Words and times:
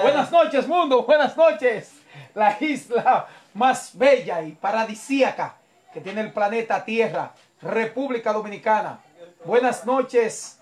Buenas 0.00 0.32
noches, 0.32 0.66
mundo. 0.66 1.02
Buenas 1.02 1.36
noches. 1.36 2.00
La 2.34 2.56
isla 2.58 3.28
más 3.52 3.90
bella 3.92 4.40
y 4.40 4.52
paradisíaca 4.52 5.56
que 5.92 6.00
tiene 6.00 6.22
el 6.22 6.32
planeta 6.32 6.82
Tierra, 6.82 7.34
República 7.60 8.32
Dominicana. 8.32 9.00
Buenas 9.44 9.84
noches, 9.84 10.58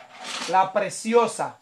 la 0.48 0.72
preciosa, 0.72 1.58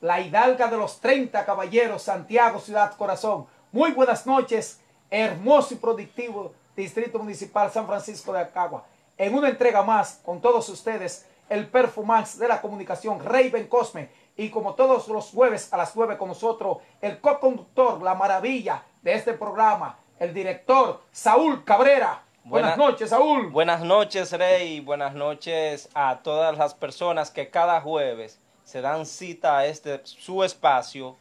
la 0.00 0.20
hidalga 0.20 0.66
de 0.66 0.76
los 0.76 1.00
30 1.00 1.44
caballeros, 1.44 2.02
Santiago, 2.02 2.58
Ciudad 2.58 2.96
Corazón. 2.96 3.46
Muy 3.70 3.92
buenas 3.92 4.26
noches, 4.26 4.80
hermoso 5.08 5.74
y 5.74 5.76
productivo 5.76 6.52
Distrito 6.74 7.20
Municipal 7.20 7.70
San 7.70 7.86
Francisco 7.86 8.32
de 8.32 8.40
Acagua. 8.40 8.84
En 9.16 9.34
una 9.34 9.50
entrega 9.50 9.84
más 9.84 10.18
con 10.24 10.40
todos 10.40 10.68
ustedes, 10.68 11.26
el 11.48 11.68
performance 11.68 12.40
de 12.40 12.48
la 12.48 12.60
comunicación 12.60 13.24
Raven 13.24 13.68
Cosme 13.68 14.08
y 14.36 14.50
como 14.50 14.74
todos 14.74 15.08
los 15.08 15.30
jueves 15.30 15.72
a 15.72 15.76
las 15.76 15.94
9 15.94 16.16
con 16.16 16.28
nosotros, 16.28 16.78
el 17.00 17.20
co-conductor, 17.20 18.02
la 18.02 18.14
maravilla 18.14 18.82
de 19.02 19.14
este 19.14 19.34
programa, 19.34 19.98
el 20.18 20.32
director 20.32 21.02
Saúl 21.10 21.64
Cabrera. 21.64 22.22
Buenas, 22.44 22.76
noches, 22.76 23.10
Saúl. 23.10 23.50
Buenas 23.50 23.82
noches, 23.82 24.32
Rey. 24.32 24.80
Buenas 24.80 25.14
noches 25.14 25.88
a 25.94 26.20
todas 26.22 26.58
las 26.58 26.74
personas 26.74 27.30
que 27.30 27.50
cada 27.50 27.80
jueves 27.80 28.40
se 28.64 28.80
dan 28.80 29.06
cita 29.06 29.58
a 29.58 29.66
este 29.66 30.00
su 30.04 30.42
espacio, 30.42 31.16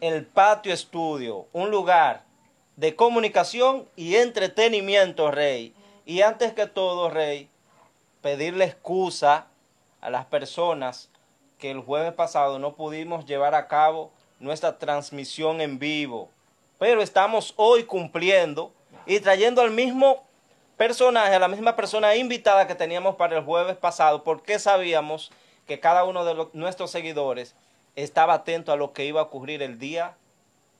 el 0.00 0.24
Patio 0.24 0.72
Estudio, 0.72 1.48
un 1.52 1.70
lugar 1.70 2.24
de 2.76 2.96
comunicación 2.96 3.86
y 3.94 4.16
entretenimiento, 4.16 5.30
Rey. 5.30 5.74
Y 6.06 6.22
antes 6.22 6.54
que 6.54 6.66
todo, 6.66 7.10
Rey, 7.10 7.50
pedirle 8.22 8.64
excusa 8.64 9.48
a 10.00 10.10
las 10.10 10.24
personas 10.26 11.11
que 11.62 11.70
el 11.70 11.78
jueves 11.78 12.12
pasado 12.12 12.58
no 12.58 12.74
pudimos 12.74 13.24
llevar 13.24 13.54
a 13.54 13.68
cabo 13.68 14.10
nuestra 14.40 14.80
transmisión 14.80 15.60
en 15.60 15.78
vivo. 15.78 16.28
Pero 16.80 17.00
estamos 17.00 17.54
hoy 17.54 17.84
cumpliendo 17.84 18.72
y 19.06 19.20
trayendo 19.20 19.62
al 19.62 19.70
mismo 19.70 20.24
personaje, 20.76 21.36
a 21.36 21.38
la 21.38 21.46
misma 21.46 21.76
persona 21.76 22.16
invitada 22.16 22.66
que 22.66 22.74
teníamos 22.74 23.14
para 23.14 23.38
el 23.38 23.44
jueves 23.44 23.76
pasado, 23.76 24.24
porque 24.24 24.58
sabíamos 24.58 25.30
que 25.68 25.78
cada 25.78 26.02
uno 26.02 26.24
de 26.24 26.48
nuestros 26.52 26.90
seguidores 26.90 27.54
estaba 27.94 28.34
atento 28.34 28.72
a 28.72 28.76
lo 28.76 28.92
que 28.92 29.04
iba 29.04 29.20
a 29.20 29.24
ocurrir 29.24 29.62
el 29.62 29.78
día 29.78 30.16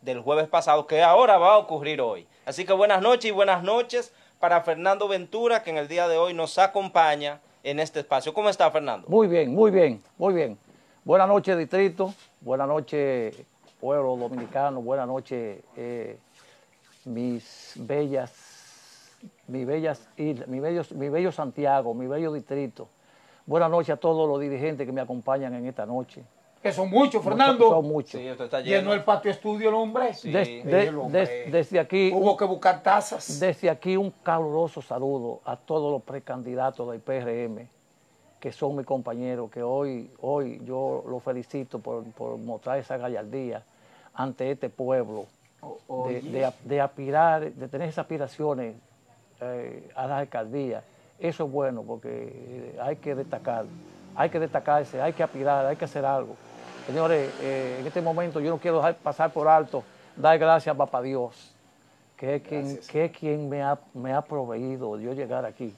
del 0.01 0.19
jueves 0.19 0.49
pasado, 0.49 0.89
que 0.89 1.01
ahora 1.01 1.39
va 1.39 1.55
a 1.55 1.59
ocurrir 1.59 2.01
hoy. 2.01 2.27
Así 2.45 2.65
que 2.65 2.73
buenas 2.73 3.03
noches 3.03 3.27
y 3.27 3.31
buenas 3.31 3.63
noches 3.63 4.13
para 4.41 4.63
Fernando 4.63 5.07
Ventura, 5.07 5.63
que 5.63 5.71
en 5.71 5.77
el 5.77 5.87
día 5.87 6.09
de 6.09 6.19
hoy 6.19 6.35
nos 6.35 6.59
acompaña 6.59 7.41
en 7.63 7.79
este 7.79 8.01
espacio. 8.01 8.35
¿Cómo 8.35 8.49
está, 8.49 8.69
Fernando? 8.73 9.07
Muy 9.09 9.29
bien, 9.29 9.55
muy 9.55 9.71
bien, 9.71 10.03
muy 10.19 10.35
bien. 10.35 10.59
Buenas 11.05 11.29
noches, 11.29 11.59
distrito. 11.59 12.15
Buenas 12.41 12.69
noches, 12.69 13.37
pueblo 13.81 14.17
dominicano. 14.17 14.81
Buenas 14.81 15.07
noches, 15.07 15.61
eh, 15.77 16.19
mis 17.05 17.75
bellas, 17.77 19.17
mis 19.49 19.67
bellas 19.67 20.09
islas, 20.17 20.49
mi 20.49 20.61
bello, 20.61 20.83
mi 20.95 21.09
bello 21.09 21.33
Santiago, 21.33 21.93
mi 21.95 22.07
bello 22.07 22.33
distrito. 22.33 22.89
Buenas 23.47 23.71
noches 23.71 23.91
a 23.91 23.97
todos 23.97 24.29
los 24.29 24.41
dirigentes 24.41 24.87
que 24.87 24.93
me 24.93 25.01
acompañan 25.01 25.55
en 25.55 25.67
esta 25.67 25.85
noche. 25.85 26.23
Que 26.63 26.71
son 26.73 26.89
muchos, 26.89 27.25
Fernando. 27.25 27.69
Son 27.71 27.85
muchos. 27.85 28.21
Sí, 28.21 28.25
esto 28.25 28.45
está 28.45 28.61
lleno. 28.61 28.77
Llenó 28.79 28.93
el 28.93 29.03
patio 29.03 29.33
estudio 29.33 29.71
el 29.71 29.75
hombre. 29.75 30.15
Sí. 30.15 30.31
Des- 30.31 30.65
de- 30.65 30.87
el 30.87 30.97
hombre. 30.97 31.21
des- 31.21 31.51
desde 31.53 31.81
aquí, 31.81 32.13
Hubo 32.15 32.37
que 32.37 32.45
buscar 32.45 32.81
tazas. 32.85 33.41
desde 33.41 33.69
aquí 33.69 33.97
un 33.97 34.13
caluroso 34.23 34.81
saludo 34.81 35.41
a 35.45 35.57
todos 35.57 35.91
los 35.91 36.03
precandidatos 36.03 36.89
del 36.93 37.01
PRM, 37.01 37.69
que 38.43 38.51
son 38.51 38.75
mis 38.75 38.85
compañeros, 38.85 39.49
que 39.53 39.63
hoy, 39.63 40.11
hoy 40.21 40.61
yo 40.65 41.05
los 41.09 41.23
felicito 41.23 41.79
por, 41.79 42.03
por 42.07 42.37
mostrar 42.39 42.77
esa 42.77 42.97
gallardía 42.97 43.63
ante 44.15 44.51
este 44.51 44.69
pueblo, 44.69 45.27
de, 46.09 46.21
de- 46.33 46.53
de 46.65 46.81
aspirar, 46.81 47.53
de 47.53 47.69
tener 47.69 47.89
esas 47.89 48.01
aspiraciones 48.03 48.75
eh, 49.41 49.89
a 49.95 50.09
la 50.09 50.19
alcaldía. 50.19 50.83
Eso 51.21 51.45
es 51.45 51.53
bueno 51.53 51.85
porque 51.85 52.09
eh, 52.11 52.79
hay 52.83 52.97
que 52.97 53.15
destacar, 53.15 53.65
hay 54.17 54.29
que 54.29 54.41
destacarse, 54.41 55.01
hay 55.01 55.13
que 55.13 55.23
aspirar, 55.23 55.65
hay 55.67 55.77
que 55.77 55.85
hacer 55.85 56.05
algo. 56.05 56.35
Señores, 56.89 57.31
eh, 57.43 57.77
en 57.79 57.87
este 57.87 58.03
momento 58.03 58.41
yo 58.41 58.51
no 58.51 58.59
quiero 58.59 58.79
dejar 58.79 58.97
pasar 58.97 59.31
por 59.33 59.47
alto, 59.47 59.85
dar 60.17 60.37
gracias 60.37 60.75
a 60.75 60.77
Papá 60.77 61.01
Dios, 61.01 61.55
que 62.17 62.35
es 62.35 62.43
quien, 62.43 62.77
que 62.91 63.05
es 63.05 63.13
quien 63.17 63.49
me, 63.49 63.63
ha, 63.63 63.79
me 63.95 64.13
ha 64.13 64.21
proveído 64.21 64.97
de 64.97 65.05
yo 65.05 65.13
llegar 65.13 65.45
aquí 65.45 65.73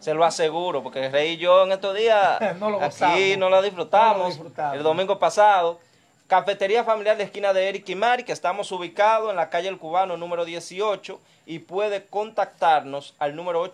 Se 0.00 0.12
lo 0.14 0.24
aseguro, 0.24 0.82
porque 0.82 1.08
Rey 1.08 1.32
y 1.34 1.36
yo 1.36 1.64
en 1.64 1.72
estos 1.72 1.94
días 1.96 2.38
No 2.58 2.70
lo 2.70 2.76
aquí 2.78 2.86
gozamos. 2.86 3.38
no 3.38 3.50
la 3.50 3.62
disfrutamos. 3.62 4.16
No 4.18 4.22
lo 4.24 4.28
disfrutamos. 4.30 4.76
El 4.76 4.82
domingo 4.82 5.18
pasado, 5.18 5.78
Cafetería 6.26 6.82
Familiar 6.82 7.16
de 7.16 7.22
Esquina 7.22 7.52
de 7.52 7.68
Eric 7.68 7.88
y 7.88 7.94
Mari, 7.94 8.24
que 8.24 8.32
estamos 8.32 8.72
ubicados 8.72 9.30
en 9.30 9.36
la 9.36 9.48
calle 9.48 9.68
El 9.68 9.78
Cubano 9.78 10.16
número 10.16 10.44
18 10.44 11.20
y 11.46 11.60
puede 11.60 12.04
contactarnos 12.06 13.14
al 13.20 13.36
número 13.36 13.64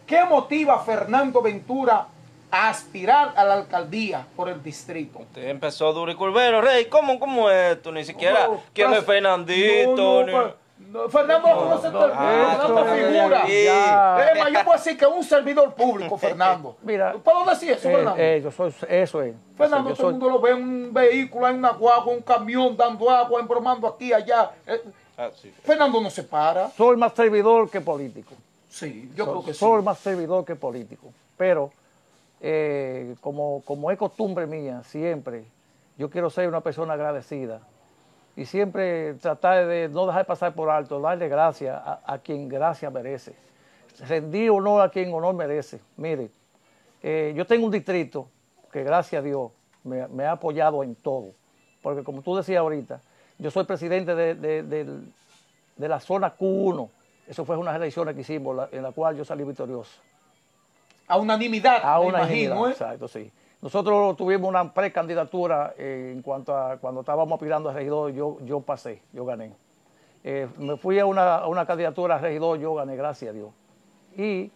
¿Qué 0.06 0.24
motiva 0.24 0.74
a 0.74 0.78
Fernando 0.80 1.40
Ventura 1.42 2.06
a 2.50 2.68
aspirar 2.68 3.32
a 3.36 3.44
la 3.44 3.54
alcaldía 3.54 4.26
por 4.36 4.48
el 4.48 4.62
distrito? 4.62 5.18
Usted 5.20 5.48
empezó 5.48 5.92
duro 5.92 6.12
y 6.12 6.14
curvero, 6.14 6.60
Rey. 6.60 6.84
¿Cómo, 6.86 7.18
cómo 7.18 7.50
es 7.50 7.76
esto? 7.76 7.90
Ni 7.90 8.04
siquiera. 8.04 8.46
No, 8.48 8.60
¿Quién 8.72 8.92
es 8.92 9.04
Fernandito? 9.04 9.96
No, 9.96 10.20
no, 10.20 10.26
Ni- 10.26 10.32
pa- 10.32 10.54
no, 10.90 11.08
Fernando 11.08 11.48
no 11.48 11.64
no, 11.66 12.94
es- 12.94 13.06
figura. 13.06 13.44
Es 13.46 14.38
más, 14.38 14.52
yo 14.52 14.64
puedo 14.64 14.78
decir 14.78 14.96
que 14.98 15.04
es 15.04 15.10
un 15.10 15.24
servidor 15.24 15.74
público, 15.74 16.16
Fernando. 16.18 16.76
Mira. 16.82 17.14
¿Puedo 17.14 17.44
decir 17.44 17.72
eso, 17.72 17.88
Eh, 17.88 17.92
Fernando? 17.94 18.22
eh, 18.22 18.40
yo 18.42 18.50
soy, 18.50 18.74
eso 18.88 19.22
es. 19.22 19.34
Fernando, 19.56 19.90
Yo 19.90 19.96
todo 19.96 20.08
el 20.08 20.14
soy- 20.14 20.20
mundo 20.20 20.30
lo 20.30 20.40
ve 20.40 20.50
en 20.52 20.56
un 20.62 20.92
vehículo, 20.94 21.48
en 21.48 21.56
una 21.56 21.70
guagua, 21.70 22.12
un 22.12 22.22
camión 22.22 22.76
dando 22.76 23.10
agua, 23.10 23.40
embromando 23.40 23.86
aquí, 23.88 24.12
allá. 24.12 24.50
Eh, 24.66 24.82
Ah, 25.16 25.30
sí. 25.32 25.52
Fernando 25.62 26.00
no 26.00 26.10
se 26.10 26.24
para. 26.24 26.70
soy 26.70 26.96
más 26.96 27.12
servidor 27.12 27.70
que 27.70 27.80
político. 27.80 28.34
Sí, 28.68 29.12
yo 29.14 29.26
creo 29.26 29.44
que 29.44 29.52
sí. 29.52 29.60
soy 29.60 29.80
más 29.80 29.98
servidor 29.98 30.44
que 30.44 30.56
político. 30.56 31.12
Pero, 31.36 31.70
eh, 32.40 33.14
como, 33.20 33.62
como 33.64 33.90
es 33.92 33.98
costumbre 33.98 34.46
mía, 34.46 34.82
siempre, 34.84 35.44
yo 35.96 36.10
quiero 36.10 36.30
ser 36.30 36.48
una 36.48 36.60
persona 36.60 36.94
agradecida. 36.94 37.60
Y 38.36 38.46
siempre 38.46 39.14
tratar 39.14 39.66
de 39.66 39.88
no 39.88 40.06
dejar 40.06 40.26
pasar 40.26 40.54
por 40.54 40.68
alto, 40.70 41.00
darle 41.00 41.28
gracias 41.28 41.74
a, 41.76 42.00
a 42.04 42.18
quien 42.18 42.48
gracia 42.48 42.90
merece. 42.90 43.34
Rendir 44.08 44.50
honor 44.50 44.82
a 44.82 44.88
quien 44.88 45.12
honor 45.14 45.34
merece. 45.34 45.80
Mire, 45.96 46.30
eh, 47.02 47.32
yo 47.36 47.46
tengo 47.46 47.66
un 47.66 47.70
distrito 47.72 48.28
que 48.72 48.82
gracias 48.82 49.20
a 49.20 49.22
Dios 49.24 49.52
me, 49.84 50.08
me 50.08 50.24
ha 50.24 50.32
apoyado 50.32 50.82
en 50.82 50.96
todo. 50.96 51.30
Porque 51.80 52.02
como 52.02 52.22
tú 52.22 52.34
decías 52.34 52.58
ahorita, 52.58 53.00
yo 53.38 53.50
soy 53.52 53.64
presidente 53.64 54.14
de, 54.14 54.34
de- 54.34 54.86
de 55.76 55.88
la 55.88 56.00
zona 56.00 56.34
Q1. 56.36 56.88
Eso 57.28 57.44
fue 57.44 57.56
unas 57.56 57.76
elecciones 57.76 58.14
que 58.14 58.22
hicimos 58.22 58.56
la- 58.56 58.68
en 58.72 58.82
la 58.82 58.90
cual 58.92 59.16
yo 59.16 59.24
salí 59.24 59.44
victorioso. 59.44 59.92
A 61.06 61.18
unanimidad, 61.18 61.80
A 61.84 62.00
me 62.00 62.06
una 62.06 62.18
imagino, 62.20 62.54
unanimidad, 62.56 62.68
¿eh? 62.68 62.72
Exacto, 62.72 63.08
sí. 63.08 63.30
Nosotros 63.64 64.14
tuvimos 64.18 64.46
una 64.46 64.74
precandidatura 64.74 65.72
eh, 65.78 66.12
en 66.14 66.20
cuanto 66.20 66.54
a 66.54 66.76
cuando 66.76 67.00
estábamos 67.00 67.32
aspirando 67.32 67.70
a 67.70 67.72
regidor, 67.72 68.12
yo, 68.12 68.36
yo 68.44 68.60
pasé, 68.60 69.00
yo 69.10 69.24
gané. 69.24 69.54
Eh, 70.22 70.46
me 70.58 70.76
fui 70.76 70.98
a 70.98 71.06
una, 71.06 71.36
a 71.36 71.46
una 71.48 71.64
candidatura 71.64 72.16
a 72.16 72.18
regidor, 72.18 72.58
yo 72.58 72.74
gané, 72.74 72.94
gracias 72.94 73.30
a 73.30 73.32
Dios. 73.32 73.48
Y 74.18 74.52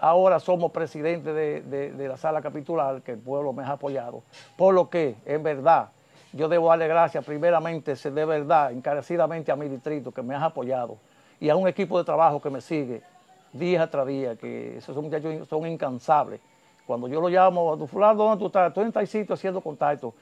ahora 0.00 0.40
somos 0.40 0.72
presidentes 0.72 1.32
de, 1.32 1.92
de- 1.92 2.08
la 2.08 2.16
sala 2.16 2.42
capitular, 2.42 3.00
que 3.02 3.12
el 3.12 3.18
pueblo 3.20 3.52
me 3.52 3.62
ha 3.62 3.70
apoyado. 3.70 4.24
Por 4.56 4.74
lo 4.74 4.90
que, 4.90 5.14
en 5.24 5.44
verdad, 5.44 5.90
yo 6.32 6.48
debo 6.48 6.68
darle 6.70 6.88
gracias 6.88 7.24
primeramente, 7.24 7.94
de 7.94 8.24
verdad, 8.24 8.72
encarecidamente 8.72 9.52
a 9.52 9.56
mi 9.56 9.68
distrito, 9.68 10.10
que 10.10 10.22
me 10.22 10.34
ha 10.34 10.44
apoyado, 10.44 10.96
y 11.38 11.48
a 11.48 11.54
un 11.54 11.68
equipo 11.68 11.96
de 11.96 12.02
trabajo 12.02 12.42
que 12.42 12.50
me 12.50 12.60
sigue 12.60 13.02
día 13.52 13.88
tras 13.88 14.04
día, 14.04 14.34
que 14.34 14.78
esos 14.78 14.96
muchachos 14.96 15.46
son 15.46 15.64
incansables. 15.64 16.40
Cuando 16.88 17.06
yo 17.06 17.20
lo 17.20 17.28
llamo, 17.28 17.86
fulano, 17.86 18.14
¿dónde 18.24 18.38
tú 18.38 18.46
estás? 18.46 18.68
Estoy 18.68 18.84
en 18.86 18.92
tal 18.92 19.06
sitio 19.06 19.34
haciendo 19.34 19.60
contacto. 19.60 20.14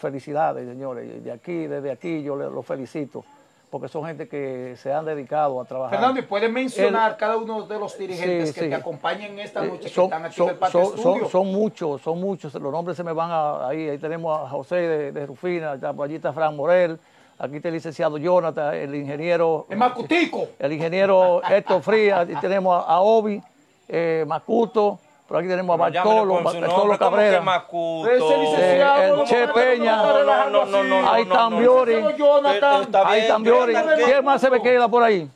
Felicidades, 0.00 0.66
señores. 0.66 1.22
De 1.22 1.30
aquí, 1.30 1.66
desde 1.66 1.90
aquí, 1.90 2.22
yo 2.22 2.34
los 2.34 2.64
felicito, 2.64 3.22
porque 3.68 3.88
son 3.88 4.06
gente 4.06 4.26
que 4.26 4.74
se 4.78 4.90
han 4.90 5.04
dedicado 5.04 5.60
a 5.60 5.66
trabajar. 5.66 5.98
Fernando, 5.98 6.20
¿y 6.20 6.22
puedes 6.22 6.50
mencionar 6.50 7.10
El- 7.10 7.16
cada 7.18 7.36
uno 7.36 7.66
de 7.66 7.78
los 7.78 7.98
dirigentes 7.98 8.48
Sí, 8.48 8.54
que 8.54 8.60
sí. 8.62 8.68
te 8.70 8.74
acompañan 8.74 9.38
esta 9.38 9.62
Eh, 9.66 9.68
noche, 9.68 9.80
que 9.82 9.88
son, 9.90 10.04
están 10.04 10.24
aquí 10.24 10.34
son- 10.34 10.46
en 10.48 10.52
el 10.54 10.58
patio 10.58 10.84
son- 10.86 10.98
son- 10.98 11.28
son 11.28 11.46
muchos, 11.52 12.00
son 12.00 12.18
muchos. 12.18 12.54
Los 12.54 12.72
nombres 12.72 12.96
se 12.96 13.04
me 13.04 13.12
van 13.12 13.30
a- 13.30 13.68
ahí. 13.68 13.90
Ahí 13.90 13.98
tenemos 13.98 14.34
a 14.40 14.48
José 14.48 14.76
de, 14.76 15.12
de 15.12 15.26
Rufina, 15.26 15.72
allí 15.72 16.14
está 16.14 16.32
Fran 16.32 16.56
Morel, 16.56 16.98
aquí 17.38 17.56
está 17.56 17.68
el 17.68 17.74
licenciado 17.74 18.16
Jonathan, 18.16 18.72
el 18.74 18.94
ingeniero. 18.94 19.66
Es 19.68 19.76
Macutico. 19.76 20.46
El 20.58 20.72
ingeniero 20.72 21.42
Héctor 21.46 21.82
Frías, 21.82 22.26
y 22.30 22.34
tenemos 22.36 22.82
a, 22.82 22.86
a 22.94 23.00
Obi, 23.00 23.42
eh, 23.88 24.24
Macuto, 24.26 25.00
por 25.26 25.38
aquí 25.38 25.48
tenemos 25.48 25.74
a 25.74 25.76
Bartolo, 25.78 26.42
Bartolo 26.42 26.60
nombre, 26.60 26.68
¿cómo 26.74 26.92
que 26.92 26.98
Cabrera. 26.98 27.40
Macuto? 27.40 28.10
Ese 28.10 28.36
licenciado, 28.38 29.02
el 29.02 29.10
¿cómo 29.12 29.24
Che 29.24 29.48
Peña. 29.48 29.96
está 29.96 30.12
relajando 30.18 30.64
No, 30.66 30.70
no, 30.70 30.78
así? 30.80 30.88
no, 30.88 31.02
no, 31.02 31.10
Ahí 31.10 31.24
no, 31.24 31.32
está. 31.32 31.44
Ambiori. 31.44 31.94
Ahí 31.94 33.20
está 33.20 33.34
Ambiori. 33.34 33.72
Jonathan. 33.72 33.98
¿Quién 34.04 34.24
más 34.24 34.40
se 34.40 34.50
me 34.50 34.60
queda 34.62 34.88
por 34.88 35.02
ahí? 35.02 35.28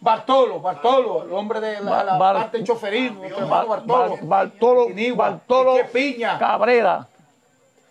Bartolo, 0.00 0.60
Bartolo, 0.60 1.22
el 1.24 1.32
hombre 1.32 1.60
de 1.60 1.80
la, 1.80 2.02
la 2.04 2.18
Bar- 2.18 2.34
parte 2.36 2.64
choferino, 2.64 3.20
nuestro 3.20 3.46
Bar- 3.48 3.64
hermano 3.64 3.68
Bartolo. 3.86 4.08
Bar- 4.10 4.24
Bartolo, 4.50 4.86
Bartolo 5.16 5.74
Piña. 5.92 6.38
Cabrera. 6.38 7.06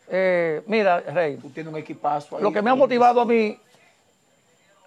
Eh, 0.09 0.61
mira, 0.67 0.99
Rey, 0.99 1.37
Tú 1.37 1.49
tienes 1.51 1.71
un 1.71 1.79
equipazo 1.79 2.35
ahí. 2.35 2.43
lo 2.43 2.51
que 2.51 2.61
me 2.61 2.69
ha 2.69 2.75
motivado 2.75 3.21
a 3.21 3.25
mí 3.25 3.57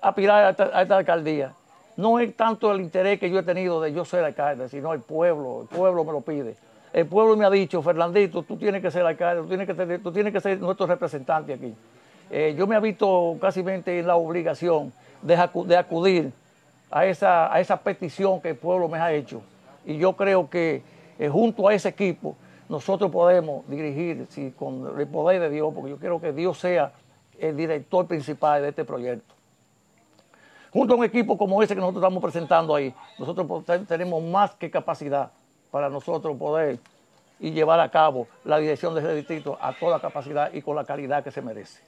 a 0.02 0.08
aspirar 0.10 0.44
a 0.44 0.50
esta, 0.50 0.64
a 0.64 0.82
esta 0.82 0.96
alcaldía 0.98 1.52
no 1.96 2.18
es 2.18 2.34
tanto 2.36 2.72
el 2.72 2.80
interés 2.80 3.20
que 3.20 3.30
yo 3.30 3.38
he 3.38 3.42
tenido 3.42 3.80
de 3.80 3.92
yo 3.92 4.04
ser 4.04 4.24
alcalde, 4.24 4.68
sino 4.68 4.92
el 4.92 5.00
pueblo, 5.00 5.62
el 5.62 5.68
pueblo 5.68 6.04
me 6.04 6.12
lo 6.12 6.20
pide. 6.20 6.56
El 6.92 7.06
pueblo 7.06 7.36
me 7.36 7.44
ha 7.44 7.50
dicho, 7.50 7.82
Fernandito, 7.82 8.42
tú 8.42 8.56
tienes 8.56 8.80
que 8.80 8.90
ser 8.90 9.04
alcalde, 9.04 9.42
tú 9.42 9.48
tienes 10.12 10.32
que, 10.32 10.32
que 10.32 10.40
ser 10.40 10.60
nuestro 10.60 10.86
representante 10.86 11.52
aquí. 11.52 11.74
Eh, 12.30 12.54
yo 12.56 12.66
me 12.66 12.76
he 12.76 12.80
visto 12.80 13.36
casi 13.40 13.62
en 14.00 14.06
la 14.06 14.16
obligación 14.16 14.92
de, 15.22 15.36
acu- 15.36 15.66
de 15.66 15.76
acudir 15.76 16.32
a 16.90 17.06
esa, 17.06 17.50
petición 17.82 18.40
que 18.40 18.50
el 18.50 18.56
pueblo 18.56 18.88
me 18.88 18.98
ha 18.98 19.12
hecho. 19.12 19.42
Y 19.84 19.98
yo 19.98 20.14
creo 20.14 20.48
que 20.48 20.82
eh, 21.18 21.28
junto 21.28 21.68
a 21.68 21.74
ese 21.74 21.88
equipo 21.88 22.36
nosotros 22.68 23.10
podemos 23.10 23.68
dirigir 23.68 24.26
sí, 24.30 24.54
con 24.56 24.98
el 24.98 25.06
poder 25.08 25.40
de 25.40 25.50
Dios, 25.50 25.72
porque 25.74 25.90
yo 25.90 25.98
quiero 25.98 26.20
que 26.20 26.32
Dios 26.32 26.58
sea 26.58 26.92
el 27.38 27.56
director 27.56 28.06
principal 28.06 28.62
de 28.62 28.68
este 28.68 28.84
proyecto. 28.84 29.33
Junto 30.74 30.94
a 30.94 30.96
un 30.96 31.04
equipo 31.04 31.38
como 31.38 31.62
ese 31.62 31.74
que 31.74 31.80
nosotros 31.80 32.02
estamos 32.02 32.20
presentando 32.20 32.74
ahí, 32.74 32.92
nosotros 33.16 33.64
tenemos 33.86 34.20
más 34.22 34.50
que 34.56 34.70
capacidad 34.70 35.30
para 35.70 35.88
nosotros 35.88 36.36
poder 36.36 36.80
y 37.38 37.52
llevar 37.52 37.78
a 37.78 37.88
cabo 37.90 38.26
la 38.44 38.58
dirección 38.58 38.92
de 38.92 39.00
ese 39.00 39.14
distrito 39.14 39.56
a 39.60 39.72
toda 39.72 40.00
capacidad 40.00 40.52
y 40.52 40.60
con 40.62 40.74
la 40.74 40.84
calidad 40.84 41.22
que 41.22 41.30
se 41.30 41.40
merece. 41.40 41.80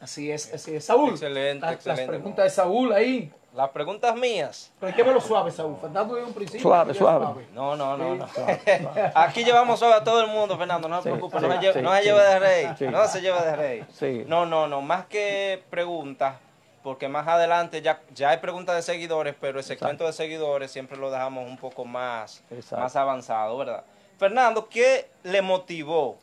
Así 0.00 0.32
es, 0.32 0.52
así 0.52 0.74
es. 0.74 0.84
Saúl. 0.84 1.10
Excelente, 1.10 1.64
las, 1.64 1.74
excelente, 1.76 2.02
Las 2.02 2.08
preguntas 2.10 2.44
de 2.44 2.50
Saúl 2.50 2.92
ahí. 2.92 3.32
Las 3.54 3.68
preguntas 3.70 4.16
mías. 4.16 4.72
Pero 4.80 4.90
hay 4.90 4.96
que 4.96 5.02
verlo 5.04 5.20
suave, 5.20 5.52
Saúl. 5.52 5.76
Fernando 5.80 6.16
de 6.16 6.24
un 6.24 6.32
principio. 6.32 6.60
Suave, 6.62 6.94
suave. 6.94 7.46
No, 7.54 7.76
no, 7.76 7.96
no, 7.96 8.16
no. 8.16 8.26
Aquí 9.14 9.44
llevamos 9.44 9.78
suave 9.78 9.94
a 9.94 10.02
todo 10.02 10.22
el 10.22 10.26
mundo, 10.28 10.58
Fernando, 10.58 10.88
no 10.88 10.96
se 10.96 11.02
Sí, 11.04 11.08
preocupe, 11.10 11.38
sí, 11.38 11.46
no, 11.46 11.52
se 11.52 11.60
lleve, 11.60 11.72
sí, 11.74 11.82
no 11.82 11.92
se 11.92 12.00
sí. 12.00 12.04
lleve 12.08 12.22
de 12.24 12.38
rey, 12.40 12.66
Sí. 12.78 12.86
no 12.86 13.06
se 13.06 13.20
lleve 13.20 13.40
de 13.42 13.56
rey. 13.56 13.84
Sí. 13.92 14.24
No, 14.26 14.44
no, 14.44 14.66
no, 14.66 14.80
más 14.80 15.06
que 15.06 15.62
preguntas, 15.70 16.34
porque 16.82 17.08
más 17.08 17.26
adelante 17.28 17.80
ya, 17.82 18.00
ya 18.14 18.30
hay 18.30 18.38
preguntas 18.38 18.76
de 18.76 18.82
seguidores, 18.82 19.34
pero 19.40 19.58
el 19.58 19.64
segmento 19.64 20.04
de 20.04 20.12
seguidores 20.12 20.70
siempre 20.70 20.96
lo 20.98 21.10
dejamos 21.10 21.48
un 21.48 21.56
poco 21.56 21.84
más, 21.84 22.42
Exacto. 22.50 22.82
más 22.82 22.96
avanzado, 22.96 23.56
¿verdad? 23.56 23.84
Fernando, 24.18 24.68
¿qué 24.68 25.08
le 25.22 25.42
motivó 25.42 26.18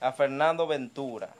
a 0.00 0.12
Fernando 0.12 0.66
Ventura 0.66 1.30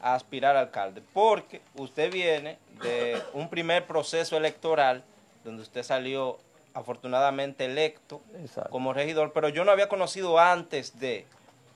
a 0.00 0.14
aspirar 0.14 0.56
a 0.56 0.60
alcalde? 0.60 1.02
Porque 1.12 1.60
usted 1.76 2.12
viene 2.12 2.58
de 2.82 3.20
un 3.32 3.48
primer 3.48 3.86
proceso 3.86 4.36
electoral 4.36 5.02
donde 5.44 5.62
usted 5.62 5.82
salió 5.82 6.38
afortunadamente 6.74 7.64
electo 7.64 8.20
Exacto. 8.42 8.70
como 8.70 8.92
regidor, 8.92 9.32
pero 9.32 9.48
yo 9.48 9.64
no 9.64 9.72
había 9.72 9.88
conocido 9.88 10.38
antes 10.38 10.98
de 10.98 11.26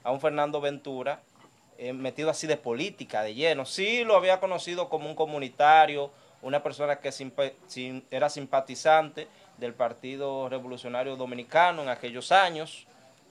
a 0.04 0.10
un 0.10 0.20
Fernando 0.20 0.60
Ventura 0.60 1.20
eh, 1.82 1.94
metido 1.94 2.28
así 2.28 2.46
de 2.46 2.58
política, 2.58 3.22
de 3.22 3.34
lleno. 3.34 3.64
Sí 3.64 4.04
lo 4.04 4.14
había 4.14 4.38
conocido 4.38 4.90
como 4.90 5.08
un 5.08 5.14
comunitario, 5.14 6.10
una 6.42 6.62
persona 6.62 7.00
que 7.00 7.10
era 8.10 8.28
simpatizante 8.28 9.28
del 9.56 9.72
Partido 9.72 10.50
Revolucionario 10.50 11.16
Dominicano 11.16 11.80
en 11.80 11.88
aquellos 11.88 12.32
años, 12.32 12.86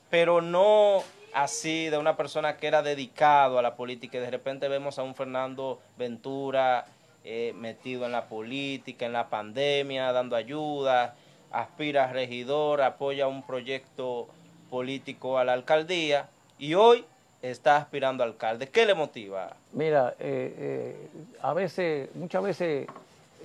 pero 0.10 0.42
no 0.42 1.04
así 1.32 1.90
de 1.90 2.00
una 2.00 2.18
persona 2.18 2.58
que 2.58 2.66
era 2.66 2.82
dedicado 2.82 3.60
a 3.60 3.62
la 3.62 3.76
política 3.76 4.18
y 4.18 4.22
de 4.22 4.32
repente 4.32 4.68
vemos 4.68 4.98
a 4.98 5.04
un 5.04 5.14
Fernando 5.14 5.80
Ventura 5.96 6.88
eh, 7.24 7.54
metido 7.56 8.08
en 8.08 8.14
la 8.14 8.28
política, 8.28 9.06
en 9.06 9.14
la 9.14 9.30
pandemia, 9.30 10.12
dando 10.12 10.36
ayuda, 10.36 11.14
aspira 11.52 12.06
a 12.06 12.14
regidor, 12.14 12.82
apoya 12.82 13.28
un 13.28 13.44
proyecto 13.44 14.28
político 14.72 15.38
a 15.38 15.44
la 15.44 15.54
alcaldía 15.54 16.32
y 16.58 16.74
hoy 16.74 17.06
está 17.42 17.78
aspirando 17.78 18.24
alcalde. 18.24 18.68
¿Qué 18.68 18.86
le 18.86 18.94
motiva? 18.94 19.56
Mira, 19.74 20.16
eh, 20.20 20.56
eh, 20.58 21.10
a 21.42 21.54
veces, 21.54 22.10
muchas 22.16 22.44
veces 22.44 22.88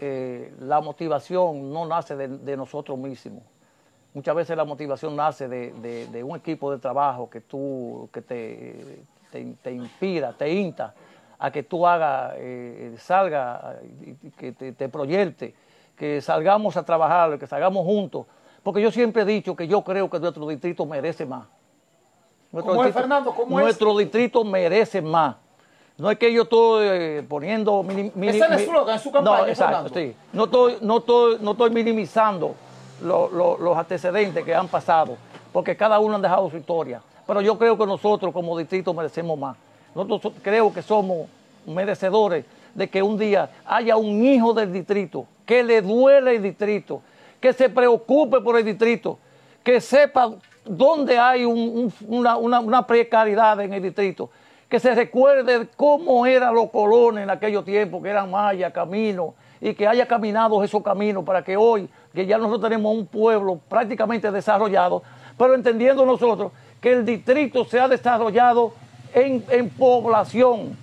eh, 0.00 0.52
la 0.60 0.80
motivación 0.80 1.72
no 1.72 1.86
nace 1.86 2.16
de, 2.16 2.56
nosotros 2.56 2.98
mismos. 2.98 3.42
Muchas 4.12 4.34
veces 4.34 4.56
la 4.56 4.64
motivación 4.64 5.16
nace 5.16 5.48
de, 5.48 5.72
de- 6.08 6.22
un 6.22 6.36
equipo 6.36 6.70
de 6.70 6.78
trabajo 6.78 7.28
que 7.28 7.40
tú, 7.40 8.08
que 8.12 8.22
te, 8.22 8.98
te, 9.30 9.44
te 9.62 9.72
inspira, 9.72 10.32
te 10.32 10.52
insta 10.52 10.94
a 11.38 11.50
que 11.50 11.64
tú 11.64 11.84
hagas, 11.86 12.34
salga, 12.98 13.76
que 14.38 14.52
te, 14.52 14.72
te 14.72 14.88
proyecte, 14.88 15.52
que 15.96 16.20
salgamos 16.20 16.76
a 16.76 16.84
trabajar, 16.84 17.38
que 17.38 17.46
salgamos 17.46 17.84
juntos. 17.84 18.26
Porque 18.62 18.80
yo 18.80 18.90
siempre 18.92 19.22
he 19.22 19.26
dicho 19.26 19.54
que 19.56 19.66
yo 19.66 19.82
creo 19.82 20.08
que 20.08 20.20
nuestro 20.20 20.46
distrito 20.46 20.86
merece 20.86 21.26
más. 21.26 21.46
Nuestro 22.54 22.72
¿Cómo 22.72 22.82
es, 22.82 22.86
distrito- 22.86 23.00
Fernando? 23.00 23.34
¿Cómo 23.34 23.58
es? 23.58 23.64
nuestro 23.64 23.98
distrito 23.98 24.44
merece 24.44 25.02
más. 25.02 25.34
No 25.98 26.08
es 26.10 26.18
que 26.18 26.32
yo 26.32 26.42
estoy 26.42 26.86
eh, 26.88 27.26
poniendo... 27.28 27.82
mini- 27.82 28.12
mini- 28.14 28.28
es 28.36 28.40
el 28.40 28.52
eslogan 28.52 28.94
en 28.96 29.00
su 29.02 29.10
campaña, 29.10 29.38
No, 29.42 29.46
exacto, 29.46 29.88
sí. 29.94 30.14
No 30.32 30.44
estoy, 30.44 30.76
no 30.80 30.98
estoy, 30.98 31.38
no 31.40 31.50
estoy 31.52 31.70
minimizando 31.70 32.54
lo- 33.02 33.28
lo- 33.28 33.58
los 33.58 33.76
antecedentes 33.76 34.44
que 34.44 34.54
han 34.54 34.68
pasado, 34.68 35.16
porque 35.52 35.76
cada 35.76 35.98
uno 35.98 36.14
ha 36.16 36.18
dejado 36.20 36.48
su 36.48 36.56
historia. 36.56 37.00
Pero 37.26 37.40
yo 37.40 37.58
creo 37.58 37.76
que 37.76 37.86
nosotros 37.86 38.32
como 38.32 38.56
distrito 38.56 38.94
merecemos 38.94 39.36
más. 39.38 39.56
Nosotros 39.94 40.22
so- 40.22 40.32
creo 40.42 40.72
que 40.72 40.82
somos 40.82 41.26
merecedores 41.66 42.44
de 42.74 42.88
que 42.88 43.02
un 43.02 43.18
día 43.18 43.50
haya 43.66 43.96
un 43.96 44.24
hijo 44.24 44.52
del 44.54 44.72
distrito, 44.72 45.26
que 45.46 45.62
le 45.62 45.80
duele 45.82 46.36
el 46.36 46.42
distrito, 46.42 47.02
que 47.40 47.52
se 47.52 47.68
preocupe 47.68 48.40
por 48.40 48.56
el 48.58 48.64
distrito, 48.64 49.18
que 49.64 49.80
sepa 49.80 50.30
dónde 50.64 51.18
hay 51.18 51.44
un- 51.44 51.58
un- 51.58 51.92
una, 52.18 52.36
una- 52.36 52.60
una 52.60 52.86
precariedad 52.86 53.60
en 53.60 53.72
el 53.72 53.82
distrito, 53.82 54.30
que 54.68 54.78
se 54.78 54.94
recuerde 54.94 55.68
cómo 55.76 56.26
eran 56.26 56.54
los 56.54 56.70
colones 56.70 57.24
en 57.24 57.30
aquellos 57.30 57.64
tiempos, 57.64 58.02
que 58.02 58.10
eran 58.10 58.30
mayas, 58.30 58.72
caminos, 58.72 59.30
y 59.60 59.72
que 59.74 59.86
haya 59.88 60.06
caminado 60.06 60.62
esos 60.62 60.82
caminos 60.82 61.24
para 61.24 61.42
que 61.42 61.56
hoy, 61.56 61.88
que 62.14 62.26
ya 62.26 62.36
nosotros 62.38 62.62
tenemos 62.70 62.94
un 62.94 63.06
pueblo 63.06 63.58
prácticamente 63.68 64.30
desarrollado, 64.30 65.02
pero 65.38 65.54
entendiendo 65.54 66.04
nosotros 66.04 66.52
que 66.80 66.92
el 66.92 67.04
distrito 67.04 67.64
se 67.64 67.80
ha 67.80 67.88
desarrollado 67.88 68.74
en, 69.14 69.42
en 69.48 69.70
población, 69.70 70.76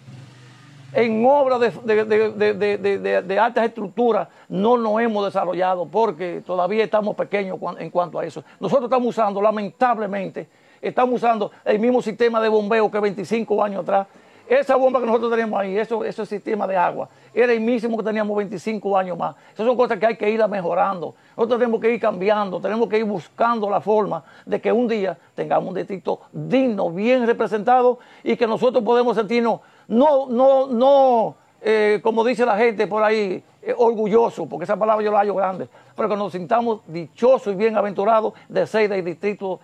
en 0.94 1.26
obras 1.26 1.60
de, 1.60 2.06
de- 2.06 2.78
de- 2.78 3.22
de- 3.22 3.40
altas 3.40 3.66
estructuras 3.66 4.28
no 4.50 4.78
nos 4.78 5.00
hemos 5.02 5.26
desarrollado 5.26 5.86
porque 5.86 6.42
todavía 6.46 6.84
estamos 6.84 7.16
pequeños 7.16 7.58
en 7.80 7.90
cuanto 7.90 8.20
a 8.20 8.26
eso. 8.26 8.44
Nosotros 8.60 8.86
estamos 8.86 9.08
usando, 9.08 9.42
lamentablemente, 9.42 10.48
estamos 10.82 11.16
usando 11.16 11.52
el 11.66 11.80
mismo 11.80 12.02
sistema 12.02 12.42
de 12.42 12.50
bombeo 12.50 12.90
que 12.92 13.00
25 13.00 13.64
años 13.64 13.84
atrás. 13.84 14.08
Esa 14.50 14.76
bomba 14.76 15.00
que 15.00 15.06
nosotros 15.06 15.32
tenemos 15.32 15.58
ahí, 15.58 15.78
eso, 15.78 16.04
ese 16.04 16.26
sistema 16.26 16.68
de 16.68 16.76
agua, 16.76 17.08
era 17.34 17.54
el 17.54 17.62
mismo 17.62 17.96
que 17.98 18.04
teníamos 18.04 18.36
25 18.36 18.98
años 18.98 19.18
más. 19.18 19.34
Esas 19.54 19.66
son 19.66 19.78
cosas 19.78 19.98
que 19.98 20.06
hay 20.06 20.18
que 20.18 20.30
ir 20.30 20.46
mejorando. 20.50 21.16
Nosotros 21.38 21.58
tenemos 21.58 21.80
que 21.80 21.94
ir 21.94 22.02
cambiando, 22.02 22.60
tenemos 22.60 22.90
que 22.90 22.98
ir 22.98 23.06
buscando 23.06 23.70
la 23.70 23.80
forma 23.80 24.26
de 24.46 24.60
que 24.60 24.70
un 24.70 24.90
día 24.90 25.18
tengamos 25.36 25.70
un 25.70 25.76
distrito 25.76 26.20
digno, 26.34 26.90
bien 26.90 27.26
representado 27.26 28.00
y 28.26 28.36
que 28.36 28.46
nosotros 28.46 28.84
podemos 28.84 29.16
sentirnos 29.16 29.62
no, 29.88 30.28
no, 30.28 30.68
no, 30.68 31.36
eh, 31.62 32.00
como 32.04 32.24
dice 32.24 32.46
la 32.46 32.58
gente 32.58 32.88
por 32.88 33.04
ahí, 33.04 33.44
eh, 33.62 33.74
orgulloso, 33.78 34.46
porque 34.48 34.64
esa 34.64 34.78
palabra 34.78 35.04
yo 35.06 35.12
la 35.12 35.20
hallo 35.20 35.36
grande, 35.36 35.68
pero 35.96 36.10
que 36.10 36.16
nos 36.16 36.32
sintamos 36.32 36.82
dichosos 36.88 37.54
y 37.54 37.56
bienaventurados 37.56 38.34
de 38.50 38.66
ser 38.66 38.90
del 38.90 39.06
distrito, 39.06 39.60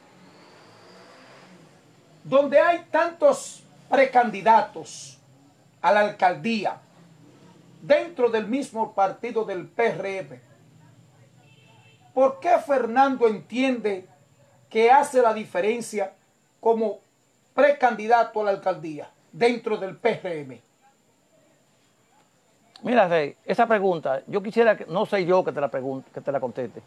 donde 2.23 2.59
hay 2.59 2.85
tantos 2.91 3.63
precandidatos 3.89 5.19
a 5.81 5.91
la 5.91 6.01
alcaldía 6.01 6.79
dentro 7.81 8.29
del 8.29 8.47
mismo 8.47 8.93
partido 8.93 9.45
del 9.45 9.67
PRM, 9.67 10.39
¿por 12.13 12.39
qué 12.39 12.57
Fernando 12.65 13.27
entiende 13.27 14.07
que 14.69 14.91
hace 14.91 15.21
la 15.21 15.33
diferencia 15.33 16.13
como 16.59 16.99
precandidato 17.53 18.41
a 18.41 18.45
la 18.45 18.51
alcaldía 18.51 19.09
dentro 19.31 19.77
del 19.77 19.95
PRM? 19.95 20.59
Mira, 22.83 23.07
Rey, 23.07 23.35
esa 23.45 23.67
pregunta, 23.67 24.21
yo 24.27 24.41
quisiera, 24.41 24.75
que, 24.77 24.85
no 24.85 25.05
sé 25.05 25.25
yo 25.25 25.43
que 25.43 25.51
te 25.51 25.61
la 25.61 25.69
que 25.69 26.21
te 26.21 26.31
la 26.31 26.39
conteste. 26.39 26.81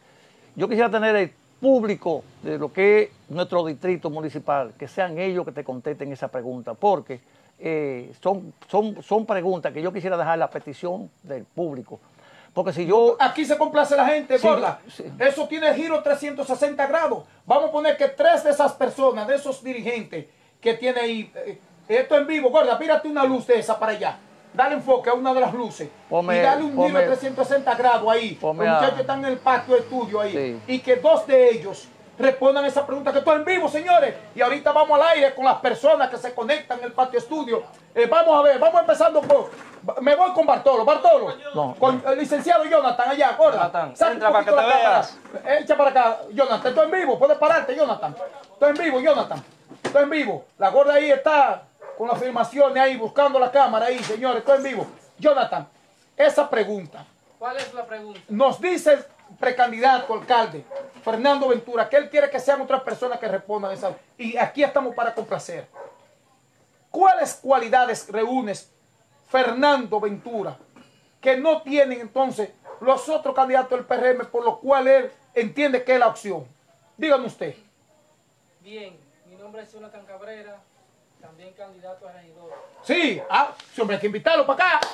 Yo 0.55 0.69
quisiera 0.69 0.91
tener 0.91 1.17
el 1.17 1.33
público 1.61 2.25
de 2.43 2.59
lo 2.59 2.73
que 2.73 3.03
es 3.03 3.11
nuestro 3.29 3.65
distrito 3.65 4.11
municipal, 4.11 4.73
que 4.79 4.89
sean 4.89 5.19
ellos 5.19 5.45
que 5.45 5.53
te 5.53 5.63
contesten 5.63 6.11
esa 6.13 6.29
pregunta, 6.29 6.75
porque 6.75 7.21
eh, 7.59 8.13
son, 8.23 8.55
son, 8.69 9.03
son 9.03 9.27
preguntas 9.27 9.73
que 9.73 9.83
yo 9.83 9.93
quisiera 9.93 10.17
dejar 10.17 10.39
la 10.39 10.49
petición 10.49 11.11
del 11.23 11.45
público. 11.45 12.01
Porque 12.53 12.73
si 12.73 12.87
yo... 12.87 13.17
Aquí 13.21 13.45
se 13.45 13.57
complace 13.57 13.95
la 13.95 14.07
gente, 14.07 14.39
Sí. 14.89 15.05
Eso 15.19 15.47
tiene 15.47 15.73
giro 15.75 16.03
360 16.03 16.87
grados. 16.87 17.25
Vamos 17.47 17.69
a 17.69 17.73
poner 17.73 17.97
que 17.97 18.09
tres 18.09 18.43
de 18.43 18.51
esas 18.51 18.73
personas, 18.73 19.29
de 19.29 19.37
esos 19.37 19.63
dirigentes 19.63 20.27
que 20.61 20.75
tiene 20.75 21.01
ahí, 21.01 21.33
eh, 21.47 21.59
esto 21.89 22.17
en 22.17 22.27
vivo, 22.27 22.51
gorda, 22.51 22.79
mírate 22.79 23.09
una 23.09 23.25
luz 23.25 23.47
de 23.47 23.59
esa 23.59 23.79
para 23.79 23.93
allá. 23.93 24.19
Dale 24.53 24.75
enfoque 24.75 25.11
a 25.11 25.15
una 25.15 25.33
de 25.33 25.41
las 25.41 25.55
luces. 25.55 25.89
Y 25.89 26.25
dale 26.43 26.63
un 26.65 26.71
giro 26.73 26.83
ponme- 26.89 27.07
360 27.07 27.75
grados 27.77 28.11
ahí. 28.13 28.39
Los 28.43 28.51
a- 28.51 28.53
muchachos 28.55 29.01
están 29.01 29.19
en 29.21 29.33
el 29.33 29.39
patio 29.39 29.75
de 29.75 29.81
estudio 29.81 30.21
ahí. 30.21 30.33
Sí. 30.33 30.63
Y 30.75 30.79
que 30.81 30.97
dos 30.97 31.27
de 31.27 31.51
ellos 31.51 31.89
respondan 32.19 32.65
esa 32.67 32.85
pregunta 32.87 33.13
que 33.13 33.19
estoy 33.21 33.37
en 33.37 33.45
vivo, 33.45 33.69
señores. 33.69 34.15
Y 34.35 34.43
ahorita 34.43 34.73
vamos 34.73 35.01
al 35.01 35.09
aire 35.09 35.35
con 35.35 35.45
las 35.45 35.57
personas 35.59 36.11
que 36.11 36.19
se 36.19 36.35
conectan 36.35 36.79
en 36.81 36.87
el 36.87 36.93
patio 36.93 37.19
estudio. 37.19 37.63
Eh, 37.95 38.07
vamos 38.07 38.39
a 38.39 38.43
ver, 38.43 38.59
vamos 38.59 38.81
empezando 38.81 39.23
por... 39.23 39.51
Me 40.03 40.15
voy 40.15 40.31
con 40.33 40.45
Bartolo. 40.45 40.85
Bartolo. 40.85 41.35
No. 41.55 41.75
Con 41.79 42.03
el 42.07 42.19
licenciado 42.19 42.65
Jonathan 42.65 43.09
allá, 43.09 43.33
gorda. 43.39 43.71
Jonathan, 43.71 44.13
entra 44.13 44.31
para 44.33 44.45
que 44.45 44.51
poquito 44.51 44.57
te 44.57 44.69
la 44.77 44.83
cámara. 44.83 45.09
veas. 45.45 45.63
Echa 45.63 45.77
para 45.77 45.91
acá, 45.91 46.19
Jonathan. 46.33 46.67
Estoy 46.69 46.85
en 46.85 46.91
vivo. 46.91 47.19
Puedes 47.19 47.39
pararte, 47.39 47.75
Jonathan. 47.75 48.15
Estoy 48.53 48.69
en 48.71 48.77
vivo, 48.77 49.01
Jonathan. 49.01 49.43
Estoy 49.83 50.03
en 50.03 50.11
vivo. 50.11 50.45
La 50.59 50.69
gorda 50.69 50.95
ahí 50.95 51.11
está 51.11 51.63
con 52.01 52.09
las 52.09 52.19
filmaciones 52.19 52.83
ahí, 52.83 52.97
buscando 52.97 53.39
la 53.39 53.53
cámara 53.53 53.85
ahí, 53.85 53.99
señores. 54.03 54.39
Estoy 54.39 54.57
en 54.57 54.63
vivo. 54.63 54.87
Jonathan, 55.19 55.69
esa 56.17 56.49
pregunta. 56.49 57.05
¿Cuál 57.39 57.59
es 57.59 57.75
la 57.75 57.85
pregunta? 57.85 58.19
Nos 58.31 58.59
dice 58.59 58.95
el 58.95 59.05
precandidato 59.39 60.15
alcalde, 60.15 60.65
Fernando 61.05 61.49
Ventura, 61.49 61.91
que 61.91 61.99
él 61.99 62.09
quiere 62.09 62.31
que 62.31 62.41
sean 62.41 62.63
otras 62.63 62.81
personas 62.81 63.19
que 63.19 63.29
respondan 63.29 63.73
esa. 63.73 63.95
Y 64.17 64.35
aquí 64.39 64.65
estamos 64.65 64.95
para 64.95 65.15
complacer. 65.15 65.67
¿Cuáles 66.91 67.35
cualidades 67.35 68.09
reúnes 68.09 68.73
Fernando 69.29 70.01
Ventura 70.01 70.57
que 71.21 71.37
no 71.37 71.61
tienen 71.61 72.01
entonces 72.01 72.49
los 72.81 73.11
otros 73.11 73.35
candidatos 73.35 73.73
del 73.73 73.85
PRM 73.85 74.27
por 74.31 74.43
lo 74.43 74.59
cual 74.59 74.89
él 74.89 75.13
entiende 75.35 75.85
que 75.85 75.93
es 75.93 75.99
la 75.99 76.09
opción? 76.09 76.47
Dígame 76.97 77.27
usted. 77.27 77.55
Bien, 78.63 78.99
mi 79.27 79.37
nombre 79.37 79.65
es 79.65 79.71
Jonathan 79.71 80.07
Cabrera, 80.07 80.63
también 81.21 81.53
candidato 81.55 82.09
a 82.09 82.13
regidor. 82.13 82.53
Sí, 82.85 83.21
ah, 83.31 83.55
ese 83.73 83.81
hombre 83.81 83.97
hay 83.97 84.01
que 84.01 84.07
invitarlo 84.07 84.47
para 84.47 84.77
acá. 84.79 84.89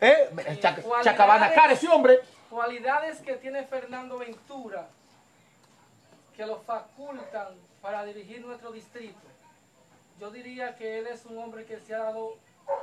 ¿Eh? 0.00 0.30
Chac- 0.60 0.82
cualidades- 0.82 1.04
Chacabana 1.04 1.52
cara 1.52 1.72
ese 1.72 1.88
hombre. 1.88 2.20
Cualidades 2.50 3.20
que 3.20 3.34
tiene 3.34 3.64
Fernando 3.64 4.18
Ventura 4.18 4.88
que 6.36 6.46
lo 6.46 6.58
facultan 6.60 7.48
para 7.82 8.04
dirigir 8.04 8.40
nuestro 8.44 8.70
distrito. 8.70 9.18
Yo 10.20 10.30
diría 10.30 10.74
que 10.76 10.98
él 10.98 11.06
es 11.08 11.24
un 11.26 11.38
hombre 11.38 11.64
que 11.64 11.78
se 11.80 11.94
ha 11.94 11.98
dado 11.98 12.36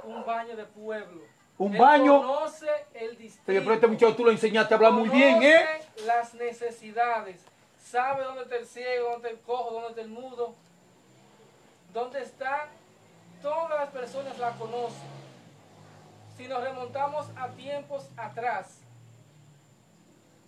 un 0.03 0.25
baño 0.25 0.55
de 0.55 0.65
pueblo. 0.65 1.21
Un 1.57 1.73
Él 1.73 1.81
baño. 1.81 2.17
Conoce 2.21 2.67
el 2.93 3.09
Oye, 3.11 3.17
distrito. 3.17 3.61
pero 3.63 3.73
este 3.73 3.87
muchacho 3.87 4.15
tú 4.15 4.25
lo 4.25 4.31
enseñaste 4.31 4.73
a 4.73 4.77
hablar 4.77 4.91
muy 4.91 5.07
bien, 5.09 5.41
¿eh? 5.41 5.65
las 6.05 6.33
necesidades. 6.33 7.41
Sabe 7.81 8.23
dónde 8.25 8.41
está 8.43 8.55
el 8.57 8.65
ciego, 8.67 9.11
dónde 9.11 9.29
está 9.29 9.39
el 9.39 9.45
cojo, 9.45 9.71
dónde 9.71 9.89
está 9.89 10.01
el 10.01 10.09
mudo. 10.09 10.53
Dónde 11.93 12.21
está. 12.21 12.67
Todas 13.45 13.79
las 13.79 13.89
personas 13.89 14.39
la 14.39 14.49
conocen. 14.53 15.07
Si 16.35 16.47
nos 16.47 16.63
remontamos 16.63 17.27
a 17.37 17.47
tiempos 17.49 18.09
atrás, 18.17 18.79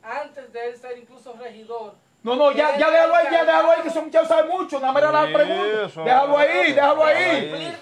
antes 0.02 0.52
de 0.52 0.70
él 0.70 0.78
ser 0.78 0.98
incluso 0.98 1.34
regidor. 1.34 1.94
No, 2.24 2.36
no, 2.36 2.52
ya, 2.52 2.76
ya 2.76 2.90
déjalo 2.90 3.16
ahí, 3.16 3.28
ya 3.32 3.46
déjalo 3.46 3.72
ahí, 3.72 3.82
que 3.84 3.90
ese 3.90 4.02
muchacho 4.02 4.28
sabe 4.28 4.50
mucho. 4.50 4.80
Nada 4.80 4.94
más 4.94 5.04
era 5.04 5.12
la 5.12 5.32
pregunta. 5.32 6.04
Déjalo 6.04 6.38
ahí, 6.40 6.74
déjalo 6.74 7.06
ahí. 7.06 7.78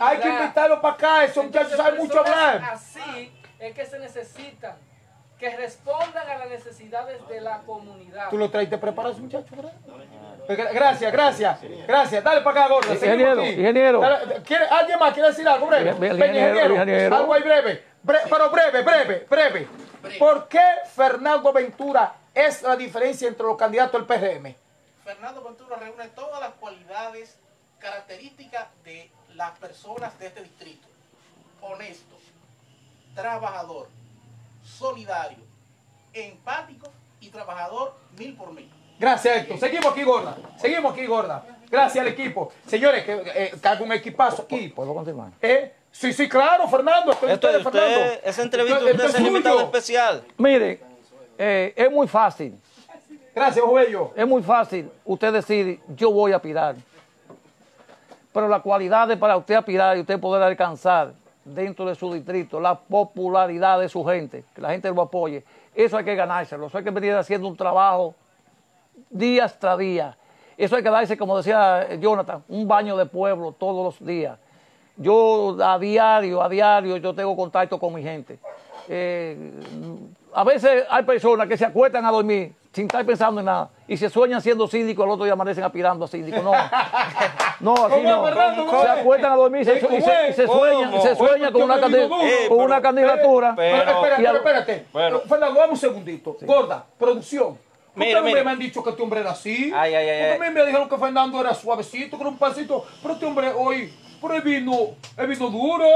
Hay 0.00 0.18
que 0.20 0.28
invitarlo 0.30 0.80
para 0.80 0.94
acá, 0.94 1.24
ese 1.24 1.42
muchacho 1.42 1.66
Entonces, 1.66 1.76
sabe 1.76 1.98
mucho 1.98 2.20
hablar. 2.20 2.62
Así 2.64 3.30
es 3.58 3.74
que 3.74 3.84
se 3.84 3.98
necesitan, 3.98 4.76
que 5.38 5.54
respondan 5.54 6.26
a 6.30 6.38
las 6.38 6.48
necesidades 6.48 7.28
de 7.28 7.42
la 7.42 7.58
comunidad. 7.58 8.30
¿Tú 8.30 8.38
lo 8.38 8.50
traiste 8.50 8.78
preparado 8.78 9.18
muchacho, 9.18 9.54
verdad? 9.54 9.74
Gra- 10.48 10.72
Gracias, 10.72 11.12
gracias, 11.12 11.60
gracias. 11.86 12.24
Dale 12.24 12.40
para 12.40 12.64
acá, 12.64 12.72
gorda. 12.74 12.88
seguimos 12.96 13.04
Ingeniero, 13.14 13.40
aquí. 13.42 13.50
ingeniero. 13.50 14.00
Dale, 14.00 14.42
¿quiere- 14.42 14.66
¿Alguien 14.68 14.98
más 14.98 15.12
quiere 15.12 15.28
decir 15.28 15.46
algo 15.46 15.66
breve? 15.66 15.90
Ingeniero, 15.90 16.60
el 16.60 16.70
ingeniero. 16.72 17.16
Algo 17.16 17.34
ahí 17.34 17.42
breve. 17.42 17.84
Bre- 18.04 18.22
pero 18.30 18.50
breve, 18.50 18.82
breve, 18.82 19.26
breve. 19.28 19.68
¿Por 20.18 20.48
qué 20.48 20.62
Fernando 20.94 21.52
Ventura 21.52 22.14
es 22.34 22.62
la 22.62 22.76
diferencia 22.76 23.28
entre 23.28 23.44
los 23.46 23.56
candidatos 23.56 23.92
del 23.92 24.06
PRM? 24.06 24.54
Fernando 25.04 25.42
Ventura 25.42 25.76
reúne 25.76 26.08
todas 26.08 26.40
las 26.40 26.52
cualidades 26.52 27.38
características 27.78 28.68
de 28.84 29.10
las 29.34 29.58
personas 29.58 30.18
de 30.18 30.26
este 30.28 30.42
distrito. 30.42 30.86
Honesto, 31.60 32.16
trabajador, 33.14 33.88
solidario, 34.64 35.38
empático 36.12 36.88
y 37.20 37.28
trabajador 37.30 37.96
mil 38.16 38.36
por 38.36 38.52
mil. 38.52 38.70
Gracias, 38.98 39.36
Héctor. 39.36 39.58
Seguimos 39.58 39.86
aquí, 39.92 40.02
gorda. 40.02 40.36
Seguimos 40.56 40.92
aquí, 40.92 41.06
gorda. 41.06 41.44
Gracias 41.70 42.02
al 42.02 42.08
equipo. 42.08 42.50
Señores, 42.66 43.04
que, 43.04 43.12
eh, 43.34 43.52
que 43.60 43.68
haga 43.68 43.82
un 43.82 43.92
equipazo 43.92 44.42
aquí. 44.42 44.68
¿Puedo 44.68 44.94
continuar? 44.94 45.30
¿Eh? 45.40 45.74
Sí, 45.90 46.12
sí, 46.12 46.28
claro, 46.28 46.68
Fernando. 46.68 47.12
Estoy 47.12 47.30
Esto 47.30 47.48
Fernando. 47.48 48.00
esa 48.24 48.42
entrevista 48.42 48.78
usted 48.84 49.04
es 49.04 49.20
invitado 49.20 49.60
especial. 49.60 50.24
Mire, 50.36 50.80
eh, 51.36 51.72
es 51.76 51.90
muy 51.90 52.06
fácil, 52.08 52.58
Gracias, 53.34 53.64
Jovello. 53.64 54.12
es 54.16 54.26
muy 54.26 54.42
fácil 54.42 54.90
usted 55.04 55.32
decir, 55.32 55.80
yo 55.94 56.10
voy 56.10 56.32
a 56.32 56.36
aspirar. 56.36 56.74
Pero 58.32 58.48
la 58.48 58.60
cualidad 58.60 59.08
de 59.08 59.16
para 59.16 59.36
usted 59.36 59.54
aspirar 59.54 59.96
y 59.96 60.00
usted 60.00 60.18
poder 60.18 60.42
alcanzar 60.42 61.12
dentro 61.44 61.84
de 61.86 61.94
su 61.94 62.12
distrito 62.12 62.60
la 62.60 62.78
popularidad 62.78 63.80
de 63.80 63.88
su 63.88 64.04
gente, 64.04 64.44
que 64.54 64.60
la 64.60 64.70
gente 64.70 64.90
lo 64.90 65.02
apoye, 65.02 65.44
eso 65.74 65.96
hay 65.96 66.04
que 66.04 66.14
ganárselo, 66.14 66.66
eso 66.66 66.78
hay 66.78 66.84
que 66.84 66.90
venir 66.90 67.14
haciendo 67.14 67.48
un 67.48 67.56
trabajo 67.56 68.14
día 69.10 69.48
tras 69.48 69.78
día. 69.78 70.16
Eso 70.56 70.76
hay 70.76 70.82
que 70.82 70.90
darse, 70.90 71.16
como 71.16 71.36
decía 71.36 71.94
Jonathan, 72.00 72.42
un 72.48 72.66
baño 72.66 72.96
de 72.96 73.06
pueblo 73.06 73.52
todos 73.52 73.84
los 74.00 74.06
días. 74.06 74.38
Yo 74.96 75.56
a 75.62 75.78
diario, 75.78 76.42
a 76.42 76.48
diario, 76.48 76.96
yo 76.96 77.14
tengo 77.14 77.36
contacto 77.36 77.78
con 77.78 77.94
mi 77.94 78.02
gente. 78.02 78.38
Eh, 78.88 79.52
a 80.34 80.42
veces 80.44 80.84
hay 80.90 81.04
personas 81.04 81.46
que 81.46 81.56
se 81.56 81.64
acuestan 81.64 82.04
a 82.04 82.10
dormir 82.10 82.54
sin 82.72 82.86
estar 82.86 83.04
pensando 83.04 83.40
en 83.40 83.46
nada 83.46 83.70
y 83.86 83.96
se 83.96 84.08
sueñan 84.10 84.40
siendo 84.40 84.66
síndicos, 84.66 85.04
al 85.04 85.10
otro 85.12 85.24
día 85.24 85.32
amanecen 85.34 85.62
aspirando 85.64 86.04
a 86.04 86.08
síndico. 86.08 86.42
No, 86.42 86.52
no, 87.60 87.72
así 87.86 88.02
¿Cómo, 88.02 88.30
no. 88.30 88.70
Se 88.70 88.84
es? 88.86 88.90
acuestan 88.90 89.32
a 89.32 89.36
dormir 89.36 89.62
y 89.62 89.64
se, 89.64 89.80
¿Cómo 89.80 89.96
y 89.96 90.00
se- 90.02 90.28
y 90.30 90.32
se 90.32 90.46
sueñan, 90.46 91.02
se 91.02 91.14
sueñan 91.16 91.52
con 91.52 91.62
una, 91.62 91.74
Porque 91.80 91.96
candi- 91.96 92.08
yo 92.08 92.16
me 92.18 92.24
digo, 92.42 92.56
con 92.56 92.64
una 92.64 92.80
candidatura. 92.82 93.54
pero- 93.56 93.76
espérate, 93.90 94.36
espérate. 94.36 95.28
Fernando, 95.28 95.60
dame 95.60 95.72
un 95.72 95.78
segundito. 95.78 96.36
Gorda, 96.42 96.84
producción. 96.98 97.58
Ustedes 98.06 98.22
mire. 98.24 98.44
me 98.44 98.50
han 98.50 98.58
dicho 98.58 98.82
que 98.82 98.90
este 98.90 99.02
hombre 99.02 99.20
era 99.20 99.30
así. 99.32 99.72
Ay, 99.74 99.94
ay, 99.94 100.08
ay, 100.08 100.20
Porque 100.30 100.42
ay. 100.44 100.48
a 100.48 100.50
mí 100.50 100.58
me 100.58 100.66
dijeron 100.66 100.88
que 100.88 100.96
Fernando 100.98 101.40
era 101.40 101.54
suavecito, 101.54 102.16
era 102.16 102.28
un 102.28 102.38
pasito. 102.38 102.86
Pero 103.02 103.14
este 103.14 103.26
hombre 103.26 103.52
hoy, 103.56 103.92
pero 104.20 104.34
él 104.34 104.42
vino, 104.42 104.74
él 105.16 105.26
vino 105.26 105.48
duro. 105.50 105.86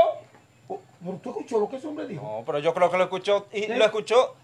Oh, 0.68 0.78
Pero 1.04 1.16
tú 1.22 1.30
escuchó 1.30 1.58
lo 1.58 1.68
que 1.68 1.76
ese 1.76 1.86
hombre 1.86 2.06
dijo. 2.06 2.22
No, 2.22 2.44
pero 2.46 2.58
yo 2.58 2.72
creo 2.74 2.90
que 2.90 2.96
lo 2.96 3.04
escuchó 3.04 3.46
y 3.52 3.66
lo 3.66 3.84
escuchó 3.84 4.34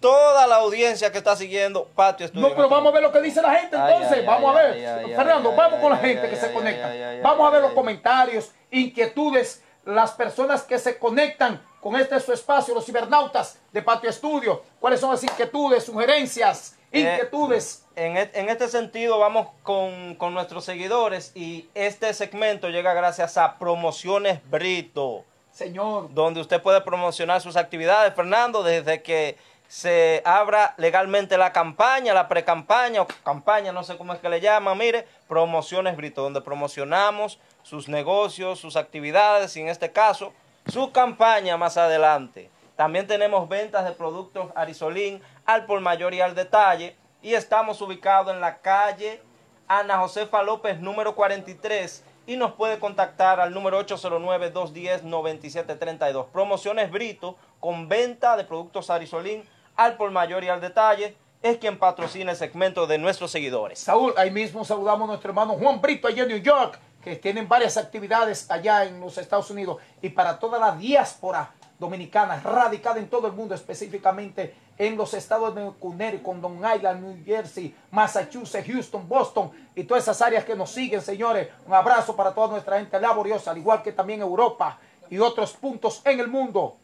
toda 0.00 0.46
la 0.46 0.56
audiencia 0.56 1.12
que 1.12 1.18
está 1.18 1.36
siguiendo 1.36 1.84
Patio 1.94 2.24
Estudio. 2.26 2.48
No, 2.48 2.54
pero 2.54 2.68
vamos 2.70 2.90
a 2.90 2.94
ver 2.94 3.02
lo 3.02 3.12
que 3.12 3.20
dice 3.20 3.42
la 3.42 3.54
gente 3.54 3.76
entonces. 3.76 4.12
ay, 4.18 4.26
vamos 4.26 4.56
ay, 4.56 4.84
a 4.84 4.96
ver. 4.96 5.16
Fernando, 5.16 5.52
vamos 5.54 5.80
con 5.80 5.90
la 5.90 5.98
gente 5.98 6.28
que 6.30 6.36
se 6.36 6.52
conecta. 6.52 6.90
vamos 7.22 7.46
a 7.46 7.50
ver 7.50 7.60
los 7.62 7.72
comentarios, 7.72 8.50
inquietudes, 8.70 9.62
las 9.84 10.12
personas 10.12 10.62
que 10.62 10.78
se 10.78 10.98
conectan 10.98 11.62
con 11.80 11.96
este 11.96 12.18
su 12.20 12.32
espacio, 12.32 12.74
los 12.74 12.84
cibernautas 12.84 13.58
de 13.72 13.82
Patio 13.82 14.08
Estudio. 14.10 14.62
¿Cuáles 14.80 15.00
son 15.00 15.10
las 15.10 15.22
inquietudes, 15.22 15.84
sugerencias, 15.84 16.76
Eh, 16.92 17.00
inquietudes? 17.00 17.86
En, 17.94 18.16
e- 18.16 18.30
en 18.34 18.48
este 18.48 18.68
sentido 18.68 19.18
vamos 19.18 19.48
con, 19.62 20.14
con 20.16 20.34
nuestros 20.34 20.64
seguidores 20.64 21.32
y 21.36 21.68
este 21.74 22.12
segmento 22.14 22.68
llega 22.68 22.94
gracias 22.94 23.36
a 23.36 23.58
Promociones 23.58 24.40
Brito, 24.50 25.24
Señor, 25.52 26.12
donde 26.12 26.40
usted 26.40 26.60
puede 26.62 26.80
promocionar 26.80 27.40
sus 27.40 27.56
actividades, 27.56 28.14
Fernando, 28.14 28.62
desde 28.62 29.02
que 29.02 29.36
se 29.68 30.20
abra 30.24 30.74
legalmente 30.78 31.38
la 31.38 31.52
campaña, 31.52 32.12
la 32.12 32.26
pre-campaña 32.26 33.02
o 33.02 33.06
campaña, 33.22 33.70
no 33.70 33.84
sé 33.84 33.96
cómo 33.96 34.12
es 34.12 34.18
que 34.18 34.28
le 34.28 34.40
llaman, 34.40 34.76
mire, 34.76 35.06
Promociones 35.28 35.96
Brito, 35.96 36.22
donde 36.22 36.40
promocionamos 36.40 37.38
sus 37.62 37.88
negocios, 37.88 38.58
sus 38.58 38.74
actividades 38.74 39.56
y 39.56 39.60
en 39.60 39.68
este 39.68 39.92
caso 39.92 40.32
su 40.66 40.90
campaña 40.90 41.56
más 41.56 41.76
adelante. 41.76 42.50
También 42.74 43.06
tenemos 43.06 43.48
ventas 43.48 43.84
de 43.84 43.92
productos 43.92 44.50
Arisolín 44.54 45.20
al 45.50 45.66
por 45.66 45.80
mayor 45.80 46.14
y 46.14 46.20
al 46.20 46.36
detalle 46.36 46.94
y 47.22 47.34
estamos 47.34 47.82
ubicados 47.82 48.32
en 48.32 48.40
la 48.40 48.58
calle 48.58 49.20
Ana 49.66 49.98
Josefa 49.98 50.44
López 50.44 50.78
número 50.78 51.16
43 51.16 52.04
y 52.28 52.36
nos 52.36 52.52
puede 52.52 52.78
contactar 52.78 53.40
al 53.40 53.52
número 53.52 53.84
809-210-9732. 53.84 56.26
Promociones 56.26 56.92
Brito 56.92 57.34
con 57.58 57.88
venta 57.88 58.36
de 58.36 58.44
productos 58.44 58.90
Arisolín 58.90 59.42
al 59.74 59.96
por 59.96 60.12
mayor 60.12 60.44
y 60.44 60.48
al 60.48 60.60
detalle 60.60 61.16
es 61.42 61.56
quien 61.56 61.80
patrocina 61.80 62.30
el 62.30 62.36
segmento 62.36 62.86
de 62.86 62.98
nuestros 62.98 63.32
seguidores. 63.32 63.80
Saúl, 63.80 64.14
ahí 64.16 64.30
mismo 64.30 64.64
saludamos 64.64 65.06
a 65.06 65.08
nuestro 65.08 65.30
hermano 65.30 65.54
Juan 65.54 65.80
Brito 65.80 66.06
allá 66.06 66.22
en 66.22 66.28
New 66.28 66.38
York, 66.38 66.78
que 67.02 67.16
tienen 67.16 67.48
varias 67.48 67.76
actividades 67.76 68.48
allá 68.48 68.84
en 68.84 69.00
los 69.00 69.18
Estados 69.18 69.50
Unidos 69.50 69.78
y 70.00 70.10
para 70.10 70.38
toda 70.38 70.60
la 70.60 70.76
diáspora 70.76 71.54
dominicana 71.80 72.40
radicada 72.40 73.00
en 73.00 73.08
todo 73.08 73.26
el 73.26 73.32
mundo, 73.32 73.54
específicamente 73.54 74.54
en 74.80 74.96
los 74.96 75.12
estados 75.12 75.54
de 75.54 75.70
Connecticut, 75.78 76.40
Long 76.40 76.64
Island, 76.74 77.02
New 77.02 77.22
Jersey, 77.24 77.74
Massachusetts, 77.90 78.66
Houston, 78.66 79.06
Boston 79.06 79.50
y 79.74 79.84
todas 79.84 80.04
esas 80.04 80.22
áreas 80.22 80.42
que 80.44 80.56
nos 80.56 80.70
siguen, 80.70 81.02
señores. 81.02 81.48
Un 81.66 81.74
abrazo 81.74 82.16
para 82.16 82.32
toda 82.32 82.48
nuestra 82.48 82.78
gente 82.78 82.98
laboriosa, 82.98 83.50
al 83.50 83.58
igual 83.58 83.82
que 83.82 83.92
también 83.92 84.22
Europa 84.22 84.78
y 85.10 85.18
otros 85.18 85.52
puntos 85.52 86.00
en 86.06 86.18
el 86.18 86.28
mundo. 86.28 86.78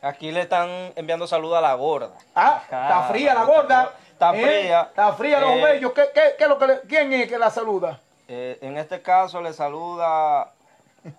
Aquí 0.00 0.32
le 0.32 0.40
están 0.40 0.92
enviando 0.96 1.26
saludos 1.26 1.58
a 1.58 1.60
la 1.60 1.74
gorda. 1.74 2.12
Ah, 2.34 2.60
está 2.64 3.02
fría 3.10 3.34
la 3.34 3.44
gorda. 3.44 3.92
Está 4.12 4.34
¿eh? 4.34 4.42
fría. 4.42 4.80
Está 4.88 5.12
fría 5.12 5.40
los 5.40 5.50
Eh, 5.50 5.62
bellos. 5.64 5.92
¿Qué, 5.92 6.04
qué, 6.14 6.20
qué 6.38 6.44
es 6.44 6.48
lo 6.48 6.58
que 6.58 6.66
le- 6.66 6.80
¿Quién 6.82 7.12
es 7.12 7.28
que 7.28 7.38
la 7.38 7.50
saluda? 7.50 8.00
Eh, 8.26 8.58
en 8.62 8.78
este 8.78 9.02
caso 9.02 9.42
le 9.42 9.52
saluda, 9.52 10.50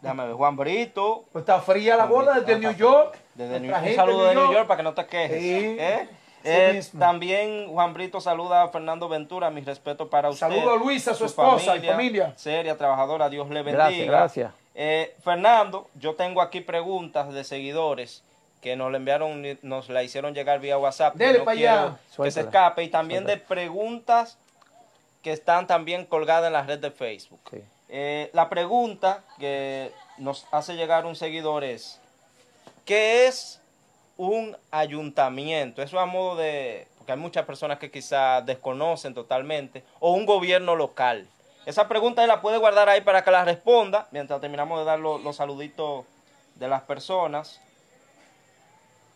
déjame 0.02 0.26
ver, 0.26 0.34
Juan 0.36 0.56
Brito. 0.56 1.26
Pues 1.32 1.44
está 1.44 1.60
fría 1.62 1.96
la 1.98 2.06
gorda 2.08 2.40
desde 2.40 2.58
New 2.58 2.72
York. 2.74 3.16
Desde 3.36 3.60
New- 3.60 3.70
Nuestra 3.72 3.90
un 3.90 3.96
saludo 3.96 4.26
de 4.26 4.36
New 4.36 4.52
York 4.54 4.68
para 4.68 4.78
que 4.78 4.84
no 4.84 4.94
te 4.94 5.06
quejes. 5.06 5.40
Sí, 5.42 5.78
¿eh? 5.80 6.10
Eh, 6.48 6.84
también 7.00 7.68
Juan 7.70 7.94
Brito 7.94 8.22
saluda 8.22 8.64
a 8.64 8.68
Fernando 8.70 9.10
Ventura, 9.10 9.50
mi 9.50 9.62
respeto 9.62 10.10
para 10.10 10.30
usted. 10.30 10.48
Saludo 10.48 10.74
a 10.74 10.78
Luisa, 10.78 11.14
su 11.16 11.26
esposa 11.26 11.76
y 11.76 11.82
familia. 11.82 12.34
Seria, 12.36 12.78
trabajadora, 12.78 13.30
Dios 13.30 13.50
le 13.50 13.64
bendiga. 13.64 13.86
Gracias, 13.88 14.08
gracias. 14.08 14.54
Eh, 14.76 15.16
Fernando, 15.24 15.88
yo 15.96 16.14
tengo 16.16 16.42
aquí 16.42 16.62
preguntas 16.62 17.34
de 17.34 17.44
seguidores 17.44 18.24
que 18.62 18.76
nos 18.76 18.92
la 18.92 18.98
enviaron, 18.98 19.44
nos 19.64 19.90
la 19.90 20.04
hicieron 20.04 20.34
llegar 20.36 20.60
vía 20.60 20.78
WhatsApp. 20.78 21.16
Dele 21.16 21.40
no 21.40 21.46
pa' 21.46 21.54
quiero 21.54 21.72
allá. 21.74 21.98
Que 22.24 22.32
se 22.32 22.42
escape. 22.42 22.84
Y 22.84 22.90
también 22.90 23.26
de 23.26 23.38
preguntas 23.38 24.38
que 25.24 25.32
están 25.32 25.66
también 25.66 26.06
colgadas 26.06 26.48
en 26.48 26.54
la 26.54 26.62
red 26.64 26.78
de 26.80 26.92
Facebook. 26.92 27.40
Sí. 27.52 27.64
Eh, 27.90 28.30
la 28.34 28.50
pregunta 28.50 29.24
que 29.40 29.92
nos 30.18 30.46
hace 30.52 30.76
llegar 30.76 31.06
un 31.08 31.16
seguidor 31.16 31.64
es, 31.64 32.00
¿qué 32.86 33.28
es 33.28 33.62
un 34.18 34.56
ayuntamiento? 34.72 35.82
Eso 35.82 36.00
a 36.00 36.06
modo 36.06 36.38
de, 36.38 36.88
porque 36.98 37.12
hay 37.12 37.18
muchas 37.18 37.46
personas 37.46 37.80
que 37.80 37.92
quizás 37.92 38.46
desconocen 38.46 39.14
totalmente, 39.14 39.84
o 40.00 40.14
un 40.14 40.26
gobierno 40.26 40.76
local. 40.76 41.28
Esa 41.66 41.88
pregunta 41.88 42.26
la 42.28 42.42
puede 42.42 42.58
guardar 42.58 42.88
ahí 42.90 43.02
para 43.02 43.24
que 43.24 43.32
la 43.32 43.44
responda, 43.44 44.08
mientras 44.12 44.40
terminamos 44.40 44.80
de 44.80 44.86
dar 44.86 45.00
los, 45.00 45.22
los 45.24 45.36
saluditos 45.36 46.06
de 46.56 46.68
las 46.68 46.84
personas. 46.84 47.60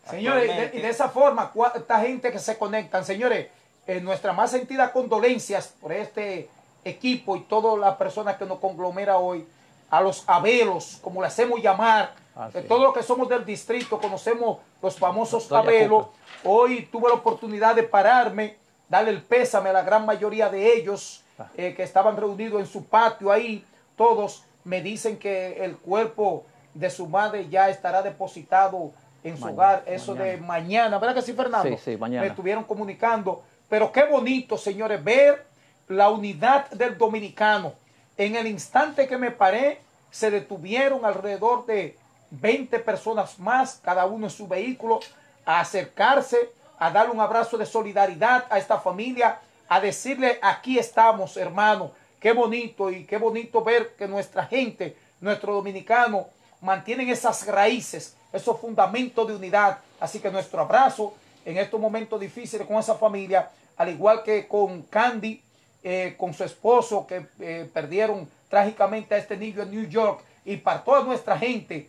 Señores, 0.08 0.44
y 0.44 0.46
de, 0.46 0.52
Actualmente. 0.52 0.78
y 0.78 0.82
de 0.82 0.88
esa 0.88 1.08
forma, 1.08 1.50
cuánta 1.52 2.00
gente 2.00 2.32
que 2.32 2.38
se 2.38 2.58
conectan. 2.58 3.04
Señores, 3.04 3.48
eh, 3.86 4.00
nuestra 4.00 4.32
más 4.32 4.50
sentida 4.50 4.92
condolencias 4.92 5.68
por 5.80 5.92
este 5.92 6.48
equipo 6.84 7.36
y 7.36 7.40
todas 7.42 7.78
las 7.78 7.96
personas 7.96 8.36
que 8.36 8.46
nos 8.46 8.58
conglomera 8.58 9.18
hoy, 9.18 9.46
a 9.90 10.00
los 10.00 10.24
abelos, 10.28 10.98
como 11.02 11.20
le 11.20 11.28
hacemos 11.28 11.60
llamar, 11.60 12.14
Ah, 12.40 12.50
sí. 12.52 12.60
todos 12.66 12.82
los 12.82 12.94
que 12.94 13.02
somos 13.02 13.28
del 13.28 13.44
distrito, 13.44 13.98
conocemos 14.00 14.58
los 14.82 14.98
famosos 14.98 15.48
Doña 15.48 15.62
abelos. 15.62 16.06
Cuca. 16.06 16.18
Hoy 16.44 16.88
tuve 16.90 17.08
la 17.08 17.14
oportunidad 17.16 17.74
de 17.74 17.82
pararme, 17.82 18.56
darle 18.88 19.10
el 19.10 19.22
pésame 19.22 19.68
a 19.68 19.72
la 19.74 19.82
gran 19.82 20.06
mayoría 20.06 20.48
de 20.48 20.74
ellos 20.74 21.22
Ah. 21.38 21.46
eh, 21.56 21.74
que 21.74 21.82
estaban 21.82 22.16
reunidos 22.16 22.60
en 22.60 22.66
su 22.66 22.84
patio 22.86 23.30
ahí. 23.32 23.64
Todos 23.96 24.44
me 24.64 24.80
dicen 24.82 25.18
que 25.18 25.64
el 25.64 25.76
cuerpo 25.76 26.44
de 26.74 26.90
su 26.90 27.06
madre 27.06 27.48
ya 27.48 27.68
estará 27.70 28.02
depositado 28.02 28.92
en 29.24 29.36
su 29.36 29.44
Mañana, 29.44 29.54
hogar, 29.56 29.82
eso 29.86 30.14
de 30.14 30.36
mañana, 30.38 30.98
¿verdad 30.98 31.14
que 31.14 31.22
sí, 31.22 31.32
Fernando? 31.34 31.68
Sí, 31.76 31.76
sí, 31.92 31.96
mañana. 31.96 32.22
Me 32.22 32.28
estuvieron 32.28 32.64
comunicando, 32.64 33.42
pero 33.68 33.92
qué 33.92 34.04
bonito, 34.04 34.56
señores, 34.56 35.02
ver 35.04 35.46
la 35.88 36.08
unidad 36.10 36.70
del 36.70 36.96
dominicano. 36.96 37.72
En 38.16 38.36
el 38.36 38.46
instante 38.46 39.06
que 39.08 39.18
me 39.18 39.30
paré, 39.30 39.80
se 40.10 40.30
detuvieron 40.30 41.04
alrededor 41.04 41.66
de 41.66 41.96
20 42.30 42.78
personas 42.80 43.38
más, 43.38 43.80
cada 43.82 44.06
uno 44.06 44.26
en 44.26 44.30
su 44.30 44.46
vehículo, 44.46 45.00
a 45.44 45.60
acercarse, 45.60 46.52
a 46.78 46.90
darle 46.90 47.12
un 47.12 47.20
abrazo 47.20 47.58
de 47.58 47.66
solidaridad 47.66 48.46
a 48.50 48.58
esta 48.58 48.78
familia, 48.78 49.38
a 49.68 49.80
decirle, 49.80 50.38
aquí 50.42 50.78
estamos, 50.78 51.36
hermano, 51.36 51.92
qué 52.18 52.32
bonito 52.32 52.90
y 52.90 53.04
qué 53.04 53.18
bonito 53.18 53.62
ver 53.62 53.94
que 53.96 54.08
nuestra 54.08 54.46
gente, 54.46 54.96
nuestro 55.20 55.54
dominicano, 55.54 56.26
mantienen 56.60 57.08
esas 57.08 57.46
raíces, 57.46 58.16
esos 58.32 58.58
fundamentos 58.60 59.26
de 59.26 59.34
unidad. 59.34 59.78
Así 59.98 60.20
que 60.20 60.30
nuestro 60.30 60.60
abrazo 60.60 61.14
en 61.44 61.58
estos 61.58 61.80
momentos 61.80 62.20
difíciles 62.20 62.66
con 62.66 62.76
esa 62.76 62.94
familia, 62.94 63.50
al 63.76 63.88
igual 63.88 64.22
que 64.22 64.46
con 64.46 64.82
Candy, 64.82 65.42
eh, 65.82 66.14
con 66.18 66.34
su 66.34 66.44
esposo 66.44 67.06
que 67.06 67.26
eh, 67.40 67.68
perdieron 67.72 68.28
trágicamente 68.48 69.14
a 69.14 69.18
este 69.18 69.36
niño 69.36 69.62
en 69.62 69.70
New 69.70 69.88
York 69.88 70.22
y 70.44 70.56
para 70.58 70.84
toda 70.84 71.02
nuestra 71.04 71.38
gente, 71.38 71.88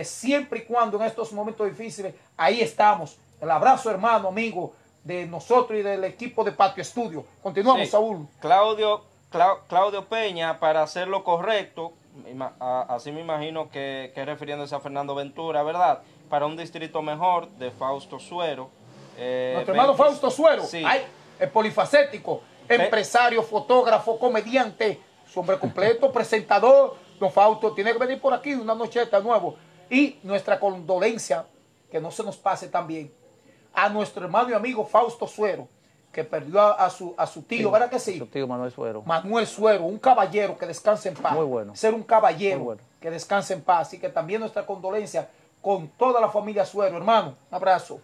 eh, 0.00 0.04
siempre 0.04 0.60
y 0.60 0.62
cuando 0.62 0.96
en 0.98 1.04
estos 1.04 1.32
momentos 1.32 1.66
difíciles, 1.66 2.14
ahí 2.36 2.60
estamos. 2.60 3.16
El 3.40 3.50
abrazo 3.50 3.90
hermano, 3.90 4.28
amigo 4.28 4.72
de 5.04 5.26
nosotros 5.26 5.78
y 5.78 5.82
del 5.82 6.04
equipo 6.04 6.44
de 6.44 6.52
Patio 6.52 6.80
Estudio. 6.82 7.24
Continuamos, 7.42 7.82
Sí. 7.84 7.90
Saúl. 7.90 8.26
Claudio, 8.40 9.02
Clau- 9.32 9.58
Claudio 9.68 10.04
Peña, 10.06 10.58
para 10.60 10.82
hacer 10.82 11.08
lo 11.08 11.24
correcto, 11.24 11.92
así 12.88 13.10
me 13.12 13.20
imagino 13.20 13.68
que, 13.70 14.12
que 14.14 14.24
refiriéndose 14.24 14.74
a 14.74 14.80
Fernando 14.80 15.14
Ventura, 15.14 15.62
¿verdad? 15.62 16.02
Para 16.28 16.46
un 16.46 16.56
distrito 16.56 17.02
mejor 17.02 17.48
de 17.58 17.70
Fausto 17.70 18.18
Suero. 18.18 18.70
eh, 19.18 19.52
Nuestro 19.54 19.74
hermano 19.74 19.92
20 19.92 20.02
Fausto 20.04 20.30
Suero, 20.30 20.62
Sí. 20.64 20.82
ay, 20.86 21.02
es 21.38 21.50
polifacético, 21.50 22.42
empresario, 22.68 23.42
fotógrafo, 23.42 24.18
comediante, 24.18 25.00
su 25.30 25.40
hombre 25.40 25.58
completo, 25.58 26.10
presentador. 26.18 26.96
Don 27.20 27.30
Fausto 27.30 27.72
tiene 27.72 27.92
que 27.92 27.98
venir 27.98 28.20
por 28.20 28.32
aquí 28.34 28.52
una 28.54 28.74
nocheta 28.74 29.20
nuevo. 29.20 29.54
Y 29.92 30.18
nuestra 30.22 30.58
condolencia, 30.58 31.44
que 31.90 32.00
no 32.00 32.10
se 32.10 32.24
nos 32.24 32.38
pase 32.38 32.68
también, 32.68 33.12
a 33.74 33.88
nuestro 33.90 34.24
hermano 34.24 34.48
y 34.50 34.54
amigo 34.54 34.86
Fausto 34.86 35.26
Suero, 35.26 35.68
que 36.10 36.24
perdió 36.24 36.60
a, 36.60 36.72
a 36.72 36.90
su, 36.90 37.14
a 37.16 37.26
su 37.26 37.42
tío, 37.42 37.70
¿verdad 37.70 37.90
que 37.90 37.98
sí? 37.98 38.18
Su 38.18 38.26
tío 38.26 38.46
Manuel 38.46 38.72
Suero. 38.72 39.02
Manuel 39.02 39.46
Suero, 39.46 39.84
un 39.84 39.98
caballero 39.98 40.56
que 40.56 40.66
descanse 40.66 41.10
en 41.10 41.14
paz. 41.14 41.34
Muy 41.34 41.44
bueno. 41.44 41.76
Ser 41.76 41.92
un 41.94 42.02
caballero 42.02 42.56
Muy 42.58 42.64
bueno. 42.64 42.82
que 43.00 43.10
descanse 43.10 43.52
en 43.54 43.62
paz. 43.62 43.88
Así 43.88 43.98
que 44.00 44.08
también 44.08 44.40
nuestra 44.40 44.64
condolencia 44.64 45.28
con 45.60 45.88
toda 45.88 46.20
la 46.20 46.28
familia 46.30 46.64
Suero, 46.64 46.96
hermano. 46.96 47.36
Un 47.50 47.54
abrazo. 47.54 48.00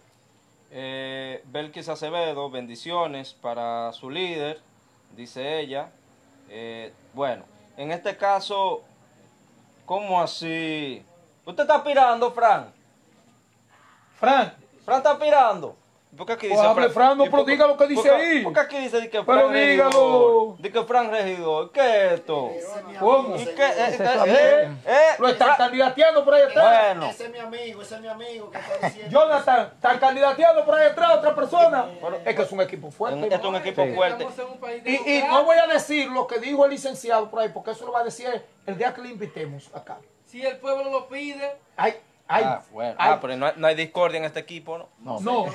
Eh, 0.71 1.43
Belkis 1.47 1.89
Acevedo, 1.89 2.49
bendiciones 2.51 3.33
para 3.33 3.91
su 3.93 4.09
líder, 4.11 4.59
dice 5.15 5.59
ella. 5.59 5.89
Eh, 6.49 6.93
bueno, 7.13 7.43
en 7.77 7.91
este 7.91 8.15
caso, 8.17 8.83
¿cómo 9.85 10.21
así? 10.21 11.03
¿Usted 11.45 11.63
está 11.63 11.75
aspirando, 11.75 12.31
Fran? 12.31 12.71
Fran, 14.19 14.53
Fran 14.85 14.97
está 14.97 15.11
aspirando. 15.11 15.75
¿Por 16.17 16.25
qué 16.25 16.33
aquí 16.33 16.47
Pues 16.47 16.59
dice 16.59 16.69
hable, 16.71 16.89
Fran, 16.89 17.17
no, 17.19 17.25
¿Y 17.25 17.29
pero 17.29 17.43
diga 17.43 17.67
lo 17.67 17.77
que 17.77 17.85
dice 17.87 18.09
ahí. 18.09 18.43
¿Por 18.43 18.51
qué 18.51 18.59
aquí 18.61 18.77
dice 18.79 18.99
de 18.99 19.09
que 19.11 19.21
Pero 19.23 19.47
Fran 19.49 19.53
dígalo. 19.53 19.89
regidor? 19.91 20.57
De 20.57 20.71
que 20.71 20.83
Fran 20.83 21.11
regidor. 21.11 21.71
¿Qué 21.71 22.05
es 22.07 22.11
esto? 22.13 22.51
¿cómo? 22.99 23.35
¿Y 23.35 23.45
qué? 23.45 23.65
Eh, 23.65 23.97
eh, 23.99 24.07
amigo. 24.07 24.25
eh, 24.25 24.71
eh, 24.87 24.97
Lo 25.19 25.27
están 25.29 25.55
candidateando 25.55 26.25
por 26.25 26.33
ahí 26.33 26.41
atrás. 26.43 26.95
Bueno, 26.95 27.09
Ese 27.11 27.25
es 27.25 27.31
mi 27.31 27.37
amigo, 27.37 27.81
ese 27.83 27.95
es 27.95 28.01
mi 28.01 28.07
amigo 28.07 28.49
que 28.49 28.57
está 28.57 28.77
diciendo. 28.87 29.11
Jonathan, 29.11 29.71
están 29.75 29.99
candidateando 29.99 30.65
por 30.65 30.75
ahí 30.75 30.87
atrás 30.87 31.11
otra 31.17 31.35
persona. 31.35 31.85
es 32.25 32.35
que 32.35 32.41
es 32.41 32.51
un 32.51 32.61
equipo 32.61 32.89
fuerte. 32.91 33.23
esto 33.27 33.35
es 33.35 33.45
un 33.45 33.55
equipo 33.55 33.83
Sí. 33.85 33.93
fuerte. 33.93 34.27
Y, 34.85 34.95
y 35.19 35.23
no 35.27 35.43
voy 35.45 35.57
a 35.57 35.67
decir 35.67 36.09
lo 36.09 36.25
que 36.25 36.39
dijo 36.39 36.65
el 36.65 36.71
licenciado 36.71 37.29
por 37.29 37.39
ahí, 37.41 37.49
porque 37.49 37.71
eso 37.71 37.85
lo 37.85 37.91
va 37.91 37.99
a 38.01 38.03
decir 38.03 38.43
el 38.65 38.77
día 38.77 38.93
que 38.95 39.01
le 39.03 39.09
invitemos 39.09 39.69
acá. 39.75 39.97
Si 40.29 40.45
el 40.45 40.57
pueblo 40.57 40.91
lo 40.91 41.07
pide, 41.07 41.57
Ay, 41.75 41.95
ay, 42.27 42.43
Ah, 42.45 42.61
bueno. 42.71 42.95
ay, 42.99 43.11
Ah, 43.13 43.19
pero 43.21 43.35
no 43.37 43.47
hay, 43.47 43.53
no 43.55 43.67
hay 43.67 43.75
discordia 43.75 44.17
en 44.19 44.25
este 44.25 44.39
equipo, 44.39 44.77
¿no? 44.77 44.89
No. 44.99 45.19
no, 45.19 45.45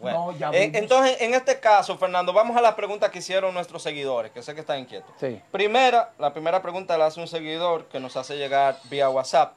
Bueno, 0.00 0.32
no, 0.32 0.38
ya 0.38 0.50
eh, 0.50 0.70
entonces, 0.74 1.20
en 1.20 1.34
este 1.34 1.60
caso, 1.60 1.96
Fernando, 1.98 2.32
vamos 2.32 2.56
a 2.56 2.60
la 2.60 2.74
pregunta 2.74 3.10
que 3.10 3.18
hicieron 3.18 3.52
nuestros 3.54 3.82
seguidores, 3.82 4.32
que 4.32 4.42
sé 4.42 4.54
que 4.54 4.60
están 4.62 4.78
inquietos. 4.80 5.10
Sí. 5.20 5.40
Primera, 5.52 6.10
la 6.18 6.32
primera 6.32 6.60
pregunta 6.62 6.96
la 6.98 7.06
hace 7.06 7.20
un 7.20 7.28
seguidor 7.28 7.86
que 7.86 8.00
nos 8.00 8.16
hace 8.16 8.36
llegar 8.36 8.78
vía 8.84 9.08
WhatsApp, 9.10 9.52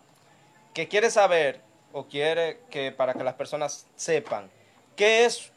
que 0.74 0.88
quiere 0.88 1.10
saber 1.10 1.62
o 1.94 2.06
quiere 2.06 2.60
que 2.70 2.92
para 2.92 3.13
que 3.13 3.24
las 3.24 3.36
personas 3.36 3.88
sepan 3.96 4.52
qué 4.96 5.26
es 5.26 5.52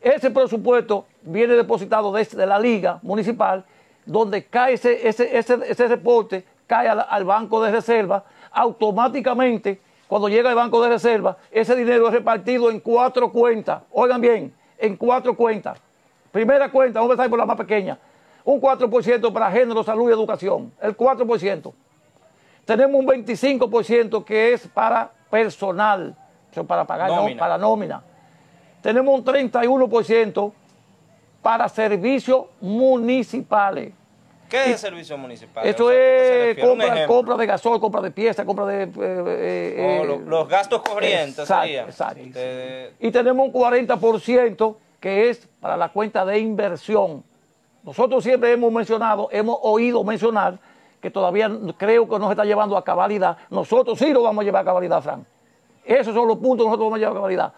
Ese 0.00 0.30
presupuesto 0.30 1.06
viene 1.22 1.54
depositado 1.54 2.12
desde 2.12 2.44
la 2.46 2.58
liga 2.58 2.98
municipal, 3.02 3.64
donde 4.04 4.44
cae 4.44 4.74
ese, 4.74 5.06
ese, 5.06 5.36
ese, 5.36 5.58
ese 5.68 5.86
reporte, 5.86 6.44
cae 6.66 6.88
al, 6.88 7.24
banco 7.24 7.62
de 7.62 7.70
reserva, 7.70 8.24
automáticamente, 8.50 9.80
cuando 10.08 10.28
llega 10.28 10.50
el 10.50 10.56
banco 10.56 10.82
de 10.82 10.88
reserva, 10.88 11.36
ese 11.50 11.76
dinero 11.76 12.08
es 12.08 12.14
repartido 12.14 12.70
en 12.70 12.80
cuatro 12.80 13.30
cuentas. 13.30 13.82
Oigan 13.92 14.20
bien, 14.20 14.52
en 14.78 14.96
cuatro 14.96 15.36
cuentas. 15.36 15.78
Primera 16.32 16.70
cuenta, 16.70 16.98
vamos 16.98 17.10
a 17.10 17.12
empezar 17.12 17.30
por 17.30 17.38
la 17.38 17.46
más 17.46 17.56
pequeña. 17.56 17.98
Un 18.44 18.60
4% 18.60 19.32
para 19.32 19.50
género, 19.50 19.82
salud 19.84 20.08
y 20.10 20.12
educación. 20.12 20.72
El 20.80 20.96
4%. 20.96 21.72
Tenemos 22.64 23.00
un 23.00 23.06
25% 23.06 24.24
que 24.24 24.52
es 24.52 24.66
para 24.68 25.10
personal, 25.30 26.14
o 26.50 26.54
sea, 26.54 26.62
para 26.64 26.84
pagar 26.86 27.08
no- 27.10 27.16
para 27.38 27.58
nómina. 27.58 28.02
Tenemos 28.80 29.14
un 29.14 29.24
31% 29.24 30.52
para 31.40 31.68
servicios 31.68 32.46
municipales. 32.60 33.92
¿Qué 34.48 34.72
es 34.72 34.80
servicio 34.80 35.16
municipal? 35.16 35.66
Eso 35.66 35.86
O 35.86 35.88
sea, 35.88 35.96
¿a 35.96 35.98
qué 36.54 36.54
se 36.54 36.60
es 37.00 37.06
compra, 37.06 37.36
de 37.36 37.46
gasol, 37.46 37.80
compra 37.80 38.00
de 38.02 38.10
piezas, 38.10 38.44
compra 38.44 38.66
de... 38.66 38.82
eh, 38.82 38.88
eh, 38.96 40.02
lo- 40.06 40.18
los 40.18 40.48
gastos 40.48 40.82
corrientes 40.82 41.38
exacto, 41.86 42.20
Y 43.00 43.10
tenemos 43.10 43.46
un 43.46 43.52
40% 43.52 44.76
que 45.00 45.30
es 45.30 45.48
para 45.58 45.76
la 45.76 45.88
cuenta 45.88 46.24
de 46.26 46.38
inversión. 46.38 47.24
Nosotros 47.82 48.22
siempre 48.22 48.52
hemos 48.52 48.72
mencionado, 48.72 49.28
hemos 49.32 49.58
oído 49.62 50.04
mencionar 50.04 50.58
que 51.00 51.10
todavía 51.10 51.50
creo 51.76 52.08
que 52.08 52.18
nos 52.18 52.30
está 52.30 52.44
llevando 52.44 52.76
a 52.76 52.84
cabalidad. 52.84 53.36
Nosotros 53.50 53.98
sí 53.98 54.12
lo 54.12 54.22
vamos 54.22 54.42
a 54.42 54.44
llevar 54.44 54.62
a 54.62 54.64
cabalidad, 54.66 55.02
Fran. 55.02 55.26
Esos 55.84 56.14
son 56.14 56.28
los 56.28 56.36
puntos 56.38 56.58
que 56.64 56.68
nosotros 56.70 56.86
vamos 56.86 56.96
a 56.96 56.98
llevar 57.00 57.12
a 57.12 57.16
cabalidad. 57.18 57.52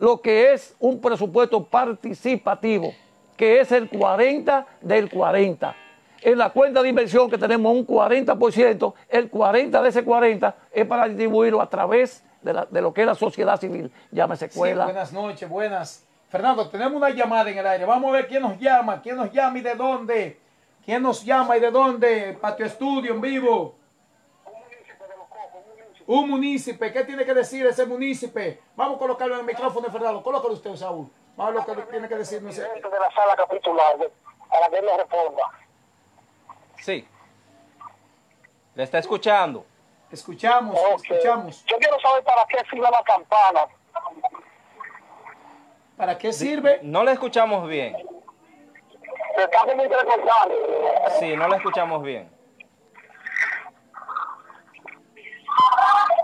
Lo 0.00 0.20
que 0.20 0.52
es 0.52 0.74
un 0.80 1.00
presupuesto 1.00 1.64
participativo, 1.64 2.92
que 3.36 3.60
es 3.60 3.70
el 3.70 3.88
40 3.88 4.66
del 4.80 5.08
40. 5.08 5.76
En 6.22 6.38
la 6.38 6.50
cuenta 6.50 6.82
de 6.82 6.88
inversión 6.88 7.30
que 7.30 7.38
tenemos 7.38 7.72
un 7.72 7.86
40%, 7.86 8.94
el 9.08 9.30
40 9.30 9.82
de 9.82 9.88
ese 9.88 10.04
40 10.04 10.56
es 10.72 10.84
para 10.86 11.06
distribuirlo 11.06 11.60
a 11.60 11.68
través 11.70 12.24
de, 12.42 12.52
la- 12.52 12.66
de 12.68 12.82
lo 12.82 12.92
que 12.92 13.02
es 13.02 13.06
la 13.06 13.14
sociedad 13.14 13.60
civil, 13.60 13.92
llámese 14.10 14.46
Sí, 14.46 14.50
escuela. 14.54 14.84
buenas 14.86 15.12
noches, 15.12 15.48
buenas. 15.48 16.07
Fernando, 16.30 16.68
tenemos 16.68 16.94
una 16.94 17.10
llamada 17.10 17.50
en 17.50 17.58
el 17.58 17.66
aire. 17.66 17.84
Vamos 17.86 18.10
a 18.10 18.12
ver 18.12 18.28
quién 18.28 18.42
nos 18.42 18.58
llama, 18.58 19.00
quién 19.00 19.16
nos 19.16 19.32
llama 19.32 19.58
y 19.58 19.62
de 19.62 19.74
dónde. 19.74 20.40
¿Quién 20.84 21.02
nos 21.02 21.22
llama 21.24 21.56
y 21.56 21.60
de 21.60 21.70
dónde? 21.70 22.36
Patio 22.40 22.66
Estudio 22.66 23.12
en 23.14 23.20
vivo. 23.20 23.74
Un 26.06 26.30
munícipe. 26.30 26.90
¿Qué 26.92 27.04
tiene 27.04 27.24
que 27.24 27.34
decir 27.34 27.66
ese 27.66 27.84
munícipe? 27.84 28.60
Vamos 28.76 28.96
a 28.96 28.98
colocarlo 28.98 29.34
en 29.34 29.40
el 29.40 29.46
micrófono 29.46 29.86
de 29.86 29.92
Fernando. 29.92 30.22
Colócalo 30.22 30.54
usted, 30.54 30.74
Saúl. 30.76 31.10
Vamos 31.36 31.62
a 31.62 31.66
ver 31.66 31.76
lo 31.76 31.84
que 31.84 31.90
tiene 31.90 32.08
que 32.08 32.16
decir. 32.16 32.42
ese- 32.48 32.62
de 32.62 32.80
la 32.98 33.10
sala 33.14 33.36
capitular 33.36 33.96
para 34.50 34.68
que 34.70 34.78
él 34.78 34.86
responda. 34.96 35.42
Sí. 36.80 37.06
Le 38.74 38.82
está 38.82 38.98
escuchando. 38.98 39.66
Escuchamos, 40.10 40.78
escuchamos. 41.02 41.64
Yo 41.66 41.76
quiero 41.78 42.00
saber 42.00 42.24
para 42.24 42.46
qué 42.46 42.58
sirve 42.70 42.88
la 42.90 43.02
campana. 43.02 43.66
¿Para 45.98 46.16
qué 46.16 46.32
sirve? 46.32 46.78
No 46.82 47.02
le 47.04 47.12
escuchamos 47.12 47.68
bien. 47.68 47.94
Se 49.36 49.42
está 49.44 49.58
como 49.66 49.82
intercortando. 49.82 50.54
Sí, 51.20 51.36
no 51.36 51.48
le 51.48 51.56
escuchamos 51.56 52.02
bien. 52.02 52.30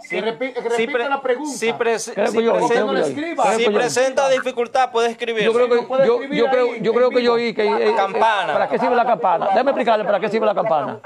Que 0.08 0.22
repi- 0.22 0.52
que 0.52 0.60
repita 0.68 0.92
pre- 0.92 1.08
la 1.08 1.20
pregunta. 1.22 1.50
Si, 1.56 1.72
prese- 1.72 2.14
presen- 2.14 3.66
no 3.66 3.72
presenta 3.72 4.28
dificultad, 4.28 4.90
puede 4.92 5.08
escribir. 5.10 5.42
Yo 5.44 5.52
creo 5.52 5.68
que 5.68 5.76
yo, 6.06 6.50
creo, 6.50 6.76
yo 6.76 7.10
que 7.10 7.22
yo 7.22 7.32
oí 7.32 7.54
que 7.54 7.64
eh, 7.64 7.90
eh, 7.90 7.94
Campana. 7.96 8.52
¿Para 8.52 8.68
qué 8.68 8.78
sirve 8.78 8.94
la 8.94 9.04
campana? 9.06 9.46
Déjame 9.48 9.70
explicarle 9.70 10.04
para 10.04 10.20
qué 10.20 10.28
sirve 10.28 10.46
la 10.46 10.54
campana. 10.54 11.00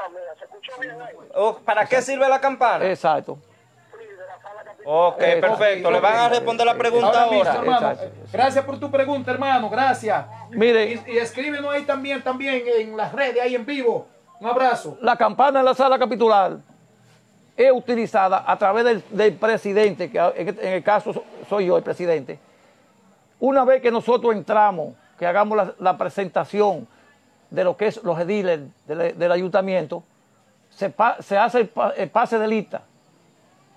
Oh, 1.35 1.57
¿Para 1.65 1.87
qué 1.87 2.03
sirve 2.03 2.29
la 2.29 2.41
campana? 2.41 2.85
Exacto. 2.85 3.39
Ok, 4.91 5.21
Eh, 5.21 5.37
perfecto. 5.39 5.91
Le 5.91 6.01
van 6.01 6.17
a 6.17 6.29
responder 6.31 6.65
la 6.67 6.75
pregunta 6.75 7.09
Ahora 7.09 7.27
mismo, 7.31 7.39
ahora. 7.51 7.61
hermano. 7.61 7.91
Exacto. 7.91 8.15
Gracias 8.33 8.65
por 8.65 8.81
tu 8.81 8.91
pregunta, 8.91 9.31
hermano. 9.31 9.69
Gracias. 9.69 10.25
Mire, 10.51 11.03
Y, 11.07 11.13
y 11.13 11.19
escríbenos 11.19 11.71
ahí 11.75 11.83
también, 11.83 12.23
también 12.23 12.63
en 12.67 12.97
las 12.97 13.13
redes, 13.13 13.43
ahí 13.43 13.55
en 13.55 13.67
vivo. 13.67 14.07
Un 14.41 14.49
abrazo. 14.49 14.97
la 15.03 15.15
campana 15.17 15.59
en 15.59 15.67
la 15.67 15.75
sala 15.75 15.99
capitular 15.99 16.57
es 17.57 17.71
utilizada 17.73 18.45
a 18.47 18.57
través 18.57 18.85
del, 18.85 19.03
del 19.11 19.35
presidente, 19.35 20.11
que 20.11 20.19
en, 20.19 20.49
en 20.49 20.73
el 20.73 20.83
caso 20.83 21.13
so- 21.13 21.25
soy 21.51 21.67
yo 21.67 21.77
el 21.77 21.83
presidente. 21.83 22.39
Una 23.41 23.65
vez 23.65 23.83
que 23.83 23.91
nosotros 23.91 24.33
entramos, 24.35 24.95
que 25.19 25.27
hagamos 25.27 25.57
la, 25.57 25.75
la 25.81 25.99
presentación 25.99 26.87
de 27.51 27.65
lo 27.65 27.77
que 27.77 27.89
es 27.89 28.03
los 28.05 28.19
ediles 28.21 28.61
del, 28.87 29.19
del 29.19 29.33
ayuntamiento, 29.33 30.03
se, 30.71 30.89
pa- 30.89 31.17
se 31.21 31.37
hace 31.37 31.61
el, 31.61 31.69
pa- 31.69 31.93
el 31.97 32.09
pase 32.09 32.39
de 32.39 32.47
lista. 32.49 32.83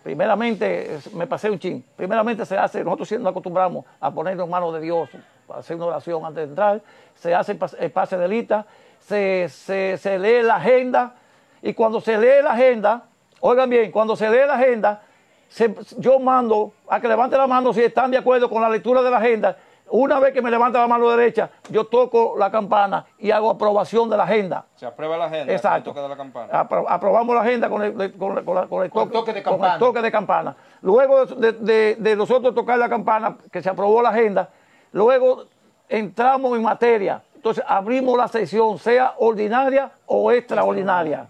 Primeramente, 0.04 0.98
me 1.14 1.28
pasé 1.28 1.50
un 1.50 1.60
chin. 1.60 1.84
Primeramente 1.96 2.46
se 2.46 2.58
hace, 2.58 2.84
nosotros 2.84 3.08
siempre 3.08 3.24
nos 3.26 3.32
acostumbramos 3.32 3.86
a 4.00 4.12
ponernos 4.12 4.46
en 4.46 4.50
manos 4.52 4.74
de 4.74 4.80
Dios, 4.80 5.10
a 5.54 5.58
hacer 5.60 5.76
una 5.76 5.86
oración 5.88 6.26
antes 6.26 6.44
de 6.44 6.50
entrar. 6.50 6.82
Se 7.16 7.36
hace 7.36 7.52
el 7.52 7.60
pas- 7.60 7.76
el 7.80 7.92
pase 7.92 8.18
de 8.18 8.28
lista, 8.28 8.66
se, 9.00 9.48
se- 9.50 10.20
lee 10.20 10.42
la 10.42 10.56
agenda 10.56 11.14
y 11.62 11.74
cuando 11.74 12.02
se 12.02 12.18
lee 12.18 12.42
la 12.44 12.54
agenda, 12.54 13.04
oigan 13.42 13.70
bien, 13.70 13.92
cuando 13.92 14.16
se 14.16 14.30
lee 14.30 14.48
la 14.48 14.56
agenda, 14.56 15.04
yo 15.98 16.20
mando 16.20 16.74
a 16.88 17.00
que 17.00 17.08
levante 17.08 17.38
la 17.38 17.46
mano 17.46 17.72
si 17.74 17.82
están 17.82 18.10
de 18.10 18.18
acuerdo 18.18 18.50
con 18.50 18.62
la 18.62 18.70
lectura 18.70 19.02
de 19.04 19.12
la 19.12 19.18
agenda. 19.18 19.58
Una 19.94 20.20
vez 20.20 20.34
que 20.34 20.42
me 20.42 20.50
levanta 20.50 20.80
la 20.80 20.88
mano 20.88 21.10
derecha, 21.10 21.50
yo 21.70 21.86
toco 21.86 22.36
la 22.38 22.50
campana 22.50 23.06
y 23.20 23.30
hago 23.32 23.50
aprobación 23.50 24.10
de 24.10 24.16
la 24.18 24.24
agenda. 24.24 24.66
Se 24.76 24.86
aprueba 24.86 25.18
la 25.18 25.26
agenda. 25.26 25.52
Exacto. 25.54 25.90
el 25.90 25.96
toque 25.96 26.00
de 26.02 26.08
la 26.10 26.16
campana. 26.18 26.54
Apro- 26.64 26.86
aprobamos 26.88 27.36
la 27.36 27.42
agenda 27.42 27.70
con 27.70 27.82
el, 27.84 27.94
con 28.18 28.44
con 28.46 28.68
con 28.68 28.90
Con 28.90 28.90
toque, 28.90 29.12
toque 29.14 29.34
de 29.34 29.44
con 29.44 29.54
campana. 29.54 29.80
toque 29.80 30.02
de 30.02 30.12
campana. 30.12 30.56
Luego 30.82 31.26
de, 31.26 31.52
de- 31.54 31.96
de 32.00 32.16
nosotros 32.16 32.56
tocar 32.56 32.78
la 32.80 32.88
campana, 32.88 33.36
que 33.52 33.62
se 33.62 33.70
aprobó 33.70 34.02
la 34.02 34.10
agenda, 34.10 34.50
luego 34.94 35.46
entramos 35.90 36.56
en 36.58 36.64
materia. 36.64 37.22
Entonces 37.36 37.64
abrimos 37.68 38.18
la 38.18 38.28
sesión, 38.28 38.78
sea 38.78 39.16
ordinaria 39.18 39.92
o 40.06 40.32
extraordinaria. 40.32 41.28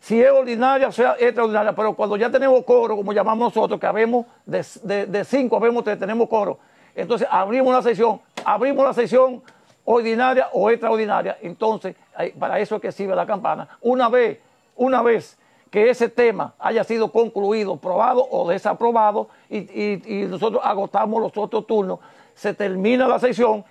Si 0.00 0.20
es 0.22 0.30
ordinaria, 0.30 0.88
o 0.88 0.92
sea 0.92 1.16
extraordinaria, 1.18 1.72
pero 1.74 1.94
cuando 1.94 2.16
ya 2.16 2.30
tenemos 2.30 2.64
coro, 2.64 2.96
como 2.96 3.12
llamamos 3.12 3.54
nosotros, 3.54 3.78
que 3.78 3.86
habemos 3.86 4.26
de, 4.46 4.64
de, 4.82 5.06
de 5.06 5.24
cinco, 5.24 5.56
habemos 5.56 5.84
tres, 5.84 5.98
tenemos 5.98 6.28
coro. 6.28 6.58
Entonces 6.98 7.28
abrimos 7.30 7.72
la 7.72 7.82
sesión, 7.82 8.20
abrimos 8.44 8.84
la 8.84 8.92
sesión 8.92 9.42
ordinaria 9.84 10.48
o 10.52 10.68
extraordinaria. 10.70 11.38
Entonces, 11.40 11.94
para 12.38 12.58
eso 12.58 12.76
es 12.76 12.82
que 12.82 12.92
sirve 12.92 13.14
la 13.14 13.24
campana. 13.26 13.68
Una 13.80 14.08
vez, 14.08 14.38
una 14.76 15.00
vez 15.02 15.38
que 15.70 15.90
ese 15.90 16.08
tema 16.08 16.54
haya 16.58 16.82
sido 16.84 17.10
concluido, 17.12 17.76
probado 17.76 18.26
o 18.30 18.48
desaprobado, 18.48 19.28
y, 19.48 19.58
y- 19.58 20.26
nosotros 20.26 20.60
agotamos 20.64 21.20
los 21.22 21.36
otros 21.36 21.66
turnos, 21.66 22.00
se 22.34 22.54
termina 22.54 23.06
la 23.06 23.18
sesión, 23.18 23.64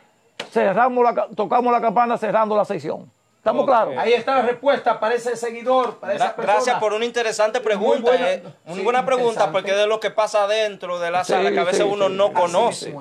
cerramos 0.51 1.03
la, 1.03 1.13
ca- 1.13 1.27
tocamos 1.35 1.71
la 1.71 1.81
campana 1.81 2.17
cerrando 2.17 2.55
la 2.55 2.65
sesión. 2.65 3.11
¿Estamos 3.47 3.65
claros? 3.65 3.93
Ahí 3.97 4.11
está 4.13 4.35
la 4.35 4.41
respuesta 4.41 4.99
para 4.99 5.15
ese 5.15 5.35
seguidor, 5.37 5.99
para 5.99 6.13
esa 6.15 6.25
Gra- 6.25 6.35
persona. 6.35 6.53
Gracias 6.53 6.79
por 6.79 6.93
una 6.93 7.05
interesante 7.05 7.61
pregunta. 7.61 8.11
buena- 8.11 8.31
eh. 8.33 8.43
Muy 8.65 8.79
sí, 8.79 8.83
buena 8.83 9.05
pregunta 9.05 9.29
interesante. 9.29 9.53
porque 9.53 9.71
es 9.71 9.77
de 9.77 9.87
lo 9.87 9.99
que 10.01 10.11
pasa 10.11 10.47
dentro 10.47 10.99
de 10.99 11.11
la 11.11 11.23
Sí, 11.23 11.31
sala 11.31 11.49
que 11.51 11.59
a 11.59 11.63
veces 11.63 11.83
sí, 11.83 11.89
uno 11.89 12.07
sí. 12.07 12.13
no 12.13 12.25
Así 12.25 12.33
conoce. 12.35 12.91
mismo 12.91 12.99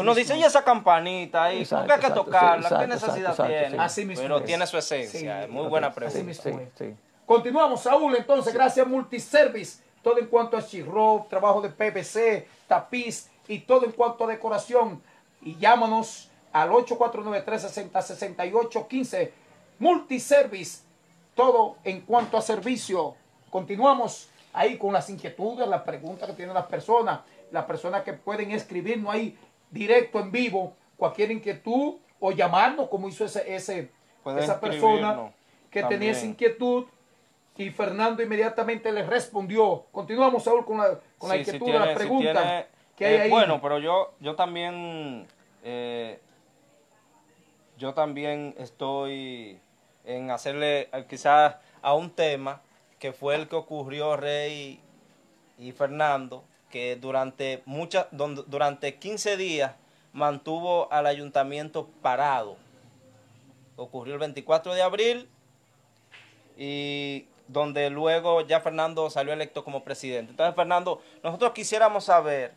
uno 0.00 0.14
dice, 0.14 0.34
mismo 0.34 0.46
y 0.46 0.48
esa 0.48 0.62
campanita 0.62 1.42
ahí, 1.44 1.56
¿por 1.56 1.62
Exacto, 1.62 1.86
qué 1.86 1.92
hay 1.94 1.98
que 2.00 2.06
exacto, 2.06 2.24
tocarla? 2.24 2.68
¿Qué 2.68 2.74
exacto, 2.74 2.86
necesidad 2.86 3.30
exacto, 3.30 3.52
tiene? 3.52 3.70
sí. 3.70 3.76
Así 3.80 4.04
mismo 4.04 4.22
Pero 4.22 4.38
es. 4.38 4.44
tiene 4.44 4.66
su 4.68 4.78
esencia. 4.78 5.42
Sí, 5.46 5.50
Muy 5.50 5.66
buena 5.66 5.86
así 5.88 5.94
pregunta. 5.96 6.22
mismo 6.24 6.42
Sí, 6.42 6.50
es. 6.62 6.68
sí. 6.78 6.94
Continuamos, 7.26 7.80
Saúl, 7.82 8.14
entonces, 8.16 8.54
gracias 8.54 8.86
a 8.86 8.88
Multiservice, 8.88 9.82
todo 10.02 10.18
en 10.18 10.26
cuanto 10.26 10.56
a 10.56 10.62
chirro, 10.64 11.26
trabajo 11.28 11.60
de 11.60 11.68
PVC, 11.70 12.46
tapiz 12.68 13.28
y 13.48 13.58
todo 13.60 13.84
en 13.84 13.90
cuanto 13.92 14.24
a 14.24 14.28
decoración. 14.28 15.02
Y 15.42 15.56
llámanos 15.56 16.30
al 16.52 16.70
849-360-6815. 16.70 19.30
Multiservice, 19.78 20.82
todo 21.34 21.76
en 21.84 22.00
cuanto 22.02 22.36
a 22.36 22.42
servicio. 22.42 23.14
Continuamos 23.50 24.28
ahí 24.52 24.76
con 24.76 24.92
las 24.92 25.08
inquietudes, 25.10 25.66
las 25.68 25.82
preguntas 25.82 26.28
que 26.28 26.34
tienen 26.34 26.54
las 26.54 26.66
personas, 26.66 27.20
las 27.50 27.64
personas 27.64 28.02
que 28.02 28.12
pueden 28.12 28.50
escribirnos 28.50 29.14
ahí 29.14 29.36
directo 29.70 30.18
en 30.18 30.30
vivo, 30.32 30.74
cualquier 30.96 31.30
inquietud 31.30 31.94
o 32.20 32.32
llamarnos 32.32 32.88
como 32.88 33.08
hizo 33.08 33.24
ese, 33.24 33.54
ese 33.54 33.90
esa 34.36 34.60
persona 34.60 35.30
que 35.70 35.82
tenía 35.84 36.10
esa 36.10 36.26
inquietud 36.26 36.84
y 37.56 37.70
Fernando 37.70 38.22
inmediatamente 38.22 38.92
le 38.92 39.02
respondió. 39.04 39.84
Continuamos, 39.90 40.44
Saúl, 40.44 40.64
con 40.64 40.78
la, 40.78 40.98
con 41.18 41.28
la 41.28 41.34
Sí, 41.36 41.40
inquietud 41.40 41.64
tiene- 41.66 41.78
de 41.80 41.86
la 41.86 41.92
sí 41.92 41.98
pregunta 41.98 42.32
tiene- 42.32 42.66
que 42.96 43.06
hay 43.06 43.14
eh, 43.14 43.20
ahí. 43.22 43.30
Bueno, 43.30 43.60
pero 43.60 43.78
yo, 43.78 44.12
yo 44.20 44.34
también, 44.36 45.26
eh, 45.64 46.20
yo 47.78 47.94
también 47.94 48.54
estoy 48.58 49.58
en 50.08 50.30
hacerle 50.30 50.88
eh, 50.92 51.04
quizás 51.08 51.56
a 51.82 51.94
un 51.94 52.10
tema 52.10 52.62
que 52.98 53.12
fue 53.12 53.36
el 53.36 53.46
que 53.46 53.56
ocurrió 53.56 54.16
Rey 54.16 54.80
y 55.58 55.72
Fernando, 55.72 56.42
que 56.70 56.96
durante 56.96 57.62
muchas, 57.66 58.06
durante 58.10 58.96
15 58.96 59.36
días 59.36 59.74
mantuvo 60.12 60.90
al 60.90 61.06
ayuntamiento 61.06 61.88
parado. 62.02 62.56
Ocurrió 63.76 64.14
el 64.14 64.20
24 64.20 64.74
de 64.74 64.82
abril 64.82 65.28
y 66.56 67.26
donde 67.46 67.88
luego 67.90 68.40
ya 68.40 68.60
Fernando 68.60 69.08
salió 69.10 69.32
electo 69.32 69.62
como 69.62 69.84
presidente. 69.84 70.30
Entonces, 70.30 70.56
Fernando, 70.56 71.00
nosotros 71.22 71.52
quisiéramos 71.52 72.04
saber 72.04 72.52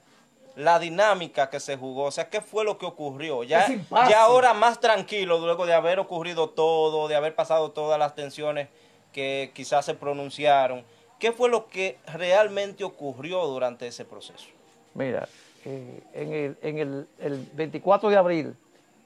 la 0.56 0.80
dinámica 0.80 1.50
que 1.50 1.60
se 1.60 1.78
jugó, 1.78 2.06
o 2.06 2.12
sea, 2.12 2.30
qué 2.30 2.42
fue 2.42 2.64
lo 2.64 2.78
que 2.78 2.86
ocurrió. 2.86 3.44
Ya, 3.44 3.68
ya 4.10 4.24
ahora 4.24 4.54
más 4.54 4.80
tranquilo, 4.80 5.40
luego 5.40 5.66
de 5.66 5.74
haber 5.74 6.00
ocurrido 6.00 6.50
todo, 6.50 7.08
de 7.08 7.16
haber 7.16 7.36
pasado 7.36 7.72
todas 7.72 7.98
las 7.98 8.16
tensiones 8.16 8.68
que 9.12 9.52
quizás 9.54 9.86
se 9.86 9.94
pronunciaron, 9.94 10.84
¿qué 11.20 11.32
fue 11.32 11.50
lo 11.50 11.68
que 11.68 11.98
realmente 12.14 12.84
ocurrió 12.84 13.46
durante 13.46 13.88
ese 13.88 14.06
proceso? 14.06 14.48
Mira, 14.94 15.28
eh, 15.66 16.02
en, 16.14 16.34
el, 16.34 16.58
en 16.62 16.78
el, 16.78 17.08
el 17.20 17.50
24 17.54 18.10
de 18.10 18.18
abril 18.18 18.56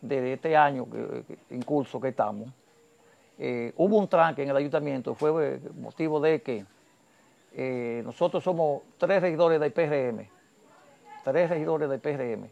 de 0.02 0.34
este 0.34 0.56
año 0.56 0.88
que, 0.90 1.38
en 1.50 1.62
curso 1.64 2.00
que 2.00 2.10
estamos, 2.10 2.50
eh, 3.38 3.74
hubo 3.76 3.98
un 3.98 4.08
tranque 4.08 4.44
en 4.44 4.50
el 4.50 4.56
ayuntamiento, 4.56 5.14
fue 5.14 5.60
motivo 5.76 6.20
de 6.20 6.42
que 6.42 6.66
eh, 7.54 8.02
nosotros 8.06 8.44
somos 8.44 8.84
tres 8.98 9.22
regidores 9.22 9.60
del 9.60 9.72
PRM, 9.72 10.28
tres 11.26 11.50
regidores 11.50 11.90
del 11.90 12.00
PRM. 12.00 12.50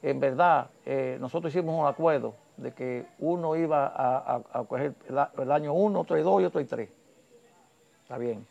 En 0.00 0.20
verdad, 0.20 0.68
eh, 0.86 1.16
nosotros 1.20 1.52
hicimos 1.52 1.74
un 1.76 1.86
acuerdo 1.86 2.36
de 2.56 2.72
que 2.72 3.06
uno 3.18 3.56
iba 3.56 3.92
a, 3.96 4.64
coger 4.68 4.94
el, 5.08 5.42
el 5.42 5.50
año 5.50 5.72
uno, 5.72 6.02
otro 6.02 6.16
y 6.16 6.22
dos 6.22 6.40
y 6.40 6.44
otro 6.44 6.60
y 6.60 6.66
tres. 6.66 6.88
Está 8.04 8.16
bien 8.16 8.46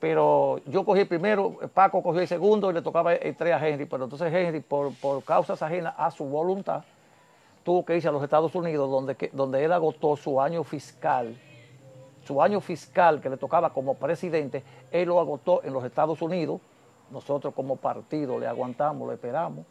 pero 0.00 0.60
yo 0.66 0.84
cogí 0.84 1.00
el 1.00 1.08
primero, 1.08 1.56
Paco 1.74 2.02
cogió 2.02 2.20
el 2.20 2.28
segundo 2.28 2.70
y 2.70 2.74
le 2.74 2.82
tocaba 2.82 3.14
el 3.14 3.34
tres 3.34 3.54
a 3.54 3.66
Henry, 3.66 3.84
pero 3.84 4.04
entonces 4.04 4.32
Henry, 4.32 4.60
por, 4.60 4.94
por 4.94 5.24
causas 5.24 5.60
ajenas 5.60 5.94
a 5.96 6.10
su 6.10 6.24
voluntad, 6.24 6.84
tuvo 7.64 7.84
que 7.84 7.96
irse 7.96 8.06
a 8.06 8.12
los 8.12 8.22
Estados 8.22 8.54
Unidos, 8.54 8.88
donde, 8.88 9.30
donde 9.32 9.64
él 9.64 9.72
agotó 9.72 10.16
su 10.16 10.40
año 10.40 10.62
fiscal, 10.62 11.36
su 12.24 12.40
año 12.40 12.60
fiscal 12.60 13.20
que 13.20 13.28
le 13.28 13.36
tocaba 13.36 13.70
como 13.70 13.94
presidente, 13.94 14.62
él 14.92 15.08
lo 15.08 15.18
agotó 15.18 15.62
en 15.64 15.72
los 15.72 15.84
Estados 15.84 16.22
Unidos, 16.22 16.60
nosotros 17.10 17.54
como 17.54 17.76
partido 17.76 18.38
le 18.38 18.46
aguantamos, 18.46 19.08
le 19.08 19.14
esperamos 19.14 19.64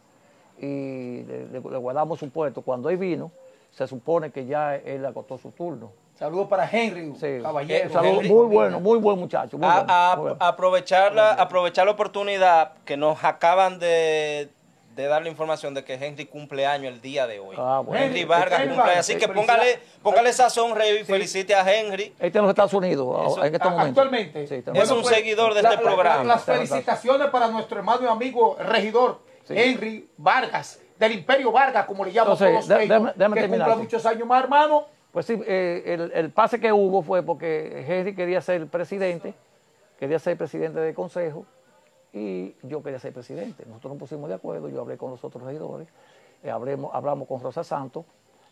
y 0.60 1.24
le, 1.24 1.48
le- 1.48 1.60
le 1.62 1.78
guardamos 1.78 2.20
su 2.20 2.30
puesto. 2.30 2.62
Cuando 2.62 2.90
él 2.90 2.98
vino, 2.98 3.32
se 3.72 3.86
supone 3.88 4.32
que 4.32 4.46
ya 4.46 4.76
él 4.76 5.06
agotó 5.06 5.38
su 5.38 5.52
turno. 5.52 5.92
Saludos 6.16 6.48
para 6.48 6.68
Henry, 6.68 7.14
Sí. 7.16 7.40
caballero. 7.44 7.86
Eh, 7.86 7.90
salud, 7.94 8.08
Henry 8.08 8.30
muy 8.30 8.46
bueno, 8.48 8.80
muy 8.80 8.98
buen 8.98 9.20
muchacho. 9.20 9.58
muy 9.58 9.68
A- 9.70 9.74
bueno, 9.76 9.94
a- 9.94 10.16
muy 10.16 10.22
bueno. 10.24 10.38
aprovechar, 10.40 11.14
la, 11.14 11.34
aprovechar 11.34 11.86
la 11.86 11.92
oportunidad 11.92 12.72
que 12.86 12.98
nos 12.98 13.24
acaban 13.24 13.78
de, 13.78 14.50
de 14.98 15.06
dar 15.08 15.22
la 15.22 15.30
información 15.30 15.74
de 15.76 15.84
que 15.86 15.94
Henry 15.94 16.26
cumple 16.26 16.66
año 16.66 16.90
el 16.90 17.00
día 17.00 17.28
de 17.28 17.40
hoy. 17.40 17.56
Ah, 17.58 17.82
bueno. 17.86 18.04
Henry 18.04 18.20
Henry, 18.22 18.26
Vargas 18.28 18.60
Henry 18.60 18.68
cumple 18.70 18.74
año. 18.74 18.88
Vargas, 18.88 19.00
Así 19.00 19.16
que 19.18 19.28
póngale, 19.30 19.80
póngale 20.02 20.34
sazón, 20.34 20.76
Rey, 20.76 20.98
y 21.02 21.04
felicite 21.06 21.54
a 21.54 21.62
Henry. 21.72 22.06
Él 22.20 22.28
está 22.28 22.40
en 22.40 22.46
los 22.46 22.50
Estados 22.50 22.74
Unidos 22.74 23.32
Eso- 23.32 23.46
en 23.46 23.54
estos 23.56 23.68
A- 23.68 23.72
momentos. 23.72 24.04
Actualmente. 24.04 24.48
Sí, 24.48 24.64
Es 24.74 24.92
un 24.92 25.06
seguidor 25.06 25.54
de 25.54 25.62
la- 25.62 25.70
este 25.74 25.84
la- 25.84 25.90
programa. 25.94 26.24
Las 26.24 26.44
felicitaciones 26.44 27.30
para 27.30 27.48
nuestro 27.48 27.78
hermano 27.78 28.02
y 28.04 28.08
amigo 28.08 28.58
regidor 28.60 29.20
Sí. 29.44 29.54
Henry 29.56 30.10
Vargas, 30.18 30.82
del 30.98 31.12
Imperio 31.14 31.52
Vargas, 31.52 31.86
como 31.86 32.04
le 32.04 32.12
llaman 32.12 32.36
todos 32.36 32.40
dé- 32.68 32.84
ellos, 32.84 33.14
que 33.34 33.48
cumpla 33.48 33.76
muchos 33.76 34.06
años 34.06 34.28
más, 34.28 34.44
hermano. 34.44 34.86
Pues 35.12 35.26
sí, 35.28 35.40
eh, 35.46 35.84
el, 35.86 36.12
el 36.14 36.32
pase 36.32 36.60
que 36.60 36.74
hubo 36.74 37.02
fue 37.04 37.22
porque 37.24 37.86
Henry 37.88 38.14
quería 38.16 38.42
ser 38.42 38.66
presidente, 38.68 39.36
quería 40.00 40.18
ser 40.20 40.36
presidente 40.38 40.80
del 40.80 40.94
consejo 40.96 41.46
y 42.14 42.56
yo 42.64 42.82
quería 42.82 43.00
ser 43.00 43.14
presidente. 43.14 43.64
Nosotros 43.68 43.94
nos 43.94 44.00
pusimos 44.00 44.30
de 44.30 44.36
acuerdo, 44.36 44.70
yo 44.70 44.82
hablé 44.82 44.98
con 44.98 45.12
los 45.12 45.24
otros 45.24 45.44
regidores, 45.44 45.88
eh, 46.44 46.50
hablemos- 46.52 46.92
hablamos 46.94 47.28
con 47.28 47.42
Rosa 47.42 47.64
Santos, 47.64 48.06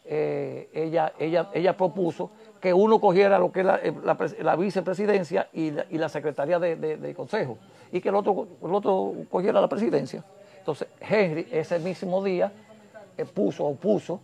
eh, 0.07 0.69
ella, 0.73 1.13
ella, 1.17 1.49
ella 1.53 1.75
propuso 1.75 2.29
que 2.61 2.73
uno 2.73 2.99
cogiera 2.99 3.39
lo 3.39 3.51
que 3.51 3.61
es 3.61 3.65
la, 3.65 3.77
eh, 3.77 3.93
la 4.03 4.15
pres- 4.17 4.37
la 4.39 4.55
vicepresidencia 4.55 5.49
y 5.53 5.71
la, 5.71 5.85
y 5.89 5.97
la 5.97 6.09
secretaría 6.09 6.59
de, 6.59 6.75
de- 6.75 6.97
del 6.97 7.15
consejo 7.15 7.57
y 7.91 8.01
que 8.01 8.09
el 8.09 8.15
otro, 8.15 8.47
el 8.63 8.73
otro 8.73 9.13
cogiera 9.31 9.59
la 9.59 9.67
presidencia. 9.67 10.23
Entonces 10.59 10.87
Henry 10.99 11.47
ese 11.51 11.79
mismo 11.79 12.23
día 12.23 12.51
eh, 13.17 13.25
puso 13.25 13.65
o 13.65 13.75
puso 13.75 14.19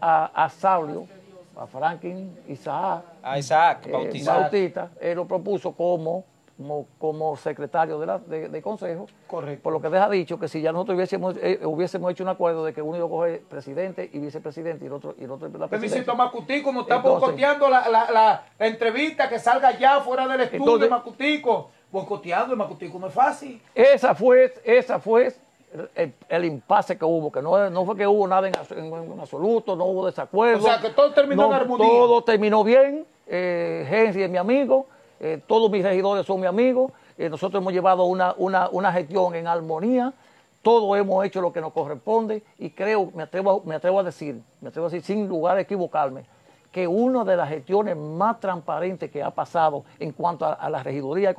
a, 0.00 0.44
a 0.44 0.48
Saulio, 0.48 1.06
a 1.56 1.66
Franklin 1.68 2.36
Isaac, 2.48 3.04
A 3.22 3.38
Isaac 3.38 3.88
Bautista. 3.92 4.38
Bautista, 4.40 4.90
él 5.00 5.14
lo 5.16 5.26
propuso 5.28 5.72
como, 5.72 6.24
como, 6.56 6.86
como 6.98 7.36
secretario 7.36 7.98
de, 7.98 8.06
la, 8.06 8.18
de, 8.18 8.48
de 8.48 8.62
consejo. 8.62 9.06
Correcto. 9.26 9.62
Por 9.64 9.72
lo 9.72 9.80
que 9.80 9.88
deja 9.88 10.08
dicho 10.08 10.38
que 10.38 10.48
si 10.48 10.60
ya 10.62 10.72
nosotros 10.72 10.96
hubiésemos, 10.96 11.34
eh, 11.42 11.60
hubiésemos 11.64 12.10
hecho 12.12 12.22
un 12.22 12.28
acuerdo 12.30 12.64
de 12.64 12.72
que 12.72 12.80
uno 12.82 12.96
iba 12.96 13.06
a 13.06 13.10
coger 13.10 13.42
presidente 13.42 14.08
y 14.12 14.18
vicepresidente 14.18 14.84
y 14.84 14.86
el 14.88 14.92
otro, 14.94 15.14
y 15.18 15.24
el 15.24 15.30
otro 15.30 15.48
la 15.58 15.68
Felicito 15.68 16.14
Macutico, 16.14 16.72
nos 16.72 16.82
está 16.82 16.98
boicoteando 16.98 17.68
la, 17.68 17.88
la, 17.88 18.10
la, 18.10 18.44
entrevista 18.58 19.28
que 19.28 19.38
salga 19.38 19.76
ya 19.78 20.00
fuera 20.00 20.26
del 20.28 20.42
estudio, 20.42 20.62
Entonces- 20.64 20.90
Macutico. 20.90 21.70
Boicoteando, 21.90 22.56
Macutico 22.56 22.98
no 22.98 23.06
es 23.06 23.14
fácil. 23.14 23.62
Esa 23.72 24.16
fue, 24.16 24.52
esa 24.64 24.98
fue 24.98 25.32
el, 25.72 25.88
el- 25.94 26.14
el 26.28 26.44
impasse 26.44 26.98
que 26.98 27.04
hubo, 27.04 27.30
que 27.30 27.40
no, 27.40 27.70
no 27.70 27.84
fue 27.84 27.96
que 27.96 28.04
hubo 28.04 28.26
nada 28.26 28.48
en, 28.48 28.54
abs- 28.54 28.76
en- 28.76 29.12
en 29.12 29.20
absoluto, 29.20 29.76
no 29.76 29.84
hubo 29.84 30.06
desacuerdo. 30.06 30.58
O 30.64 30.66
sea, 30.66 30.80
que 30.80 30.90
todo 30.90 31.12
terminó 31.12 31.46
en 31.46 31.52
armonía. 31.52 31.86
Todo 31.86 32.22
terminó 32.24 32.64
bien. 32.64 33.06
Eh, 33.28 33.86
Henry 33.88 34.24
es 34.24 34.30
mi 34.30 34.38
amigo, 34.38 34.86
eh, 35.24 35.42
todos 35.46 35.70
mis 35.70 35.82
regidores 35.82 36.26
son 36.26 36.38
mi 36.38 36.46
amigos. 36.46 36.92
eh, 37.16 37.30
nosotros 37.30 37.62
hemos 37.62 37.72
llevado 37.72 38.04
una, 38.04 38.34
una, 38.36 38.68
una 38.68 38.92
gestión 38.92 39.34
en 39.34 39.46
armonía. 39.46 40.12
Todos 40.60 40.98
hemos 40.98 41.24
hecho 41.24 41.40
lo 41.40 41.50
que 41.50 41.62
nos 41.62 41.72
corresponde 41.72 42.42
y 42.58 42.70
creo, 42.70 43.10
me 43.14 43.22
atrevo, 43.22 43.62
me 43.64 43.74
atrevo 43.74 44.00
a 44.00 44.02
decir, 44.02 44.42
me 44.60 44.68
atrevo 44.68 44.86
a 44.86 44.90
decir 44.90 45.02
sin 45.02 45.26
lugar 45.26 45.56
a 45.56 45.62
equivocarme, 45.62 46.26
que 46.70 46.86
una 46.86 47.24
de 47.24 47.36
las 47.36 47.48
gestiones 47.48 47.96
más 47.96 48.38
transparentes 48.38 49.10
que 49.10 49.22
ha 49.22 49.30
pasado 49.30 49.84
en 49.98 50.12
cuanto 50.12 50.44
a, 50.44 50.52
a 50.52 50.68
la 50.68 50.82
regiduría, 50.82 51.34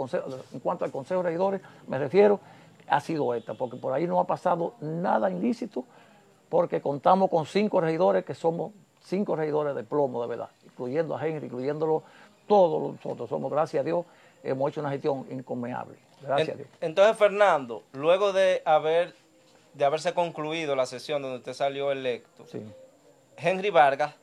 en 0.51 0.59
cuanto 0.61 0.85
al 0.85 0.91
Consejo 0.91 1.21
de 1.21 1.29
Regidores, 1.29 1.61
me 1.87 1.99
refiero, 1.99 2.39
ha 2.87 2.99
sido 2.99 3.33
esta, 3.35 3.53
porque 3.53 3.77
por 3.77 3.93
ahí 3.93 4.07
no 4.07 4.19
ha 4.19 4.25
pasado 4.25 4.73
nada 4.79 5.29
ilícito, 5.29 5.85
porque 6.49 6.81
contamos 6.81 7.29
con 7.29 7.45
cinco 7.45 7.81
regidores 7.81 8.25
que 8.25 8.33
somos 8.33 8.71
cinco 9.01 9.35
regidores 9.35 9.75
de 9.75 9.83
plomo, 9.83 10.21
de 10.21 10.27
verdad, 10.27 10.49
incluyendo 10.63 11.15
a 11.15 11.27
Henry, 11.27 11.45
incluyéndolo 11.45 12.03
todos 12.47 12.93
nosotros. 12.93 13.29
Somos, 13.29 13.51
gracias 13.51 13.81
a 13.81 13.83
Dios, 13.83 14.05
hemos 14.43 14.71
hecho 14.71 14.81
una 14.81 14.89
gestión 14.91 15.25
inconmenable. 15.29 15.97
Gracias 16.21 16.49
a 16.49 16.57
Dios. 16.57 16.67
entonces, 16.81 17.17
Fernando, 17.17 17.83
luego 17.93 18.33
de 18.33 18.61
haber 18.65 19.13
de 19.73 19.83
haberse 19.83 20.13
concluido 20.13 20.73
la 20.75 20.85
sesión 20.85 21.21
donde 21.21 21.37
usted 21.39 21.53
salió 21.53 21.91
electo, 21.91 22.45
Sí, 22.49 22.61
Henry 23.35 23.69
Vargas 23.69 24.13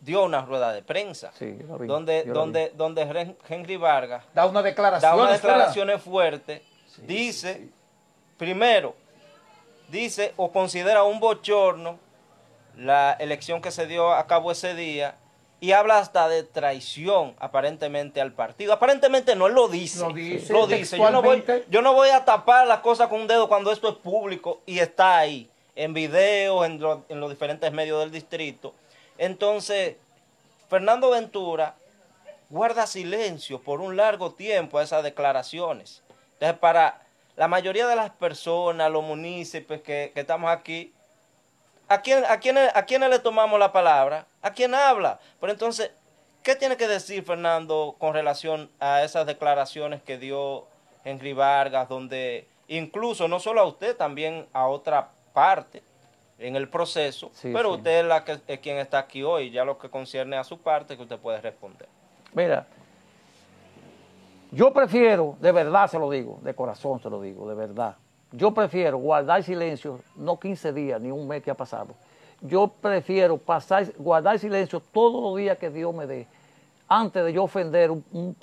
dio 0.00 0.22
una 0.24 0.42
rueda 0.44 0.74
de 0.74 0.82
prensa 0.82 1.32
sí, 1.32 1.56
yo 1.58 1.66
la 1.66 1.78
vi, 1.78 1.86
donde, 1.86 2.18
yo 2.18 2.26
la 2.26 2.32
vi. 2.32 2.38
donde, 2.38 2.72
donde 2.74 3.36
Henry 3.48 3.78
Vargas 3.78 4.24
Da 4.34 4.44
una 4.44 4.60
declaración. 4.62 5.10
da 5.10 5.16
unas 5.16 5.32
declaraciones 5.40 6.02
fuertes, 6.02 6.60
dice, 7.06 7.70
primero, 8.36 8.94
dice 9.88 10.34
o 10.36 10.52
considera 10.52 11.02
un 11.04 11.18
bochorno 11.18 11.98
la 12.76 13.14
elección 13.14 13.62
que 13.62 13.70
se 13.70 13.86
dio 13.86 14.12
a 14.12 14.26
cabo 14.26 14.50
ese 14.52 14.74
día 14.74 15.14
y 15.64 15.72
habla 15.72 15.98
hasta 15.98 16.28
de 16.28 16.42
traición 16.42 17.34
aparentemente 17.38 18.20
al 18.20 18.32
partido. 18.32 18.72
Aparentemente 18.74 19.34
no, 19.34 19.46
él 19.46 19.54
lo 19.54 19.68
dice. 19.68 20.00
Lo 20.00 20.12
dice 20.12 20.52
Lo 20.52 20.66
dice. 20.66 20.98
Yo 20.98 21.10
no, 21.10 21.22
voy, 21.22 21.36
textualmente. 21.38 21.70
yo 21.70 21.80
no 21.82 21.94
voy 21.94 22.10
a 22.10 22.24
tapar 22.24 22.66
las 22.66 22.80
cosas 22.80 23.08
con 23.08 23.20
un 23.22 23.26
dedo 23.26 23.48
cuando 23.48 23.72
esto 23.72 23.88
es 23.88 23.94
público 23.96 24.60
y 24.66 24.78
está 24.80 25.16
ahí, 25.18 25.48
en 25.74 25.94
video, 25.94 26.64
en, 26.64 26.80
lo- 26.80 27.04
en 27.08 27.18
los 27.20 27.30
diferentes 27.30 27.72
medios 27.72 28.00
del 28.00 28.10
distrito. 28.10 28.74
Entonces, 29.18 29.96
Fernando 30.68 31.10
Ventura 31.10 31.74
guarda 32.50 32.86
silencio 32.86 33.60
por 33.60 33.80
un 33.80 33.96
largo 33.96 34.32
tiempo 34.32 34.78
a 34.78 34.82
esas 34.82 35.02
declaraciones. 35.02 36.02
Entonces, 36.34 36.58
para 36.58 37.00
la 37.36 37.48
mayoría 37.48 37.86
de 37.86 37.96
las 37.96 38.10
personas, 38.10 38.90
los 38.90 39.02
municipios 39.02 39.80
que, 39.80 40.12
que 40.14 40.20
estamos 40.20 40.50
aquí, 40.50 40.92
¿a 41.88 42.00
quién, 42.00 42.24
a, 42.28 42.38
quién, 42.38 42.58
¿a 42.58 42.82
quiénes 42.84 43.10
le 43.10 43.18
tomamos 43.18 43.58
la 43.58 43.72
palabra? 43.72 44.26
¿A 44.42 44.52
quién 44.52 44.74
habla? 44.74 45.18
Pero 45.40 45.52
entonces, 45.52 45.90
¿qué 46.42 46.56
tiene 46.56 46.76
que 46.76 46.88
decir 46.88 47.24
Fernando 47.24 47.96
con 47.98 48.14
relación 48.14 48.70
a 48.80 49.02
esas 49.02 49.26
declaraciones 49.26 50.02
que 50.02 50.18
dio 50.18 50.66
Henry 51.04 51.32
Vargas, 51.32 51.88
donde 51.88 52.48
incluso 52.68 53.28
no 53.28 53.40
solo 53.40 53.60
a 53.60 53.64
usted, 53.64 53.96
también 53.96 54.46
a 54.52 54.66
otra 54.66 55.10
parte 55.32 55.82
en 56.38 56.56
el 56.56 56.68
proceso, 56.68 57.30
Sí, 57.34 57.50
pero 57.52 57.70
sí. 57.70 57.76
usted 57.76 58.00
es, 58.00 58.04
la 58.06 58.24
que, 58.24 58.38
es 58.46 58.58
quien 58.60 58.78
está 58.78 58.98
aquí 58.98 59.22
hoy, 59.22 59.50
ya 59.50 59.64
lo 59.64 59.78
que 59.78 59.88
concierne 59.88 60.36
a 60.36 60.44
su 60.44 60.58
parte, 60.58 60.96
que 60.96 61.02
usted 61.02 61.18
puede 61.18 61.40
responder. 61.40 61.88
Mira, 62.32 62.66
yo 64.50 64.72
prefiero, 64.72 65.36
de 65.40 65.52
verdad 65.52 65.88
se 65.88 65.98
lo 65.98 66.10
digo, 66.10 66.38
de 66.42 66.54
corazón 66.54 67.00
se 67.00 67.08
lo 67.10 67.20
digo, 67.20 67.48
de 67.48 67.54
verdad. 67.54 67.96
Yo 68.36 68.52
prefiero 68.52 68.98
guardar 68.98 69.44
silencio, 69.44 70.00
no 70.16 70.40
15 70.40 70.72
días 70.72 71.00
ni 71.00 71.08
un 71.08 71.28
mes 71.28 71.40
que 71.40 71.52
ha 71.52 71.54
pasado. 71.54 71.94
Yo 72.40 72.66
prefiero 72.66 73.38
pasar, 73.38 73.92
guardar 73.96 74.40
silencio 74.40 74.80
todos 74.80 75.22
los 75.22 75.36
días 75.36 75.56
que 75.56 75.70
Dios 75.70 75.94
me 75.94 76.04
dé, 76.04 76.26
antes 76.88 77.24
de 77.24 77.32
yo 77.32 77.44
ofender 77.44 77.92
un, 77.92 78.04
un 78.10 78.36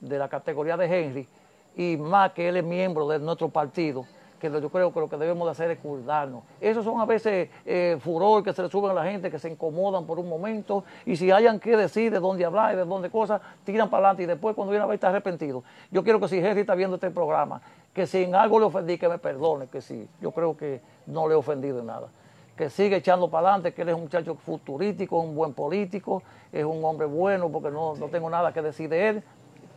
de 0.00 0.18
la 0.18 0.28
categoría 0.28 0.76
de 0.76 0.86
Henry, 0.86 1.28
y 1.74 1.96
más 1.96 2.32
que 2.32 2.48
él 2.48 2.56
es 2.56 2.64
miembro 2.64 3.08
de 3.08 3.18
nuestro 3.18 3.48
partido, 3.48 4.06
que 4.50 4.60
yo 4.60 4.68
creo 4.70 4.92
que 4.92 5.00
lo 5.00 5.08
que 5.08 5.16
debemos 5.16 5.46
de 5.46 5.52
hacer 5.52 5.70
es 5.70 5.78
cuidarnos. 5.78 6.42
Esos 6.60 6.84
son 6.84 7.00
a 7.00 7.04
veces 7.04 7.48
eh, 7.64 7.96
furor 8.00 8.42
que 8.42 8.52
se 8.52 8.62
le 8.62 8.68
suben 8.68 8.90
a 8.90 8.94
la 8.94 9.04
gente, 9.04 9.30
que 9.30 9.38
se 9.38 9.50
incomodan 9.50 10.06
por 10.06 10.18
un 10.18 10.28
momento, 10.28 10.84
y 11.06 11.16
si 11.16 11.30
hayan 11.30 11.58
que 11.58 11.76
decir 11.76 12.12
de 12.12 12.20
dónde 12.20 12.44
hablar 12.44 12.74
y 12.74 12.76
de 12.76 12.84
dónde 12.84 13.10
cosas, 13.10 13.40
tiran 13.64 13.88
para 13.88 14.08
adelante 14.08 14.24
y 14.24 14.26
después 14.26 14.54
cuando 14.54 14.70
viene 14.72 14.84
a 14.84 14.86
ver 14.86 14.96
está 14.96 15.08
arrepentido. 15.08 15.62
Yo 15.90 16.04
quiero 16.04 16.20
que 16.20 16.28
si 16.28 16.38
Henry 16.38 16.60
está 16.60 16.74
viendo 16.74 16.96
este 16.96 17.10
programa, 17.10 17.62
que 17.92 18.06
si 18.06 18.24
en 18.24 18.34
algo 18.34 18.58
le 18.58 18.66
ofendí, 18.66 18.98
que 18.98 19.08
me 19.08 19.18
perdone, 19.18 19.68
que 19.68 19.80
sí, 19.80 20.08
yo 20.20 20.32
creo 20.32 20.56
que 20.56 20.80
no 21.06 21.26
le 21.28 21.34
he 21.34 21.36
ofendido 21.36 21.78
en 21.80 21.86
nada. 21.86 22.08
Que 22.56 22.70
sigue 22.70 22.96
echando 22.96 23.30
para 23.30 23.48
adelante, 23.48 23.74
que 23.74 23.82
él 23.82 23.88
es 23.88 23.94
un 23.94 24.02
muchacho 24.02 24.34
futurístico, 24.34 25.18
un 25.20 25.34
buen 25.34 25.54
político, 25.54 26.22
es 26.52 26.64
un 26.64 26.84
hombre 26.84 27.06
bueno, 27.06 27.50
porque 27.50 27.70
no, 27.70 27.94
no 27.96 28.08
tengo 28.08 28.30
nada 28.30 28.52
que 28.52 28.62
decir 28.62 28.88
de 28.88 29.08
él, 29.08 29.24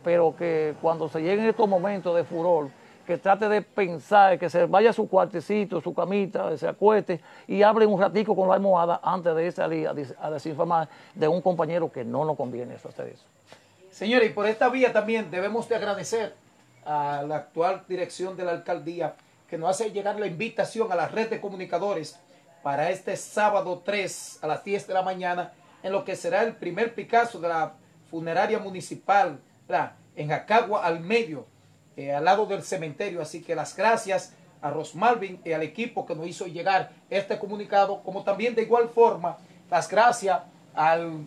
pero 0.04 0.34
que 0.36 0.74
cuando 0.80 1.08
se 1.08 1.20
lleguen 1.20 1.46
estos 1.46 1.68
momentos 1.68 2.14
de 2.14 2.22
furor, 2.22 2.68
que 3.08 3.16
trate 3.16 3.48
de 3.48 3.62
pensar, 3.62 4.38
que 4.38 4.50
se 4.50 4.66
vaya 4.66 4.90
a 4.90 4.92
su 4.92 5.08
cuartecito, 5.08 5.80
su 5.80 5.94
camita, 5.94 6.54
se 6.58 6.68
acueste 6.68 7.22
y 7.46 7.62
hable 7.62 7.86
un 7.86 7.98
ratico 7.98 8.36
con 8.36 8.50
la 8.50 8.56
almohada 8.56 9.00
antes 9.02 9.34
de 9.34 9.50
salir 9.50 9.88
a, 9.88 10.30
desinformar 10.30 10.90
de 11.14 11.26
un 11.26 11.40
compañero 11.40 11.90
que 11.90 12.04
no 12.04 12.26
nos 12.26 12.36
conviene 12.36 12.74
hacer 12.74 13.08
eso. 13.08 13.24
Señores, 13.90 14.28
y 14.28 14.34
por 14.34 14.46
esta 14.46 14.68
vía 14.68 14.92
también 14.92 15.30
debemos 15.30 15.66
de 15.70 15.76
agradecer 15.76 16.34
a 16.84 17.22
la 17.26 17.36
actual 17.36 17.82
dirección 17.88 18.36
de 18.36 18.44
la 18.44 18.50
alcaldía 18.50 19.14
que 19.48 19.56
nos 19.56 19.70
hace 19.70 19.90
llegar 19.90 20.20
la 20.20 20.26
invitación 20.26 20.92
a 20.92 20.94
la 20.94 21.08
red 21.08 21.30
de 21.30 21.40
comunicadores 21.40 22.20
para 22.62 22.90
este 22.90 23.16
sábado 23.16 23.80
3 23.82 24.40
a 24.42 24.46
las 24.46 24.62
10 24.62 24.86
de 24.86 24.92
la 24.92 25.00
mañana 25.00 25.54
en 25.82 25.92
lo 25.92 26.04
que 26.04 26.14
será 26.14 26.42
el 26.42 26.56
primer 26.56 26.94
Picasso 26.94 27.40
de 27.40 27.48
la 27.48 27.72
funeraria 28.10 28.58
municipal 28.58 29.40
en 30.14 30.28
Jacagua 30.28 30.84
al 30.84 31.00
medio, 31.00 31.46
eh, 31.98 32.12
al 32.12 32.24
lado 32.24 32.46
del 32.46 32.62
cementerio. 32.62 33.20
Así 33.20 33.42
que 33.42 33.56
las 33.56 33.74
gracias 33.74 34.32
a 34.62 34.70
Rosmalvin 34.70 35.40
y 35.44 35.50
al 35.50 35.64
equipo 35.64 36.06
que 36.06 36.14
nos 36.14 36.28
hizo 36.28 36.46
llegar 36.46 36.92
este 37.10 37.40
comunicado, 37.40 38.04
como 38.04 38.22
también 38.22 38.54
de 38.54 38.62
igual 38.62 38.88
forma 38.88 39.36
las 39.68 39.88
gracias 39.88 40.42
al 40.74 41.24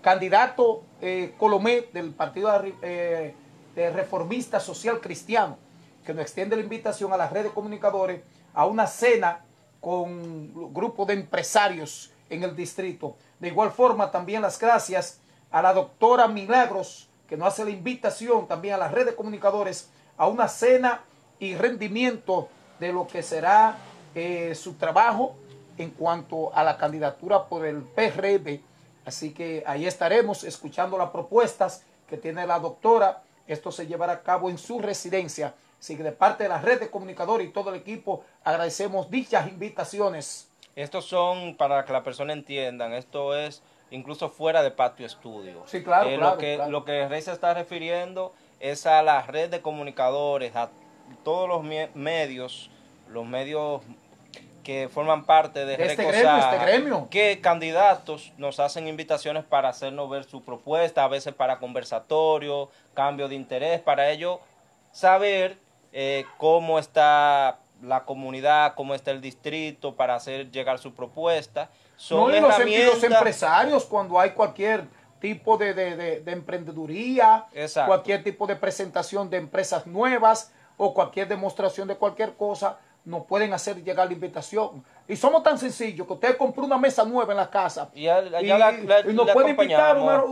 candidato 0.00 0.84
eh, 1.00 1.34
Colomé 1.36 1.86
del 1.92 2.10
Partido 2.12 2.52
eh, 2.82 3.34
de 3.74 3.90
Reformista 3.90 4.60
Social 4.60 5.00
Cristiano, 5.00 5.58
que 6.06 6.14
nos 6.14 6.22
extiende 6.22 6.54
la 6.54 6.62
invitación 6.62 7.12
a 7.12 7.16
la 7.16 7.28
red 7.28 7.42
de 7.42 7.50
comunicadores 7.50 8.20
a 8.54 8.64
una 8.66 8.86
cena 8.86 9.40
con 9.80 10.72
grupo 10.72 11.04
de 11.04 11.14
empresarios 11.14 12.12
en 12.30 12.44
el 12.44 12.54
distrito. 12.54 13.16
De 13.40 13.48
igual 13.48 13.72
forma, 13.72 14.12
también 14.12 14.40
las 14.40 14.56
gracias 14.56 15.18
a 15.50 15.60
la 15.62 15.72
doctora 15.72 16.28
Milagros, 16.28 17.08
que 17.26 17.36
nos 17.36 17.48
hace 17.48 17.64
la 17.64 17.70
invitación 17.72 18.46
también 18.46 18.74
a 18.74 18.78
la 18.78 18.88
red 18.88 19.06
de 19.06 19.16
comunicadores 19.16 19.90
a 20.22 20.28
una 20.28 20.46
cena 20.46 21.00
y 21.40 21.56
rendimiento 21.56 22.48
de 22.78 22.92
lo 22.92 23.08
que 23.08 23.24
será 23.24 23.76
eh, 24.14 24.54
su 24.54 24.74
trabajo 24.74 25.34
en 25.76 25.90
cuanto 25.90 26.54
a 26.54 26.62
la 26.62 26.78
candidatura 26.78 27.46
por 27.48 27.66
el 27.66 27.82
PRD. 27.82 28.60
Así 29.04 29.32
que 29.34 29.64
ahí 29.66 29.84
estaremos 29.84 30.44
escuchando 30.44 30.96
las 30.96 31.10
propuestas 31.10 31.82
que 32.08 32.16
tiene 32.16 32.46
la 32.46 32.60
doctora. 32.60 33.24
Esto 33.48 33.72
se 33.72 33.88
llevará 33.88 34.12
a 34.12 34.22
cabo 34.22 34.48
en 34.48 34.58
su 34.58 34.78
residencia. 34.78 35.54
Así 35.80 35.96
que 35.96 36.04
de 36.04 36.12
parte 36.12 36.44
de 36.44 36.50
la 36.50 36.60
red 36.60 36.78
de 36.78 36.88
comunicadores 36.88 37.48
y 37.48 37.50
todo 37.50 37.70
el 37.70 37.80
equipo 37.80 38.22
agradecemos 38.44 39.10
dichas 39.10 39.48
invitaciones. 39.48 40.48
Estos 40.76 41.04
son, 41.06 41.56
para 41.56 41.84
que 41.84 41.92
la 41.92 42.04
persona 42.04 42.32
entiendan, 42.32 42.92
esto 42.92 43.36
es 43.36 43.60
incluso 43.90 44.28
fuera 44.28 44.62
de 44.62 44.70
patio 44.70 45.04
estudio. 45.04 45.64
Sí, 45.66 45.82
claro, 45.82 46.08
Eh, 46.08 46.16
claro, 46.16 46.34
Lo 46.34 46.38
que, 46.38 46.54
claro. 46.54 46.70
lo 46.70 46.84
que 46.84 47.08
Rey 47.08 47.22
se 47.22 47.32
está 47.32 47.54
refiriendo 47.54 48.32
es 48.62 48.86
a 48.86 49.02
la 49.02 49.20
red 49.22 49.50
de 49.50 49.60
comunicadores, 49.60 50.54
a 50.56 50.70
todos 51.24 51.48
los 51.48 51.62
medios, 51.94 52.70
los 53.08 53.26
medios 53.26 53.82
que 54.62 54.88
forman 54.88 55.24
parte 55.24 55.66
de, 55.66 55.76
De 55.76 55.86
este 55.86 56.04
gremio, 56.04 56.38
este 56.38 56.58
gremio. 56.58 57.08
que 57.10 57.40
candidatos 57.40 58.32
nos 58.38 58.60
hacen 58.60 58.86
invitaciones 58.86 59.42
para 59.42 59.68
hacernos 59.68 60.08
ver 60.08 60.22
su 60.22 60.44
propuesta, 60.44 61.02
a 61.02 61.08
veces 61.08 61.34
para 61.34 61.58
conversatorio, 61.58 62.70
cambio 62.94 63.28
de 63.28 63.34
interés, 63.34 63.80
para 63.80 64.10
ello 64.10 64.38
saber 64.92 65.58
eh, 65.92 66.24
cómo 66.38 66.78
está 66.78 67.58
la 67.82 68.04
comunidad, 68.04 68.74
cómo 68.76 68.94
está 68.94 69.10
el 69.10 69.20
distrito, 69.20 69.96
para 69.96 70.14
hacer 70.14 70.52
llegar 70.52 70.78
su 70.78 70.94
propuesta. 70.94 71.68
Son 71.96 72.30
No, 72.30 72.36
y 72.36 72.40
los, 72.40 72.56
em- 72.60 72.86
los 72.86 73.02
empresarios, 73.02 73.84
cuando 73.86 74.20
hay 74.20 74.30
cualquier 74.30 74.84
tipo 75.22 75.56
de, 75.56 75.72
de- 75.72 75.96
de- 75.96 76.20
de 76.20 76.32
emprendeduría, 76.32 77.46
Exacto. 77.54 77.88
cualquier 77.88 78.22
tipo 78.22 78.46
de 78.46 78.56
presentación 78.56 79.30
de 79.30 79.38
empresas 79.38 79.86
nuevas 79.86 80.52
o 80.76 80.92
cualquier 80.92 81.28
demostración 81.28 81.88
de 81.88 81.94
cualquier 81.96 82.34
cosa, 82.34 82.78
nos 83.04 83.24
pueden 83.26 83.52
hacer 83.52 83.82
llegar 83.82 84.06
la 84.06 84.12
invitación. 84.12 84.84
Y 85.08 85.16
somos 85.16 85.42
tan 85.42 85.58
sencillos 85.58 86.06
que 86.06 86.12
usted 86.12 86.36
compró 86.36 86.64
una 86.64 86.78
mesa 86.78 87.04
nueva 87.04 87.32
en 87.32 87.36
la 87.36 87.50
casa 87.50 87.90
Y 87.94 88.04
la- 88.06 88.20
la- 88.22 89.02
nos 89.12 89.30
puede 89.32 89.50
invitar 89.50 89.98
una, 89.98 90.22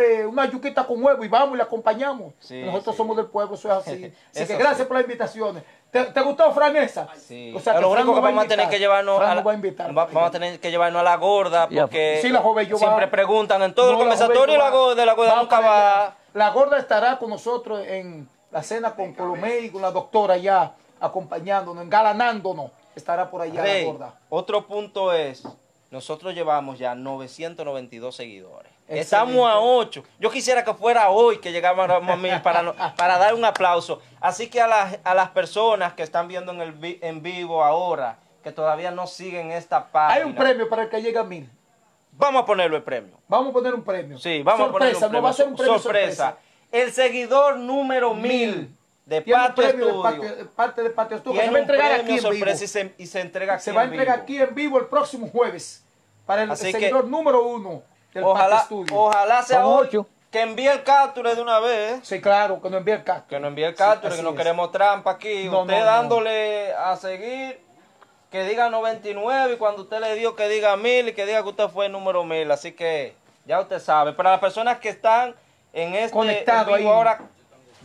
eh, 0.00 0.24
una 0.24 0.48
yuquita 0.48 0.86
con 0.86 1.02
huevo 1.02 1.24
y 1.24 1.28
vamos 1.28 1.54
y 1.54 1.56
le 1.56 1.62
acompañamos. 1.64 2.32
Sí, 2.38 2.62
Nosotros 2.62 2.94
sí. 2.94 2.98
somos 2.98 3.16
del 3.16 3.26
pueblo, 3.26 3.54
eso 3.56 3.68
es 3.68 3.74
así. 3.74 3.90
Así 4.32 4.40
que 4.40 4.46
sí. 4.46 4.54
gracias 4.54 4.86
por 4.86 4.96
las 4.96 5.04
invitaciones. 5.04 5.62
¿Te, 6.04 6.12
te 6.12 6.20
gustó, 6.20 6.52
Fran, 6.52 6.76
esa? 6.76 7.08
Sí. 7.16 7.52
O 7.56 7.60
sea, 7.60 7.80
lo 7.80 7.90
único 7.90 8.14
que 8.14 8.20
va 8.20 8.28
vamos 8.28 8.44
a 8.44 8.48
tener 8.48 8.68
que 8.68 8.78
llevarnos 8.78 9.20
a 9.20 9.34
la, 9.34 9.42
va 9.42 9.52
a 9.52 9.54
invitar. 9.54 9.88
va- 9.96 10.06
vamos 10.06 10.28
a 10.28 10.30
tener 10.30 10.60
que 10.60 10.70
llevarnos 10.70 11.00
a 11.00 11.02
la 11.04 11.16
gorda 11.16 11.68
porque 11.68 12.18
Sí, 12.22 12.28
la 12.28 12.40
joven 12.40 12.66
yo 12.68 12.76
siempre 12.78 13.06
va- 13.06 13.10
preguntan 13.10 13.62
en 13.62 13.74
todo 13.74 13.86
No, 13.86 13.92
el 13.92 13.98
la 13.98 14.14
conversatorio 14.16 14.56
la 14.58 14.64
va- 14.64 14.70
gorda, 14.70 15.06
la 15.06 15.12
gorda 15.14 15.36
nunca 15.36 15.60
va. 15.60 16.14
La 16.34 16.50
gorda 16.50 16.78
estará 16.78 17.18
con 17.18 17.30
nosotros 17.30 17.80
en 17.86 18.28
la 18.50 18.62
cena 18.62 18.94
con 18.94 19.12
Colomé 19.14 19.60
y 19.60 19.70
con 19.70 19.82
la 19.82 19.90
doctora 19.90 20.36
ya 20.36 20.72
acompañándonos, 21.00 21.82
engalanándonos. 21.84 22.70
Estará 22.94 23.30
por 23.30 23.42
allá 23.42 23.62
Rey, 23.62 23.84
la 23.84 23.92
gorda. 23.92 24.14
otro 24.30 24.66
punto 24.66 25.12
es, 25.12 25.42
nosotros 25.90 26.34
llevamos 26.34 26.78
ya 26.78 26.94
992 26.94 28.16
seguidores. 28.16 28.72
Excelente. 28.88 29.00
Estamos 29.00 29.50
a 29.50 29.58
8. 29.58 30.04
Yo 30.20 30.30
quisiera 30.30 30.64
que 30.64 30.72
fuera 30.74 31.10
hoy 31.10 31.38
que 31.38 31.50
llegáramos 31.50 31.90
a 32.08 32.16
mil 32.16 32.40
para, 32.42 32.62
no- 32.62 32.74
para 32.96 33.18
dar 33.18 33.34
un 33.34 33.44
aplauso. 33.44 34.00
Así 34.20 34.48
que 34.48 34.60
a 34.60 34.66
las, 34.68 34.98
a 35.02 35.14
las 35.14 35.30
personas 35.30 35.94
que 35.94 36.02
están 36.04 36.28
viendo 36.28 36.52
en, 36.52 36.60
el 36.60 36.72
vi- 36.72 36.98
en 37.02 37.20
vivo 37.20 37.64
ahora, 37.64 38.18
que 38.44 38.52
todavía 38.52 38.92
no 38.92 39.06
siguen 39.08 39.50
esta 39.50 39.88
página, 39.90 40.14
Hay 40.20 40.22
un 40.24 40.34
premio 40.36 40.68
para 40.68 40.84
el 40.84 40.88
que 40.88 41.02
llegue 41.02 41.18
a 41.18 41.24
mil. 41.24 41.50
vamos 42.12 42.42
a 42.42 42.46
ponerlo 42.46 42.76
el 42.76 42.82
premio. 42.84 43.18
Vamos 43.26 43.50
a 43.50 43.52
poner 43.52 43.74
un 43.74 43.82
premio. 43.82 44.18
Sí, 44.18 44.42
vamos 44.44 44.68
sorpresa, 44.68 45.06
a 45.06 45.08
poner 45.08 45.08
un 45.08 45.12
no 45.12 45.22
va 45.22 45.30
a 45.30 45.32
ser 45.32 45.48
un 45.48 45.56
premio 45.56 45.78
sorpresa. 45.80 46.24
sorpresa. 46.24 46.38
El 46.70 46.92
seguidor 46.92 47.56
número 47.58 48.14
mil 48.14 48.72
de 49.04 49.22
Patio 49.22 49.64
Estudio 49.64 50.02
de 50.20 50.44
parte 50.46 50.82
de 50.82 50.90
Patio 50.90 51.16
Estudio. 51.16 51.40
Se 51.40 51.50
va 51.50 51.56
a 51.56 51.60
entregar 51.60 51.92
aquí 51.92 52.00
en 52.00 52.16
vivo. 52.30 52.32
y 52.32 52.56
se, 52.68 52.94
y 52.98 53.06
se 53.06 53.20
entrega 53.20 53.54
aquí 53.54 53.62
Se 53.64 53.72
va 53.72 53.80
a 53.80 53.84
en 53.84 53.90
entregar 53.92 54.20
aquí 54.20 54.38
en 54.40 54.54
vivo 54.54 54.78
el 54.78 54.86
próximo 54.86 55.28
jueves 55.28 55.84
para 56.24 56.42
el 56.44 56.50
que- 56.50 56.56
seguidor 56.56 57.06
número 57.06 57.44
uno 57.46 57.82
del 58.16 58.24
Ojalá, 58.24 58.66
ojalá 58.92 59.42
sea 59.42 59.62
Son 59.62 59.72
hoy 59.78 59.86
ocho. 59.88 60.06
que 60.30 60.40
envíe 60.42 60.66
el 60.68 60.82
capture 60.82 61.34
de 61.34 61.40
una 61.42 61.60
vez. 61.60 62.00
Sí, 62.02 62.20
claro, 62.20 62.60
que 62.60 62.68
nos 62.70 62.78
envíe 62.78 62.92
el 62.94 63.04
cactus. 63.04 63.28
Que 63.30 63.40
no 63.40 63.48
envíe 63.48 63.64
el 63.64 63.72
Sí, 63.72 63.78
capture, 63.78 64.08
así 64.08 64.16
que 64.18 64.22
no 64.22 64.30
es. 64.30 64.36
queremos 64.36 64.72
trampa 64.72 65.12
aquí. 65.12 65.44
No, 65.48 65.60
usted 65.62 65.74
no, 65.74 65.80
no. 65.80 65.86
dándole 65.86 66.72
a 66.74 66.96
seguir, 66.96 67.60
que 68.30 68.42
diga 68.44 68.68
99 68.70 69.54
y 69.54 69.56
cuando 69.56 69.82
usted 69.82 70.00
le 70.00 70.14
dio 70.16 70.34
que 70.36 70.48
diga 70.48 70.76
1000 70.76 71.08
y 71.08 71.12
que 71.12 71.26
diga 71.26 71.42
que 71.42 71.48
usted 71.48 71.68
fue 71.68 71.86
el 71.86 71.92
número 71.92 72.24
1000. 72.24 72.50
Así 72.50 72.72
que 72.72 73.14
ya 73.44 73.60
usted 73.60 73.78
sabe. 73.78 74.12
Para 74.12 74.32
las 74.32 74.40
personas 74.40 74.78
que 74.78 74.88
están 74.88 75.34
en 75.72 75.94
este 75.94 76.10
Conectado 76.12 76.72
en 76.72 76.78
vivo 76.78 76.90
ahí. 76.90 76.96
ahora, 76.96 77.20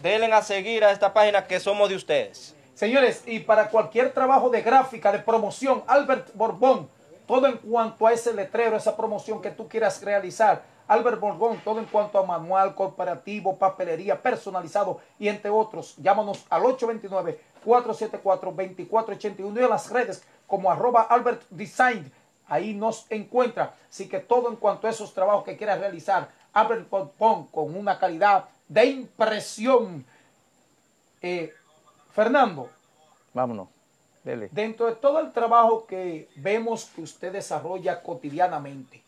denle 0.01 0.33
a 0.33 0.41
seguir 0.41 0.83
a 0.83 0.91
esta 0.91 1.13
página 1.13 1.45
que 1.45 1.59
somos 1.59 1.87
de 1.89 1.95
ustedes. 1.95 2.55
Señores, 2.73 3.23
y 3.27 3.39
para 3.41 3.67
cualquier 3.69 4.11
trabajo 4.11 4.49
de 4.49 4.61
gráfica, 4.63 5.11
de 5.11 5.19
promoción, 5.19 5.83
Albert 5.85 6.29
Borbón, 6.33 6.89
todo 7.31 7.47
en 7.47 7.57
cuanto 7.59 8.05
a 8.05 8.11
ese 8.11 8.33
letrero, 8.33 8.75
esa 8.75 8.97
promoción 8.97 9.41
que 9.41 9.51
tú 9.51 9.69
quieras 9.69 10.03
realizar. 10.03 10.65
Albert 10.85 11.21
Borbón, 11.21 11.61
todo 11.63 11.79
en 11.79 11.85
cuanto 11.85 12.19
a 12.19 12.25
manual, 12.25 12.75
corporativo, 12.75 13.57
papelería, 13.57 14.21
personalizado 14.21 14.99
y 15.17 15.29
entre 15.29 15.49
otros. 15.49 15.95
Llámanos 15.95 16.45
al 16.49 16.63
829-474-2481 16.63 19.61
y 19.61 19.63
a 19.63 19.69
las 19.69 19.89
redes 19.89 20.25
como 20.45 20.69
arroba 20.69 21.03
Albert 21.03 21.43
Design. 21.49 22.11
Ahí 22.47 22.73
nos 22.73 23.09
encuentra. 23.09 23.75
Así 23.89 24.09
que 24.09 24.19
todo 24.19 24.49
en 24.49 24.57
cuanto 24.57 24.87
a 24.87 24.89
esos 24.89 25.13
trabajos 25.13 25.45
que 25.45 25.55
quieras 25.55 25.79
realizar, 25.79 26.27
Albert 26.51 26.89
Borbón 26.89 27.47
con 27.47 27.77
una 27.77 27.97
calidad 27.97 28.49
de 28.67 28.87
impresión. 28.87 30.05
Eh, 31.21 31.53
Fernando, 32.11 32.69
Vámonos. 33.33 33.69
Dele. 34.23 34.49
dentro 34.51 34.85
de 34.87 34.95
todo 34.95 35.19
el 35.19 35.31
trabajo 35.31 35.85
que 35.87 36.29
vemos 36.35 36.85
que 36.95 37.01
usted 37.01 37.31
desarrolla 37.31 38.01
cotidianamente, 38.03 39.03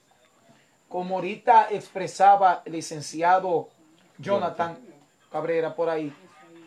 como 0.89 1.15
ahorita 1.15 1.69
expresaba 1.71 2.61
el 2.65 2.73
licenciado 2.73 3.69
Jonathan 4.17 4.77
Cabrera 5.31 5.75
por 5.75 5.89
ahí, 5.89 6.13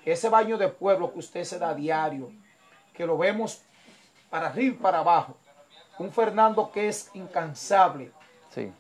ese 0.05 0.29
baño 0.29 0.59
de 0.59 0.69
pueblo 0.69 1.13
que 1.13 1.19
usted 1.19 1.45
se 1.45 1.59
da 1.59 1.71
a 1.71 1.75
diario, 1.75 2.31
que 2.93 3.05
lo 3.07 3.19
vemos 3.19 3.63
para 4.31 4.49
arriba 4.49 4.75
y 4.75 4.79
para 4.79 4.99
abajo, 4.99 5.37
un 5.99 6.13
Fernando 6.13 6.71
que 6.71 6.89
es 6.89 7.11
incansable, 7.15 8.13
Sí. 8.51 8.73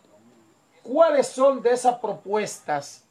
¿cuáles 0.82 1.26
son 1.26 1.60
de 1.62 1.70
esas 1.72 1.98
propuestas 1.98 3.04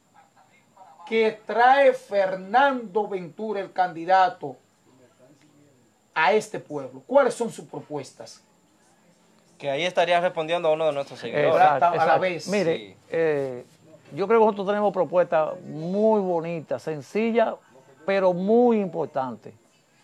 que 1.06 1.40
trae 1.46 1.94
Fernando 1.94 3.08
Ventura, 3.08 3.60
el 3.60 3.72
candidato, 3.72 4.58
a 6.16 6.34
este 6.34 6.60
pueblo? 6.60 7.04
¿Cuáles 7.06 7.34
son 7.34 7.52
sus 7.52 7.66
propuestas? 7.66 8.42
Que 9.58 9.70
ahí 9.70 9.84
estaría 9.84 10.20
respondiendo 10.20 10.70
a 10.70 10.72
uno 10.74 10.88
de 10.88 10.94
nuestros 10.94 11.20
seguidores. 11.20 11.54
Exacto. 11.54 11.86
a 12.02 12.06
la 12.06 12.18
vez. 12.18 12.48
Mire, 12.48 12.78
Sí. 12.78 12.96
eh, 13.10 13.66
yo 14.14 14.28
creo 14.28 14.40
que 14.40 14.46
nosotros 14.46 14.68
tenemos 14.68 14.94
propuestas 14.94 15.60
muy 15.62 16.22
bonitas, 16.22 16.82
sencillas, 16.82 17.56
pero 18.06 18.34
muy 18.34 18.80
importantes. 18.80 19.54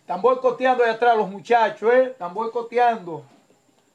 Están 0.02 0.22
boicoteando 0.22 0.84
de 0.84 0.90
atrás 0.92 1.16
los 1.18 1.30
muchachos, 1.30 1.92
¿eh? 1.94 2.04
Están 2.12 2.34
boicoteando. 2.34 3.24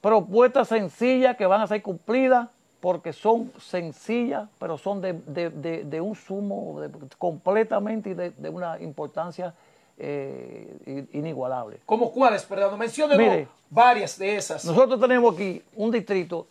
Propuestas 0.01 0.69
sencillas 0.69 1.37
que 1.37 1.47
van 1.47 1.61
a 1.61 1.67
ser 1.67 1.83
cumplidas 1.83 2.49
porque 2.81 3.13
son 3.13 3.53
sencillas, 3.59 4.49
pero 4.59 4.79
son 4.79 5.01
de, 5.01 5.15
de- 5.15 5.51
de- 5.51 5.85
de 5.85 6.01
un 6.01 6.15
sumo 6.15 6.81
de- 6.81 6.91
completamente 7.19 8.11
y 8.11 8.15
de, 8.15 8.31
de 8.31 8.49
una 8.49 8.79
importancia 8.81 9.55
eh, 9.99 11.07
inigualable. 11.13 11.81
¿Cómo 11.87 12.13
cuáles, 12.13 12.45
perdón? 12.45 12.79
Menciónenos 12.79 13.49
varias 13.71 14.19
de 14.19 14.37
esas. 14.37 14.65
Nosotros 14.65 15.01
tenemos 15.01 15.35
aquí 15.35 15.63
un 15.75 15.91
distrito 15.91 16.47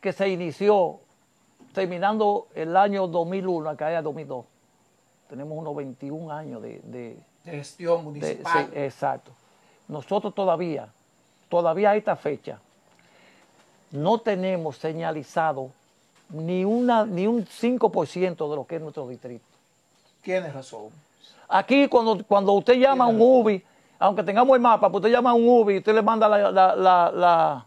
que 0.00 0.12
se 0.12 0.28
inició 0.28 1.00
terminando 1.72 2.48
el 2.54 2.76
año 2.76 3.06
2001, 3.06 3.68
acá 3.70 3.90
era 3.90 4.02
2002. 4.02 4.44
Tenemos 5.28 5.58
unos 5.58 5.74
21 5.76 6.30
años 6.32 6.62
de- 6.62 6.80
de, 6.84 7.18
de 7.44 7.50
gestión 7.50 8.04
municipal. 8.04 8.70
exacto. 8.74 9.30
Nosotros 9.88 10.34
todavía, 10.34 10.88
todavía 11.48 11.90
a 11.90 11.96
esta 11.96 12.16
fecha, 12.16 12.58
no 13.90 14.18
tenemos 14.18 14.78
señalizado 14.78 15.70
ni, 16.30 16.64
una, 16.64 17.04
ni 17.06 17.26
un 17.26 17.44
5% 17.46 18.50
de 18.50 18.56
lo 18.56 18.66
que 18.66 18.76
es 18.76 18.80
nuestro 18.82 19.06
distrito. 19.08 19.44
Tienes 20.22 20.52
razón. 20.54 20.88
Aquí 21.48 21.88
cuando, 21.88 22.18
cuando 22.26 22.52
usted 22.52 22.74
llama 22.74 23.04
a 23.04 23.08
un 23.08 23.20
UBI, 23.20 23.62
aunque 23.98 24.22
tengamos 24.22 24.54
el 24.56 24.60
mapa, 24.60 24.90
pues 24.90 25.00
usted 25.02 25.10
llama 25.14 25.30
a 25.30 25.34
un 25.34 25.48
UBI 25.48 25.74
y 25.74 25.78
usted 25.78 25.94
le 25.94 26.02
manda 26.02 26.28
la, 26.28 26.50
la, 26.50 26.74
la, 26.76 27.10
la, 27.14 27.66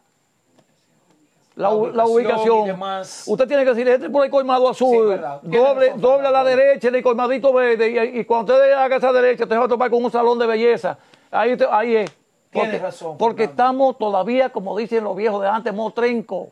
la 1.55 1.73
u- 1.73 1.87
la 1.91 2.05
ubicación 2.05 2.65
demás. 2.65 3.23
Usted 3.27 3.47
tiene 3.47 3.63
que 3.63 3.69
decir, 3.71 3.87
este 3.87 4.05
es 4.05 4.11
por 4.11 4.23
el 4.23 4.31
colmado 4.31 4.69
azul, 4.69 5.19
doble, 5.41 5.93
doble 5.97 6.27
a 6.27 6.31
la 6.31 6.43
derecha 6.43 6.87
en 6.89 6.95
el 6.95 7.03
colmadito 7.03 7.51
verde, 7.53 7.89
y, 8.13 8.19
y 8.19 8.25
cuando 8.25 8.53
usted 8.53 8.71
haga 8.73 8.95
esa 8.97 9.11
derecha, 9.11 9.43
usted 9.43 9.57
va 9.57 9.65
a 9.65 9.67
topar 9.67 9.89
con 9.89 10.03
un 10.03 10.11
salón 10.11 10.37
de 10.39 10.45
belleza. 10.47 10.97
Ahí, 11.31 11.55
te- 11.57 11.67
ahí 11.69 11.95
es. 11.97 12.11
Porque, 12.51 12.79
razón, 12.79 13.17
porque 13.17 13.43
Fernando. 13.43 13.51
estamos 13.63 13.97
todavía, 13.99 14.49
como 14.49 14.75
dicen 14.77 15.03
los 15.03 15.15
viejos 15.15 15.41
de 15.41 15.47
antes, 15.47 15.73
motrenco. 15.73 16.49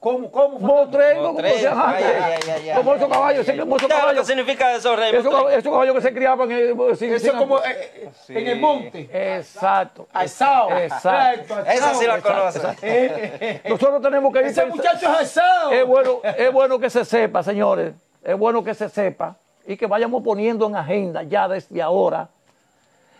¿Cómo, 0.00 0.30
cómo? 0.32 0.58
Motrengo, 0.60 1.34
como 1.34 1.40
ay, 1.40 1.62
ay, 1.62 2.72
Como 2.74 2.94
esos 2.94 3.08
caballos, 3.10 3.46
ay, 3.46 3.52
ese- 3.52 3.60
como 3.60 3.76
esos 3.76 3.88
¿Sabes 3.88 3.88
lo 3.88 3.88
que 3.88 4.00
caballos. 4.00 4.26
significa 4.26 4.74
eso, 4.74 4.96
Rey? 4.96 5.14
Esos 5.14 5.34
cab- 5.34 5.50
esos 5.50 5.70
caballos 5.70 5.94
que 5.94 6.00
se 6.00 6.14
criaban 6.14 6.50
eh, 6.50 6.70
Eso 6.70 7.18
sin- 7.18 7.36
como 7.38 7.58
eh, 7.58 8.08
Sí. 8.26 8.32
en 8.34 8.46
el 8.46 8.58
monte. 8.60 9.10
Exacto. 9.36 10.08
Asado. 10.10 10.70
Exacto. 10.78 11.58
Esa 11.66 11.94
sí 11.94 12.06
la 12.06 12.18
conoce. 12.22 12.60
Eh. 12.80 13.60
Nosotros 13.68 14.00
tenemos 14.00 14.32
que 14.32 14.38
ir 14.40 14.46
Ese 14.46 14.64
muchacho 14.64 15.06
es 15.20 15.20
asado. 15.36 15.70
Es 15.70 15.86
bueno, 15.86 16.20
es 16.24 16.50
bueno 16.50 16.78
que 16.78 16.88
se 16.88 17.04
sepa, 17.04 17.42
señores, 17.42 17.92
es 18.24 18.38
bueno 18.38 18.64
que 18.64 18.72
se 18.72 18.88
sepa 18.88 19.36
y 19.66 19.76
que 19.76 19.86
vayamos 19.86 20.22
poniendo 20.22 20.66
en 20.66 20.76
agenda 20.76 21.24
ya 21.24 21.46
desde 21.46 21.82
ahora 21.82 22.30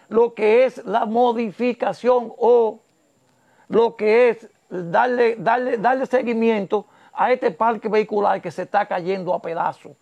lo 0.09 0.33
que 0.33 0.65
es 0.65 0.79
la 0.87 1.05
modificación 1.05 2.33
o 2.39 2.79
lo 3.69 3.97
que 3.97 4.31
es 4.31 4.49
darle, 4.71 5.37
darle, 5.37 5.77
darle 5.79 6.07
seguimiento 6.07 6.87
a 7.13 7.33
este 7.33 7.51
parque 7.51 7.89
vehicular 7.89 8.41
que 8.41 8.51
se 8.51 8.63
está 8.63 8.87
cayendo 8.87 9.35
a 9.35 9.43
pedazos. 9.43 9.93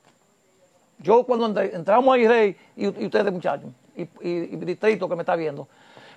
Yo 0.99 1.25
cuando 1.25 1.61
entramos 1.61 2.15
ahí, 2.15 2.27
Rey, 2.27 2.57
y, 2.77 3.07
ustedes 3.07 3.33
muchachos, 3.33 3.71
y, 3.97 4.05
distrito 4.57 5.09
que 5.09 5.17
me 5.17 5.23
está 5.23 5.37
viendo, 5.37 5.69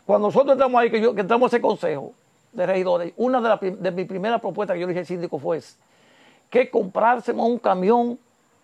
cuando 0.05 0.27
nosotros 0.27 0.53
entramos 0.53 0.81
ahí, 0.81 0.89
que, 0.89 0.99
yo, 0.99 1.13
que 1.13 1.21
entramos 1.21 1.51
a 1.51 1.55
ese 1.55 1.61
consejo 1.61 2.13
de 2.51 2.65
regidores, 2.65 3.13
una 3.17 3.39
de, 3.39 3.49
las 3.49 3.59
de 3.61 3.91
mis 3.91 4.07
primeras 4.07 4.41
propuestas 4.41 4.75
que 4.75 4.81
yo 4.81 4.87
le 4.87 4.93
dije 4.93 4.99
al 5.01 5.05
síndico 5.05 5.39
fue 5.39 5.61
que 6.49 6.69
comprásemos 6.69 7.47
un 7.47 7.59
camión 7.59 8.19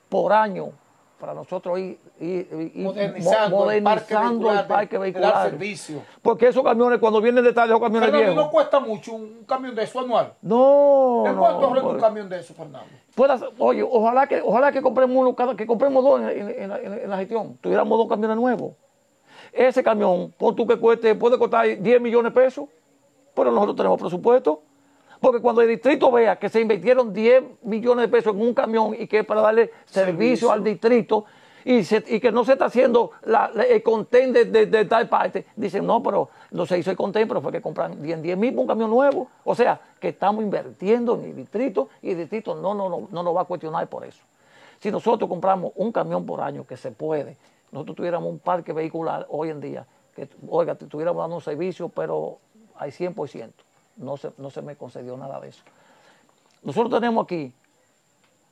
por 0.10 0.34
año 0.34 0.72
para 1.20 1.34
nosotros 1.34 1.80
ir, 1.80 1.98
ir- 2.20 2.48
ir- 2.52 2.72
ir 2.76 2.84
Modernizando 2.84 3.56
mo- 3.58 3.72
el 3.72 3.82
parque 3.84 4.14
modernizando 4.14 4.50
el 4.50 4.56
vehicular, 4.56 4.68
parque 4.68 4.98
vehicular. 4.98 5.50
servicio. 5.50 6.02
Porque 6.22 6.48
esos 6.48 6.64
camiones, 6.64 7.00
cuando 7.00 7.20
vienen 7.22 7.44
de 7.44 7.54
tarde, 7.54 7.70
esos 7.70 7.82
camiones 7.82 8.10
Fernando, 8.10 8.24
¿y 8.32 8.34
viejos. 8.34 8.46
no 8.46 8.52
cuesta 8.52 8.80
mucho 8.80 9.14
un, 9.16 9.44
camión 9.48 9.74
de 9.74 9.84
eso 9.84 10.00
anual. 10.00 10.34
No, 10.44 11.24
¿En 11.26 11.36
no, 11.36 11.42
cuánto 11.42 11.66
arregla 11.68 11.82
un 11.84 11.90
pues, 11.96 12.04
camión 12.04 12.30
de 12.30 12.40
eso, 12.40 12.54
Fernando? 12.54 12.88
pueda 13.16 13.38
ser- 13.38 13.50
oye, 13.58 13.82
ojalá 13.84 14.28
que, 14.28 14.42
ojalá 14.42 14.72
que 14.72 14.82
compremos 14.82 15.18
uno, 15.18 15.56
que 15.56 15.66
compremos 15.66 16.04
dos 16.04 16.22
en, 16.22 16.30
en- 16.30 16.62
en 16.64 16.70
la- 16.70 16.80
en- 16.80 16.94
en 16.94 17.10
la 17.10 17.18
gestión. 17.18 17.58
Tuviéramos 17.62 17.98
dos 17.98 18.08
camiones 18.08 18.38
nuevos. 18.38 18.74
Ese 19.52 19.84
camión, 19.84 20.32
pon 20.38 20.56
tú 20.56 20.68
que 20.68 20.78
cueste, 20.78 21.16
puede 21.16 21.40
costar 21.40 21.66
10 21.82 22.00
millones 22.00 22.32
de 22.32 22.40
pesos, 22.42 22.66
pero 23.34 23.52
nosotros 23.52 23.76
tenemos 23.76 24.00
presupuesto. 24.00 24.62
Porque 25.20 25.42
cuando 25.42 25.62
el 25.62 25.68
distrito 25.68 26.12
vea 26.12 26.38
que 26.38 26.50
se 26.50 26.62
invirtieron 26.62 27.12
10 27.14 27.44
millones 27.64 28.04
de 28.06 28.08
pesos 28.10 28.36
en 28.36 28.42
un 28.42 28.54
camión 28.54 28.96
y 28.98 29.08
que 29.08 29.20
es 29.20 29.26
para 29.26 29.42
darle 29.42 29.72
servicio, 29.86 30.52
al 30.52 30.64
distrito 30.64 31.26
y, 31.66 31.84
se- 31.84 32.04
y 32.08 32.20
que 32.20 32.32
no 32.32 32.46
se 32.46 32.54
está 32.54 32.66
haciendo 32.66 33.12
la- 33.26 33.52
la- 33.54 33.64
el 33.64 33.82
contén 33.84 34.32
de, 34.32 34.46
de- 34.46 34.68
de 34.68 34.86
tal 34.86 35.10
parte, 35.10 35.48
dicen, 35.56 35.86
no, 35.86 36.02
pero 36.04 36.30
no 36.52 36.66
se 36.66 36.78
hizo 36.78 36.92
el 36.92 36.98
contén, 36.98 37.28
pero 37.28 37.42
fue 37.42 37.52
que 37.52 37.62
compran 37.62 38.02
10, 38.02 38.22
10 38.22 38.38
mil 38.38 38.54
por 38.54 38.62
un 38.62 38.68
camión 38.68 38.90
nuevo. 38.90 39.28
O 39.44 39.54
sea, 39.56 39.80
que 40.00 40.10
estamos 40.10 40.44
invirtiendo 40.44 41.16
en 41.16 41.26
el 41.26 41.36
distrito 41.36 41.90
y 42.02 42.12
el 42.12 42.18
distrito 42.18 42.56
no, 42.56 42.74
no, 42.74 42.88
no, 42.90 43.08
no 43.12 43.24
nos 43.24 43.36
va 43.36 43.42
a 43.42 43.46
cuestionar 43.46 43.88
por 43.88 44.06
eso. 44.06 44.24
Si 44.80 44.92
nosotros 44.92 45.28
compramos 45.28 45.72
un 45.76 45.92
camión 45.92 46.26
por 46.26 46.40
año, 46.42 46.66
que 46.66 46.78
se 46.78 46.92
puede, 46.92 47.36
nosotros 47.72 47.98
tuviéramos 47.98 48.30
un 48.30 48.38
parque 48.40 48.72
vehicular 48.72 49.26
hoy 49.30 49.50
en 49.50 49.60
día, 49.60 49.86
que, 50.16 50.30
oiga, 50.48 50.76
te 50.76 50.86
estuviéramos 50.86 51.22
dando 51.24 51.36
un 51.38 51.42
servicio, 51.42 51.90
pero 51.90 52.38
al 52.76 52.92
100%. 52.92 53.52
No 53.98 54.18
se, 54.18 54.32
no 54.38 54.50
se 54.50 54.62
me 54.62 54.76
concedió 54.76 55.18
nada 55.18 55.40
de 55.40 55.50
eso. 55.50 55.64
Nosotros 56.64 57.00
tenemos 57.00 57.24
aquí 57.26 57.52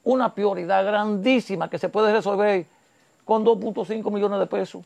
una 0.03 0.33
prioridad 0.33 0.85
grandísima 0.85 1.69
que 1.69 1.77
se 1.77 1.89
puede 1.89 2.11
resolver 2.13 2.65
con 3.25 3.43
2.5 3.45 4.11
millones 4.11 4.39
de 4.39 4.47
pesos. 4.47 4.83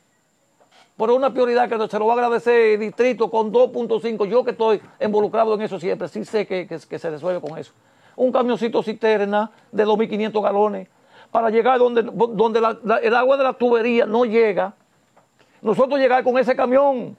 Pero 0.98 1.16
una 1.16 1.30
prioridad 1.32 1.70
que 1.70 1.88
se 1.88 2.00
lo 2.00 2.08
va 2.08 2.14
a 2.14 2.16
agradecer 2.18 2.74
el 2.74 2.80
distrito 2.80 3.30
con 3.30 3.52
2.5. 3.54 4.26
Yo 4.28 4.44
que 4.44 4.52
estoy 4.52 4.82
involucrado 5.00 5.54
en 5.56 5.62
eso 5.62 5.80
siempre, 5.80 6.08
sí 6.10 6.26
sé 6.26 6.46
que, 6.46 6.68
que- 6.68 6.80
que 6.80 7.00
se 7.00 7.10
resuelve 7.10 7.40
con 7.42 7.58
eso. 7.58 7.72
Un 8.18 8.32
camioncito 8.34 8.84
cisterna 8.84 9.50
de 9.72 9.86
2.500 9.86 10.42
galones 10.44 10.88
para 11.32 11.50
llegar 11.50 11.80
donde, 11.80 12.02
donde 12.04 12.60
la- 12.60 12.78
la- 12.84 12.98
el 12.98 13.16
agua 13.16 13.38
de 13.38 13.44
la 13.44 13.54
tubería 13.54 14.06
no 14.06 14.26
llega. 14.26 14.74
Nosotros 15.62 16.00
llegar 16.00 16.24
con 16.24 16.38
ese 16.38 16.54
camión 16.56 17.16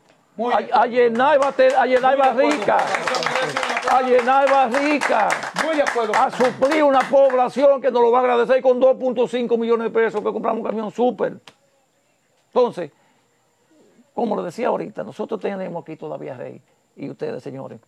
a, 0.72 0.80
a 0.82 0.86
llenar, 0.86 1.38
a 1.43 1.86
llenar 1.86 2.16
de 2.16 2.22
acuerdo, 2.22 2.34
barrica, 2.36 2.78
Fernando. 2.78 3.70
A 3.89 4.03
llenar 4.03 4.51
barrica, 4.51 5.28
Muy 5.64 5.76
de 5.76 5.83
acuerdo. 5.83 6.12
a 6.14 6.31
suplir 6.31 6.83
una 6.83 7.01
población 7.01 7.81
que 7.81 7.91
nos 7.91 8.03
lo 8.03 8.11
va 8.11 8.18
a 8.18 8.22
agradecer 8.22 8.61
con 8.62 8.81
2.5 8.81 9.59
millones 9.59 9.85
de 9.85 9.91
pesos 9.91 10.20
que 10.20 10.33
compramos 10.33 10.61
un 10.61 10.66
camión 10.66 10.91
súper. 10.91 11.39
Entonces, 12.49 12.91
como 14.14 14.37
lo 14.37 14.43
decía 14.43 14.68
ahorita, 14.68 15.03
nosotros 15.05 15.41
tenemos 15.41 15.83
aquí 15.83 15.97
todavía, 15.97 16.35
Rey, 16.35 16.61
y 16.97 17.09
ustedes, 17.09 17.43
señores, 17.43 17.81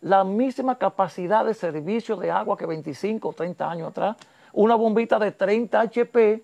la 0.00 0.24
misma 0.24 0.76
capacidad 0.76 1.44
de 1.44 1.54
servicio 1.54 2.16
de 2.16 2.30
agua 2.30 2.56
que 2.56 2.66
25 2.66 3.28
o 3.28 3.32
30 3.32 3.70
años 3.70 3.88
atrás. 3.90 4.16
Una 4.54 4.74
bombita 4.74 5.18
de 5.18 5.32
30 5.32 5.80
HP, 5.80 6.42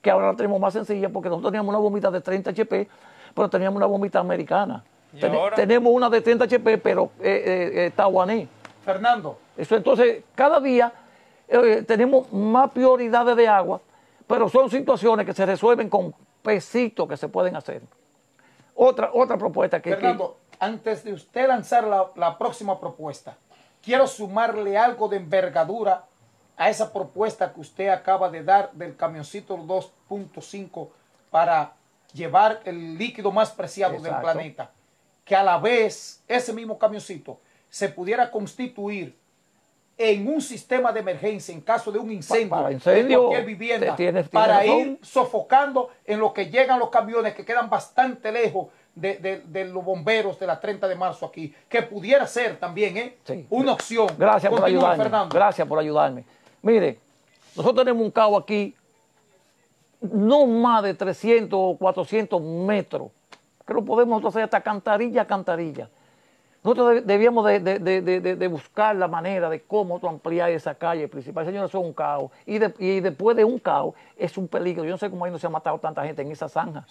que 0.00 0.10
ahora 0.10 0.28
la 0.28 0.36
tenemos 0.36 0.60
más 0.60 0.72
sencilla 0.72 1.08
porque 1.08 1.28
nosotros 1.28 1.50
teníamos 1.50 1.70
una 1.70 1.78
bombita 1.78 2.10
de 2.10 2.20
30 2.20 2.50
HP, 2.50 2.88
pero 3.34 3.50
teníamos 3.50 3.76
una 3.76 3.86
bombita 3.86 4.20
americana. 4.20 4.84
¿Y 5.12 5.20
Ten- 5.20 5.34
ahora? 5.34 5.56
Tenemos 5.56 5.92
una 5.92 6.10
de 6.10 6.20
30 6.20 6.44
HP, 6.44 6.78
pero 6.78 7.10
eh, 7.20 7.42
eh, 7.44 7.86
eh, 7.86 7.90
taiwanés. 7.94 8.48
Fernando, 8.84 9.38
Eso 9.56 9.76
entonces, 9.76 10.22
cada 10.34 10.60
día 10.60 10.92
eh, 11.48 11.84
tenemos 11.86 12.32
más 12.32 12.70
prioridades 12.70 13.36
de 13.36 13.46
agua, 13.48 13.80
pero 14.26 14.48
son 14.48 14.70
situaciones 14.70 15.26
que 15.26 15.32
se 15.34 15.44
resuelven 15.44 15.88
con 15.90 16.14
pesitos 16.42 17.08
que 17.08 17.16
se 17.16 17.28
pueden 17.28 17.56
hacer. 17.56 17.82
Otra, 18.74 19.10
otra 19.12 19.36
propuesta 19.36 19.80
que, 19.80 19.90
que- 19.90 19.96
Fernando, 19.96 20.38
antes 20.60 21.04
de 21.04 21.12
usted 21.12 21.48
lanzar 21.48 21.84
la, 21.84 22.06
la 22.16 22.38
próxima 22.38 22.78
propuesta, 22.80 23.36
quiero 23.82 24.06
sumarle 24.06 24.76
algo 24.78 25.08
de 25.08 25.16
envergadura 25.18 26.04
a 26.56 26.68
esa 26.70 26.92
propuesta 26.92 27.52
que 27.52 27.60
usted 27.60 27.88
acaba 27.88 28.30
de 28.30 28.42
dar 28.42 28.72
del 28.72 28.96
camioncito 28.96 29.56
2.5 29.56 30.88
para 31.30 31.72
llevar 32.12 32.60
el 32.64 32.96
líquido 32.98 33.30
más 33.30 33.50
preciado 33.50 34.00
del 34.00 34.14
planeta. 34.16 34.70
Que 35.28 35.36
a 35.36 35.42
la 35.42 35.58
vez 35.58 36.22
ese 36.26 36.52
mismo 36.52 36.78
camioncito 36.78 37.38
se 37.68 37.88
pudiera 37.90 38.30
constituir 38.30 39.14
en 39.98 40.26
un 40.28 40.40
sistema 40.40 40.92
de 40.92 41.00
emergencia 41.00 41.52
en 41.52 41.60
caso 41.60 41.90
de 41.92 41.98
un 41.98 42.10
incendio, 42.10 42.48
para 42.50 42.72
incendio, 42.72 43.18
en 43.18 43.26
cualquier 43.26 43.44
vivienda, 43.46 43.96
para 44.32 44.58
razón. 44.60 44.78
ir 44.78 44.98
sofocando 45.02 45.90
en 46.06 46.20
lo 46.20 46.32
que 46.32 46.46
llegan 46.50 46.78
los 46.78 46.88
camiones 46.88 47.34
que 47.34 47.44
quedan 47.44 47.68
bastante 47.68 48.30
lejos 48.32 48.68
de, 48.94 49.16
de- 49.18 49.40
de 49.40 49.64
los 49.66 49.84
bomberos 49.84 50.38
de 50.38 50.46
la 50.46 50.58
30 50.58 50.86
de 50.88 50.94
marzo 50.94 51.26
aquí, 51.26 51.52
que 51.68 51.82
pudiera 51.82 52.26
ser 52.26 52.58
también 52.58 52.96
¿eh? 52.96 53.16
Sí. 53.24 53.44
una 53.50 53.72
opción. 53.72 54.06
Gracias 54.16 54.50
por 54.50 54.64
ayudarme. 54.64 55.02
Fernando. 55.04 55.34
Gracias 55.34 55.66
por 55.68 55.78
ayudarme. 55.78 56.24
Mire, 56.62 56.98
nosotros 57.56 57.84
tenemos 57.84 58.02
un 58.04 58.10
cabo 58.12 58.36
aquí, 58.38 58.74
no 60.00 60.46
más 60.46 60.82
de 60.84 60.94
300 60.94 61.58
o 61.60 61.76
400 61.76 62.40
metros, 62.40 63.10
que 63.68 63.74
lo 63.74 63.84
podemos 63.84 64.24
hacer 64.24 64.42
hasta 64.42 64.60
cantarilla 64.62 65.22
a 65.22 65.26
cantarilla. 65.26 65.88
Nosotros 66.64 66.94
de- 66.94 67.00
debíamos 67.02 67.46
de, 67.46 67.60
de- 67.60 68.00
de- 68.36 68.48
buscar 68.48 68.96
la 68.96 69.06
manera 69.06 69.48
de 69.48 69.62
cómo 69.62 70.00
ampliar 70.02 70.50
esa 70.50 70.74
calle 70.74 71.06
principal. 71.06 71.44
Señores, 71.46 71.70
eso 71.70 71.78
es 71.78 71.84
un 71.84 71.92
caos. 71.92 72.32
Y, 72.46 72.58
de- 72.58 72.74
y 72.80 72.98
después 73.00 73.36
de 73.36 73.44
un 73.44 73.58
caos 73.60 73.94
es 74.16 74.36
un 74.36 74.48
peligro. 74.48 74.82
Yo 74.84 74.90
no 74.90 74.98
sé 74.98 75.08
cómo 75.08 75.24
ahí 75.24 75.30
no 75.30 75.38
se 75.38 75.46
ha 75.46 75.50
matado 75.50 75.78
tanta 75.78 76.04
gente 76.04 76.22
en 76.22 76.32
esa 76.32 76.48
zanja. 76.48 76.84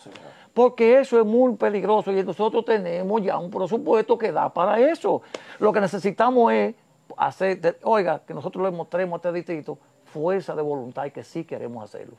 Porque 0.53 0.99
eso 0.99 1.19
es 1.19 1.25
muy 1.25 1.55
peligroso 1.57 2.11
y 2.13 2.23
nosotros 2.23 2.63
tenemos 2.63 3.21
ya 3.21 3.38
un 3.38 3.49
presupuesto 3.51 4.17
que 4.17 4.32
da 4.32 4.53
para 4.53 4.80
eso. 4.80 5.21
Lo 5.59 5.73
que 5.73 5.82
necesitamos 5.82 6.53
es 6.53 6.75
hacer, 7.17 7.78
oiga, 7.84 8.21
que 8.25 8.34
nosotros 8.34 8.63
le 8.63 8.71
mostremos 8.71 9.15
a 9.15 9.17
este 9.17 9.34
distrito 9.34 9.78
fuerza 10.05 10.55
de 10.55 10.61
voluntad 10.61 11.03
y 11.05 11.11
que 11.11 11.23
sí 11.23 11.43
queremos 11.43 11.84
hacerlo. 11.84 12.15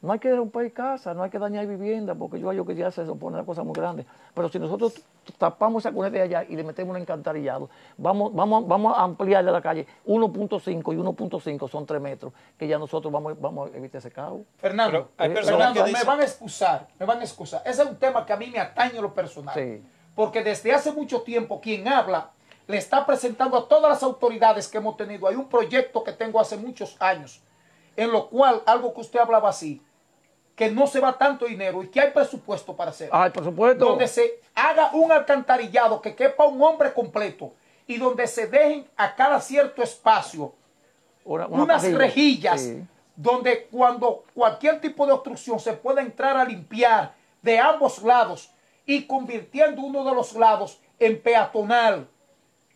No 0.00 0.12
hay 0.12 0.20
que 0.20 0.32
romper 0.34 0.72
casa, 0.72 1.12
no 1.12 1.24
hay 1.24 1.30
que 1.30 1.40
dañar 1.40 1.66
vivienda, 1.66 2.14
porque 2.14 2.38
yo 2.38 2.48
hallo 2.48 2.64
que 2.64 2.76
ya 2.76 2.88
se 2.90 3.04
supone 3.04 3.36
una 3.36 3.44
cosa 3.44 3.64
muy 3.64 3.72
grande. 3.72 4.06
Pero 4.32 4.48
si 4.48 4.60
nosotros 4.60 4.94
tapamos 5.38 5.82
esa 5.82 5.92
cuneta 5.92 6.18
de 6.18 6.22
allá 6.22 6.44
y 6.48 6.54
le 6.54 6.62
metemos 6.62 6.94
un 6.94 7.02
encantarillado, 7.02 7.68
vamos, 7.96 8.32
vamos, 8.32 8.68
vamos 8.68 8.96
a 8.96 9.02
ampliarle 9.02 9.50
la 9.50 9.60
calle 9.60 9.86
1.5 10.06 10.94
y 10.94 10.96
1.5 10.96 11.68
son 11.68 11.84
3 11.84 12.00
metros, 12.00 12.32
que 12.56 12.68
ya 12.68 12.78
nosotros 12.78 13.12
vamos, 13.12 13.40
vamos 13.40 13.72
a 13.72 13.76
evitar 13.76 13.98
ese 13.98 14.12
caos. 14.12 14.42
Fernando, 14.58 14.92
Pero 14.92 15.10
hay 15.18 15.30
eh, 15.30 15.34
personas 15.34 15.58
Fernando, 15.58 15.84
que 15.84 15.92
me 15.92 16.04
van 16.04 16.20
a 16.20 16.24
excusar, 16.24 16.88
me 16.96 17.04
van 17.04 17.18
a 17.18 17.22
excusar. 17.24 17.62
Ese 17.64 17.82
es 17.82 17.88
un 17.88 17.96
tema 17.96 18.24
que 18.24 18.32
a 18.32 18.36
mí 18.36 18.46
me 18.46 18.60
atañe 18.60 18.94
en 18.94 19.02
lo 19.02 19.12
personal. 19.12 19.54
Sí. 19.54 19.82
Porque 20.14 20.44
desde 20.44 20.72
hace 20.72 20.92
mucho 20.92 21.22
tiempo 21.22 21.60
quien 21.60 21.88
habla 21.88 22.30
le 22.68 22.76
está 22.76 23.04
presentando 23.04 23.56
a 23.56 23.66
todas 23.66 23.90
las 23.90 24.02
autoridades 24.04 24.68
que 24.68 24.78
hemos 24.78 24.96
tenido. 24.96 25.26
Hay 25.26 25.34
un 25.34 25.48
proyecto 25.48 26.04
que 26.04 26.12
tengo 26.12 26.38
hace 26.38 26.56
muchos 26.56 26.96
años, 27.00 27.40
en 27.96 28.12
lo 28.12 28.28
cual 28.28 28.62
algo 28.66 28.94
que 28.94 29.00
usted 29.00 29.18
hablaba 29.18 29.48
así, 29.48 29.82
que 30.58 30.68
no 30.72 30.88
se 30.88 30.98
va 30.98 31.16
tanto 31.16 31.46
dinero 31.46 31.84
y 31.84 31.86
que 31.88 32.00
hay 32.00 32.10
presupuesto 32.10 32.74
para 32.74 32.90
hacer. 32.90 33.08
Ay, 33.12 33.30
por 33.30 33.44
supuesto. 33.44 33.84
donde 33.84 34.08
se 34.08 34.40
haga 34.56 34.90
un 34.92 35.12
alcantarillado 35.12 36.02
que 36.02 36.16
quepa 36.16 36.46
un 36.46 36.60
hombre 36.60 36.92
completo 36.92 37.52
y 37.86 37.96
donde 37.96 38.26
se 38.26 38.48
dejen 38.48 38.84
a 38.96 39.14
cada 39.14 39.40
cierto 39.40 39.84
espacio 39.84 40.52
Una- 41.24 41.46
una 41.46 41.62
unas 41.62 41.82
parrilla. 41.82 41.98
rejillas 41.98 42.60
Sí. 42.60 42.84
donde 43.14 43.68
cuando 43.70 44.24
cualquier 44.34 44.80
tipo 44.80 45.06
de 45.06 45.12
obstrucción 45.12 45.60
se 45.60 45.74
pueda 45.74 46.00
entrar 46.02 46.36
a 46.36 46.44
limpiar 46.44 47.14
de 47.40 47.60
ambos 47.60 48.02
lados 48.02 48.50
y 48.84 49.06
convirtiendo 49.06 49.80
uno 49.82 50.02
de 50.04 50.12
los 50.12 50.32
lados 50.34 50.80
en 50.98 51.22
peatonal, 51.22 52.08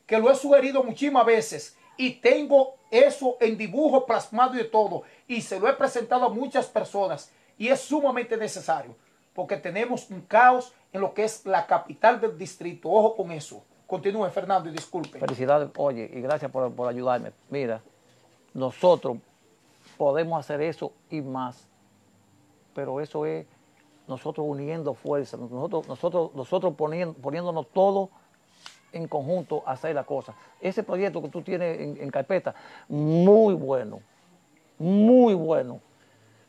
que 0.07 0.19
lo 0.19 0.31
he 0.31 0.37
sugerido 0.37 0.85
muchísimas 0.85 1.27
veces, 1.27 1.77
y 1.97 2.13
tengo 2.13 2.75
eso 2.93 3.37
en 3.41 3.59
dibujo 3.59 4.07
plasmado 4.07 4.55
y 4.55 4.59
de 4.59 4.65
todo. 4.65 5.03
Y 5.27 5.41
se 5.43 5.59
lo 5.59 5.69
he 5.69 5.73
presentado 5.73 6.27
a 6.27 6.29
muchas 6.29 6.67
personas 6.67 7.33
y 7.59 7.69
es 7.69 7.81
sumamente 7.81 8.37
necesario 8.37 8.95
porque 9.35 9.57
tenemos 9.57 10.11
un 10.11 10.23
caos 10.23 10.73
en 10.93 11.01
lo 11.01 11.15
que 11.15 11.25
es 11.25 11.47
la 11.47 11.67
capital 11.67 12.21
del 12.21 12.37
distrito. 12.37 12.91
Ojo 12.91 13.17
con 13.17 13.31
eso. 13.31 13.65
Continúe, 13.87 14.29
Fernando, 14.31 14.69
y 14.69 14.73
disculpe. 14.73 15.19
Felicidades, 15.19 15.71
oye, 15.77 16.11
y 16.13 16.21
gracias 16.21 16.51
por, 16.51 16.73
por 16.73 16.89
ayudarme. 16.89 17.33
Mira, 17.51 17.83
nosotros 18.55 19.19
podemos 19.97 20.39
hacer 20.39 20.61
eso 20.63 20.93
y 21.11 21.21
más, 21.21 21.67
pero 22.75 23.01
eso 23.01 23.27
es 23.27 23.47
nosotros 24.07 24.47
uniendo 24.49 24.95
fuerzas, 24.95 25.39
nosotros, 25.39 25.89
nosotros, 25.89 26.35
nosotros 26.35 26.75
poniendo, 26.77 27.15
poniéndonos 27.15 27.69
todo 27.69 28.11
en 28.93 29.09
conjunto 29.09 29.63
a 29.67 29.73
hacer 29.73 29.95
la 29.95 30.05
cosa. 30.05 30.35
Ese 30.61 30.83
proyecto 30.83 31.23
que 31.23 31.29
tú 31.29 31.43
tienes 31.43 31.81
en, 31.81 31.97
en 32.03 32.11
carpeta, 32.11 32.55
muy 32.89 33.55
bueno, 33.55 34.01
muy 34.79 35.35
bueno 35.35 35.81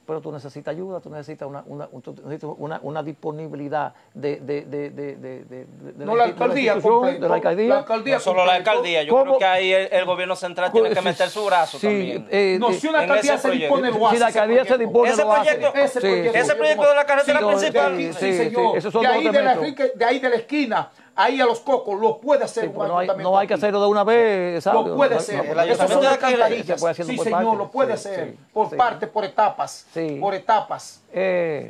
pero 0.05 0.21
tú 0.21 0.31
necesitas 0.31 0.73
ayuda, 0.73 0.99
tú 0.99 1.09
necesitas 1.09 1.47
una, 1.47 1.63
una, 1.65 1.87
un- 1.91 2.01
tú 2.01 2.13
necesitas 2.25 2.49
una, 2.57 2.79
una 2.83 3.01
disponibilidad 3.03 3.93
de, 4.13 4.37
de, 4.37 4.61
de, 4.65 4.89
de, 4.89 5.15
de, 5.15 5.43
de- 5.45 5.65
de 5.93 6.05
No 6.05 6.15
la 6.15 6.25
alcaldía 6.25 6.79
completo. 6.79 7.21
de 7.21 7.29
la 7.29 7.35
alcaldía. 7.35 7.67
La 7.69 7.77
alcaldía 7.79 8.15
No 8.15 8.19
solo 8.21 8.45
la 8.45 8.53
alcaldía, 8.55 9.03
yo 9.03 9.13
¿Cómo? 9.13 9.23
creo 9.23 9.37
que 9.39 9.45
ahí 9.45 9.71
el, 9.73 9.87
el 9.91 10.05
gobierno 10.05 10.35
central 10.35 10.71
tiene 10.71 10.89
que 10.89 11.01
meter 11.01 11.29
su 11.29 11.45
brazo 11.45 11.79
sí, 11.79 11.87
también. 11.87 12.27
eh, 12.31 12.57
No, 12.59 12.69
eh, 12.69 12.73
si 12.73 12.87
una 12.87 12.99
alcaldía 12.99 13.37
se 13.37 13.51
dispone, 13.51 13.91
lo 13.91 14.09
si 14.09 14.17
la 14.17 14.27
alcaldía 14.27 14.65
se 14.65 14.77
dispone, 14.77 15.09
Ese 15.11 15.23
lo 15.23 15.33
hace. 15.33 15.51
proyecto- 15.55 15.79
Ese 15.79 15.99
proyecto. 16.01 16.37
ese 16.37 16.55
proyecto 16.55 16.89
de 16.89 16.95
la 16.95 17.05
carretera 17.05 17.39
Sí, 17.39 17.45
principal. 17.45 17.97
Sí, 17.97 18.03
Sí, 18.05 18.13
sí, 18.13 18.31
sí, 18.31 18.37
señor. 18.37 18.77
esos 18.77 18.91
son 18.93 19.01
de, 19.03 19.07
ahí 19.07 19.23
dos 19.23 19.33
de, 19.33 19.39
la, 19.43 19.49
metros. 19.55 19.65
Enrique- 19.65 19.91
de 19.95 20.05
ahí 20.05 20.19
de 20.19 20.29
la 20.29 20.35
esquina, 20.35 20.89
ahí 21.15 21.39
a 21.41 21.45
los 21.45 21.59
cocos, 21.59 21.99
lo 21.99 22.17
puede 22.19 22.43
hacer 22.43 22.63
Sí, 22.65 22.69
un 22.69 22.75
no, 22.75 22.83
hay, 22.83 22.91
ayuntamiento 23.05 23.31
no 23.31 23.37
hay 23.37 23.47
que 23.47 23.53
hacerlo 23.53 23.81
de 23.81 23.87
una 23.87 24.03
vez, 24.03 24.63
¿sabes? 24.63 24.87
Lo 24.87 24.95
puede 24.95 25.15
hacer. 25.15 25.55
no, 25.55 25.61
ayuntamiento 25.61 26.03
son 26.03 26.11
alcantarillas. 26.13 26.81
se 26.81 27.03
Sí, 27.03 27.17
señor, 27.17 27.31
partes. 27.31 27.57
lo 27.57 27.71
puede 27.71 27.97
Sí, 27.97 28.09
hacer. 28.09 28.35
por 28.53 28.69
sí. 28.69 28.75
parte, 28.75 29.07
por 29.07 29.23
etapas. 29.25 29.85
Sí. 29.93 30.17
Por 30.19 30.33
etapas. 30.33 31.01
Eh, 31.13 31.69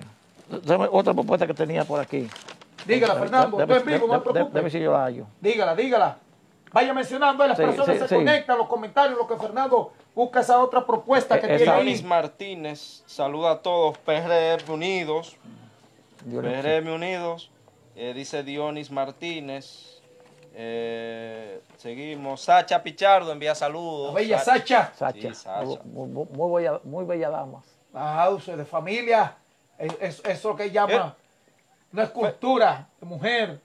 otra 0.92 1.14
propuesta 1.14 1.46
que 1.48 1.54
tenía 1.54 1.84
por 1.86 2.00
aquí. 2.00 2.28
Dígala, 2.86 3.16
Fernando. 3.16 3.60
Estoy 3.62 3.78
en 3.78 3.86
vivo, 3.86 4.08
no 4.14 4.22
preocupes. 4.24 4.54
dame 4.54 4.70
si 4.70 4.80
yo 4.80 4.96
hallo. 4.96 5.26
Dígala, 5.42 5.76
dígala. 5.76 6.18
Vaya 6.74 6.92
mencionando, 6.94 7.44
ahí 7.44 7.50
las 7.50 7.58
Sí, 7.58 7.64
personas 7.66 7.96
sí, 7.96 8.02
se 8.02 8.08
sí. 8.08 8.16
conectan, 8.16 8.58
los 8.58 8.68
comentarios, 8.68 9.18
lo 9.18 9.28
que 9.28 9.36
Fernando 9.38 9.92
busca 10.16 10.40
esa 10.40 10.60
otra 10.60 10.84
propuesta 10.86 11.40
que 11.40 11.46
Eh, 11.46 11.50
tiene 11.50 11.64
esa- 11.64 11.76
ahí. 11.76 11.84
Dionis 11.84 12.04
Martínez, 12.04 13.04
saluda 13.06 13.52
a 13.52 13.58
todos, 13.60 13.98
PRM 14.00 14.72
Unidos. 14.74 15.36
PRM 16.30 16.90
Unidos, 16.94 17.52
eh, 17.96 18.14
dice 18.14 18.44
Dionis 18.44 18.92
Martínez, 18.92 20.02
eh, 20.56 21.62
seguimos, 21.78 22.42
Sacha 22.42 22.82
Pichardo 22.84 23.32
envía 23.32 23.56
saludos. 23.56 24.14
La 24.14 24.20
bella 24.20 24.40
Sa- 24.40 24.54
Sacha. 24.58 24.92
Sacha, 24.96 25.20
Sí, 25.30 25.34
Sacha. 25.36 25.80
Muy, 25.86 26.08
muy- 26.10 26.26
muy 26.32 26.62
bella, 26.62 26.80
muy 26.84 27.06
bella 27.06 27.30
dama. 27.30 27.62
Ah, 27.94 28.30
usted 28.30 28.58
de 28.58 28.66
familia. 28.66 29.36
Es, 29.78 29.94
es- 30.00 30.22
eso 30.26 30.50
lo 30.50 30.56
que 30.56 30.70
llama 30.72 31.16
una 31.92 32.04
escultura 32.04 32.88
de 33.00 33.06
mujer. 33.06 33.62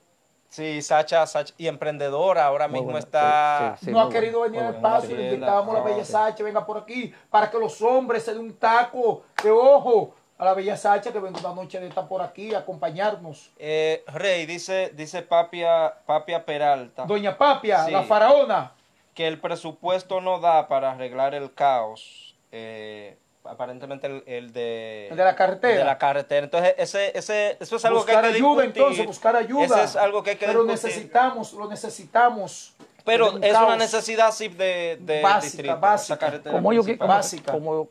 Sí, 0.49 0.81
Sacha, 0.81 1.27
Sacha, 1.27 1.53
y 1.59 1.67
emprendedora, 1.67 2.47
ahora 2.47 2.69
Muy 2.69 2.75
mismo 2.81 2.93
buena, 2.93 3.01
está... 3.01 3.77
sí, 3.79 3.87
sí. 3.87 3.93
no 3.93 4.01
ha 4.01 4.09
querido 4.09 4.41
venir 4.41 4.61
al 4.63 4.77
espacio, 4.77 5.15
le 5.15 5.35
invitamos 5.35 5.75
a 5.75 5.79
la 5.79 5.85
bella 5.85 6.05
sí. 6.05 6.13
Sacha, 6.13 6.43
venga 6.43 6.65
por 6.65 6.79
aquí, 6.79 7.13
para 7.31 7.51
que 7.51 7.59
los 7.59 7.83
hombres 7.83 8.23
se 8.25 8.33
den 8.33 8.41
un 8.41 8.55
taco 8.57 9.25
de 9.43 9.51
ojo 9.51 10.15
a 10.39 10.45
la 10.45 10.55
bella 10.55 10.77
Sacha 10.77 11.13
que 11.13 11.19
venga 11.19 11.41
una 11.41 11.53
noche 11.55 11.81
de 11.81 11.89
estar 11.89 12.07
por 12.09 12.23
aquí 12.23 12.55
a 12.55 12.59
acompañarnos. 12.61 13.51
Eh, 13.59 14.05
Rey, 14.07 14.47
dice, 14.47 14.93
dice 14.95 15.23
Papia, 15.23 15.93
Papia 16.07 16.45
Peralta, 16.45 17.05
Doña 17.07 17.37
Papia, 17.37 17.85
Sí. 17.85 17.91
la 17.91 18.03
faraona. 18.05 18.73
que 19.15 19.27
el 19.27 19.41
presupuesto 19.41 20.21
no 20.21 20.39
da 20.39 20.69
para 20.69 20.93
arreglar 20.93 21.35
el 21.35 21.53
caos. 21.53 22.37
eh, 22.53 23.19
aparentemente 23.45 24.07
el, 24.07 24.23
el 24.27 24.53
de, 24.53 25.09
El 25.09 25.17
de 25.17 25.25
la 25.25 25.35
carretera. 25.35 25.73
el 25.73 25.79
de 25.79 25.85
la 25.85 25.97
carretera. 25.99 26.45
Entonces, 26.45 26.75
ese, 26.77 27.17
ese, 27.19 27.57
eso 27.59 27.77
es 27.77 27.85
algo 27.87 27.99
buscar 28.01 28.21
que 28.21 28.27
hay 28.27 28.33
que 28.33 28.37
ayuda, 28.39 28.63
discutir. 28.63 28.83
entonces, 28.83 29.07
buscar 29.07 29.37
ayuda. 29.37 29.65
Eso 29.65 29.83
es 29.83 29.97
algo 29.97 30.23
que 30.23 30.31
hay 30.31 30.37
que 30.37 30.47
Pero 30.47 30.65
discutir. 30.65 30.91
necesitamos, 30.91 31.53
lo 31.55 31.67
necesitamos. 31.69 32.75
Pero 33.05 33.33
un 33.33 33.43
es 33.45 33.57
una 33.57 33.77
necesidad 33.77 34.33
sí 34.33 34.49
de, 34.49 34.99
de 35.01 35.23
Básica, 35.23 35.45
distrito, 35.45 35.81
básica. 35.81 36.19
carretera 36.19 36.55
Como 36.57 36.73
yo 36.75 36.83
como, 36.85 37.09
Básica. 37.09 37.53
como, 37.53 37.89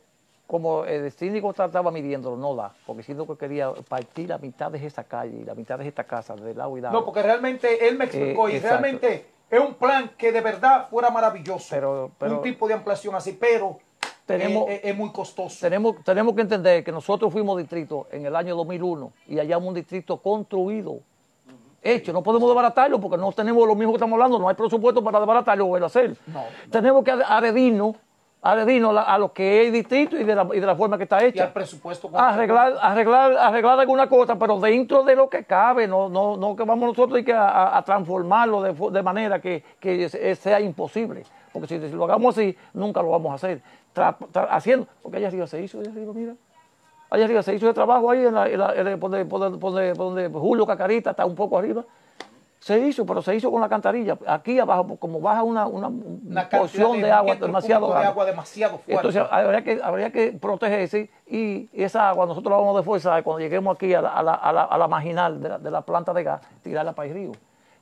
como 0.48 0.86
el 0.86 1.12
síndico 1.12 1.52
trataba 1.54 1.91
midiéndolo, 1.91 2.38
no 2.38 2.56
da, 2.56 2.72
porque 2.86 3.04
siento 3.04 3.28
que 3.28 3.36
quería 3.36 3.72
partir 3.88 4.30
la 4.30 4.38
mitad 4.38 4.72
de 4.72 4.86
esa 4.86 5.04
calle 5.04 5.39
y 5.41 5.43
la 5.43 5.54
mitad 5.54 5.78
de 5.78 5.88
esta 5.88 6.06
casa, 6.06 6.36
de 6.36 6.56
lado 6.56 6.78
y 6.78 6.82
lado. 6.82 6.93
No, 6.98 7.04
porque 7.06 7.22
realmente 7.22 7.88
él 7.88 7.98
me 7.98 8.06
explicó 8.06 8.48
Eh, 8.48 8.54
y 8.54 8.56
exacto. 8.56 8.78
realmente 8.82 9.26
es 9.50 9.60
un 9.60 9.74
plan 9.74 10.12
que 10.18 10.32
de 10.32 10.39
verdad 10.41 10.88
fuera 10.89 11.10
maravilloso. 11.10 11.68
Pero- 11.70 12.12
pero- 12.18 12.38
un 12.38 12.41
tipo 12.41 12.68
de 12.68 12.74
ampliación 12.76 13.14
así, 13.16 13.34
pero 13.34 13.78
Tenemos- 14.26 14.70
eh, 14.70 14.76
eh, 14.76 14.82
es 14.91 14.98
muy 14.98 15.12
costoso. 15.12 15.58
tenemos, 15.60 16.02
tenemos 16.04 16.34
que 16.34 16.41
entender 16.41 16.84
que 16.84 16.91
nosotros 16.93 17.32
fuimos 17.32 17.58
distrito 17.58 18.08
en 18.12 18.26
el 18.26 18.36
año 18.36 18.56
2001 18.56 19.12
y 19.28 19.38
hallamos 19.38 19.68
un 19.68 19.74
distrito 19.76 20.18
construido, 20.22 21.00
hecho. 21.82 22.12
No 22.12 22.24
podemos 22.24 22.50
desbaratarlo 22.50 23.00
porque 23.00 23.18
no 23.18 23.32
tenemos 23.32 23.68
lo 23.68 23.76
mismo 23.76 23.91
que 23.93 23.98
estamos 23.98 24.14
hablando, 24.14 24.39
no 24.39 24.48
hay 24.50 24.56
presupuesto 24.56 25.04
para 25.04 25.20
desbaratarlo 25.20 25.66
o 25.68 25.76
hacer. 25.86 26.18
No. 26.28 26.43
Tenemos 26.72 27.04
que 27.04 27.12
adherirnos, 27.12 27.95
adherirnos 28.42 28.94
la- 28.94 29.02
a 29.04 29.18
lo 29.18 29.34
que 29.34 29.62
es 29.62 29.68
el 29.68 29.74
distrito 29.74 30.16
y 30.18 30.24
de 30.24 30.36
la, 30.36 30.48
y 30.54 30.60
de 30.60 30.66
la 30.66 30.76
forma 30.76 30.98
que 30.98 31.04
está 31.04 31.18
y 31.18 31.24
al 31.24 31.30
hecha. 31.30 31.54
presupuesto. 31.54 32.10
Arreglar, 32.14 32.76
arreglar, 32.82 33.34
arreglar 33.38 33.80
alguna 33.80 34.08
cosa, 34.08 34.38
pero 34.38 34.60
dentro 34.60 35.04
de 35.04 35.16
lo 35.16 35.30
que 35.30 35.44
cabe, 35.44 35.88
no, 35.88 36.08
no, 36.10 36.38
no 36.38 36.56
que 36.56 36.64
vamos 36.64 36.90
nosotros 36.90 37.24
que 37.24 37.34
a, 37.34 37.82
transformarlo 37.84 38.62
de, 38.62 38.74
de 38.92 39.04
manera 39.04 39.40
que, 39.42 39.64
que 39.80 40.08
se- 40.10 40.36
sea 40.36 40.60
imposible. 40.60 41.24
Porque 41.52 41.68
si, 41.68 41.80
si 41.90 41.96
lo 41.96 42.04
hagamos 42.06 42.38
así, 42.38 42.56
nunca 42.74 43.02
lo 43.02 43.10
vamos 43.10 43.32
a 43.32 43.36
hacer. 43.36 43.62
Tra- 43.96 44.16
tra- 44.32 44.48
haciendo, 44.52 44.88
porque 45.02 45.18
allá 45.18 45.28
arriba 45.28 45.48
se 45.48 45.62
hizo, 45.62 45.80
allá 45.80 45.90
arriba, 45.90 46.14
mira. 46.14 46.34
Allá 47.10 47.24
arriba 47.26 47.42
se 47.42 47.56
hizo 47.56 47.68
el 47.68 47.74
trabajo 47.74 48.12
ahí, 48.12 48.26
en 48.26 48.34
la, 48.34 48.48
en 48.48 48.60
la- 48.60 48.76
en 48.76 48.86
por 50.30 50.42
Julio 50.42 50.66
Cacarita 50.68 51.12
está 51.12 51.26
un 51.26 51.36
poco 51.36 51.58
arriba. 51.58 51.84
Se 52.68 52.78
hizo, 52.80 53.05
pero 53.05 53.22
se 53.22 53.34
hizo 53.34 53.49
con 53.49 53.61
la 53.61 53.70
cantarilla. 53.70 54.18
Aquí 54.28 54.59
abajo, 54.59 54.97
como 54.97 55.22
baja 55.22 55.41
una, 55.41 55.65
una, 55.68 55.88
Una 55.88 56.49
porción 56.49 57.01
de, 57.01 57.09
agua 57.09 57.38
demasiado 57.38 57.88
de 57.93 58.03
agua 58.03 58.26
demasiado 58.26 58.80
fuerte. 58.80 58.93
Entonces 58.93 59.24
habría 59.32 59.63
que, 59.63 59.80
habría 59.82 60.11
que 60.11 60.34
protegerse 60.34 61.09
y 61.26 61.70
esa 61.72 62.09
agua 62.09 62.26
nosotros 62.26 62.51
la 62.51 62.57
vamos 62.57 62.76
a 62.76 62.80
desforzar 62.80 63.24
cuando 63.24 63.39
lleguemos 63.39 63.74
aquí 63.74 63.93
a 63.93 64.01
la, 64.01 64.09
a 64.09 64.22
la, 64.22 64.34
a 64.34 64.51
la, 64.51 64.63
a 64.63 64.78
la 64.78 64.88
marginal 64.89 65.41
de 65.41 65.47
la, 65.47 65.57
de 65.59 65.72
la 65.72 65.82
planta 65.82 66.11
de 66.13 66.24
gas, 66.24 66.41
tirarla 66.61 66.91
para 66.91 67.07
el 67.07 67.13
río. 67.13 67.32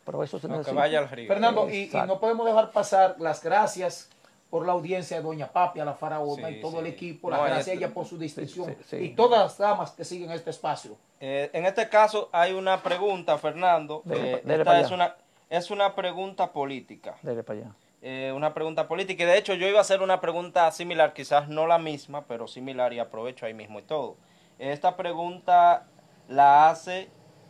Pero 0.06 0.22
eso 0.22 0.38
se 0.38 0.48
No, 0.48 0.54
que 0.54 0.58
necesita. 0.60 0.80
vaya 0.80 1.00
al 1.00 1.10
río. 1.10 1.28
Fernando, 1.28 1.68
y, 1.68 1.90
no 2.06 2.20
podemos 2.20 2.46
dejar 2.46 2.70
pasar 2.70 3.16
las 3.18 3.44
gracias 3.44 4.12
por 4.50 4.66
la 4.66 4.74
audiencia 4.74 5.18
de 5.18 5.24
Doña 5.24 5.48
Papia, 5.52 5.84
la 5.84 5.94
faraona 5.96 6.48
Sí, 6.50 6.56
y 6.56 6.62
todo 6.62 6.74
sí. 6.74 6.78
el 6.80 6.86
equipo, 6.88 7.30
No, 7.30 7.36
y 7.36 7.40
gracias 7.40 7.58
a 7.58 7.60
este- 7.72 7.74
ella 7.86 7.94
por 7.94 8.06
su 8.06 8.18
distinción 8.18 8.76
sí, 8.82 8.86
sí. 8.90 8.96
y 8.98 9.10
todas 9.16 9.40
las 9.42 9.58
damas 9.58 9.92
que 9.92 10.06
siguen 10.06 10.32
este 10.32 10.50
espacio. 10.52 10.98
Eh, 11.20 11.50
en 11.54 11.66
este 11.66 11.90
caso 11.90 12.30
hay 12.32 12.54
una 12.54 12.82
pregunta, 12.84 13.38
Fernando. 13.38 14.02
Dele 14.06 14.32
eh, 14.34 14.38
pa- 14.38 14.48
dele 14.48 14.62
esta 14.64 14.80
es 14.80 14.86
allá. 14.88 14.96
una, 14.96 15.16
es 15.50 15.72
una 15.72 15.96
pregunta 15.96 16.52
política. 16.54 17.16
Dele 17.22 17.44
para 17.44 17.60
allá. 17.60 17.72
eh, 18.02 18.32
una 18.36 18.54
pregunta 18.54 18.88
política. 18.88 19.24
Y 19.24 19.26
de 19.26 19.38
hecho 19.38 19.54
yo 19.56 19.68
iba 19.68 19.80
a 19.80 19.82
hacer 19.82 20.02
una 20.02 20.22
pregunta 20.22 20.70
similar, 20.72 21.14
quizás 21.14 21.48
no 21.50 21.66
la 21.66 21.80
misma, 21.80 22.26
pero 22.26 22.48
similar 22.48 22.94
y 22.94 23.00
aprovecho 23.00 23.46
ahí 23.48 23.54
mismo 23.56 23.80
y 23.80 23.84
todo. 23.84 24.18
Esta 24.60 24.96
pregunta 24.96 25.88
la 26.30 26.70
hace 26.70 27.10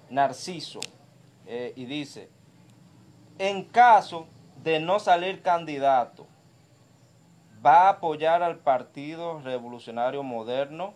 Narciso 0.10 0.80
eh, 1.46 1.74
y 1.76 1.86
dice, 1.86 2.30
en 3.38 3.66
caso 3.66 4.28
de 4.64 4.80
no 4.80 5.00
salir 5.00 5.42
candidato, 5.42 6.26
¿va 7.66 7.88
a 7.88 7.90
apoyar 7.90 8.44
al 8.44 8.58
Partido 8.58 9.40
Revolucionario 9.44 10.24
Moderno 10.24 10.94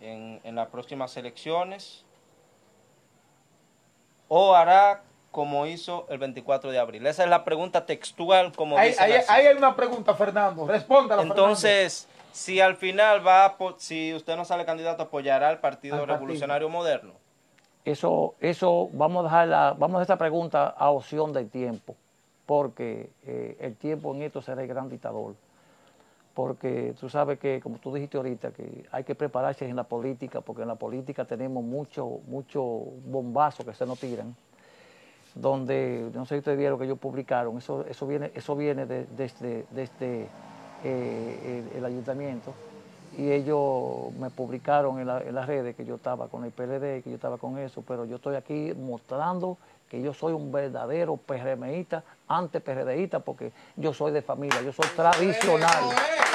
en, 0.00 0.40
en 0.44 0.54
las 0.54 0.68
próximas 0.68 1.16
elecciones? 1.16 2.04
¿O 4.28 4.54
hará 4.54 5.02
como 5.30 5.66
hizo 5.66 6.06
el 6.08 6.18
24 6.18 6.70
de 6.70 6.78
abril? 6.78 7.06
Esa 7.06 7.24
es 7.24 7.30
la 7.30 7.44
pregunta 7.44 7.86
textual, 7.86 8.52
como 8.52 8.76
Ahí, 8.76 8.88
dice 8.90 9.02
ahí- 9.02 9.22
hay 9.46 9.56
una 9.56 9.76
pregunta, 9.76 10.14
Fernando. 10.14 10.66
Respóndala, 10.66 11.22
Entonces, 11.22 12.08
si 12.32 12.60
al 12.60 12.76
final 12.76 13.26
va, 13.26 13.44
a 13.46 13.56
si 13.78 14.12
usted 14.14 14.36
no 14.36 14.44
sale 14.44 14.64
candidato, 14.64 15.04
apoyará 15.04 15.48
al 15.48 15.60
Partido 15.60 15.94
Al 15.94 16.00
partido. 16.00 16.16
Revolucionario 16.18 16.68
Moderno. 16.68 17.12
Eso, 17.84 18.34
eso 18.40 18.88
vamos 18.92 19.20
a 19.20 19.22
dejar 19.24 19.48
la, 19.48 19.74
vamos 19.78 20.00
a 20.00 20.02
esta 20.02 20.16
pregunta 20.18 20.66
a 20.76 20.90
opción 20.90 21.32
del 21.32 21.48
tiempo, 21.48 21.94
porque 22.44 23.10
eh, 23.24 23.56
el 23.60 23.76
tiempo 23.76 24.12
en 24.12 24.22
esto 24.22 24.42
será 24.42 24.62
el 24.62 24.68
gran 24.68 24.88
dictador. 24.88 25.36
Porque 26.36 26.94
tú 27.00 27.08
sabes 27.08 27.38
que, 27.38 27.60
como 27.62 27.78
tú 27.78 27.94
dijiste 27.94 28.18
ahorita, 28.18 28.50
que 28.50 28.84
hay 28.92 29.04
que 29.04 29.14
prepararse 29.14 29.66
en 29.66 29.74
la 29.74 29.84
política, 29.84 30.42
porque 30.42 30.60
en 30.62 30.68
la 30.68 30.74
política 30.74 31.24
tenemos 31.24 31.64
mucho, 31.64 32.20
mucho 32.28 32.60
bombazo 33.06 33.64
que 33.64 33.72
se 33.72 33.86
nos 33.86 33.98
tiran, 33.98 34.36
donde, 35.34 36.10
no 36.12 36.26
sé 36.26 36.34
si 36.34 36.38
ustedes 36.40 36.58
vieron 36.58 36.78
que 36.78 36.84
ellos 36.84 36.98
publicaron, 36.98 37.56
eso, 37.56 37.86
eso 37.88 38.06
viene, 38.06 38.32
eso 38.34 38.54
viene 38.54 38.84
de- 38.84 39.06
desde, 39.16 39.64
desde 39.70 40.28
eh, 40.84 41.64
el, 41.72 41.78
el 41.78 41.84
ayuntamiento, 41.86 42.52
y 43.16 43.30
ellos 43.32 44.12
me 44.20 44.28
publicaron 44.28 45.00
en, 45.00 45.06
la- 45.06 45.22
en 45.22 45.34
las 45.34 45.46
redes 45.46 45.74
que 45.74 45.86
yo 45.86 45.94
estaba 45.94 46.28
con 46.28 46.44
el 46.44 46.50
PLD, 46.50 47.02
que 47.02 47.08
yo 47.08 47.14
estaba 47.14 47.38
con 47.38 47.56
eso, 47.56 47.82
pero 47.88 48.04
yo 48.04 48.16
estoy 48.16 48.36
aquí 48.36 48.74
mostrando 48.78 49.56
que 49.88 50.02
yo 50.02 50.12
soy 50.12 50.34
un 50.34 50.52
verdadero 50.52 51.16
PRMista 51.16 52.02
anti-PRDista 52.28 53.20
porque 53.20 53.52
yo 53.76 53.94
soy 53.94 54.12
de 54.12 54.20
familia, 54.20 54.60
yo 54.60 54.72
soy 54.72 54.86
tradicional. 54.96 56.25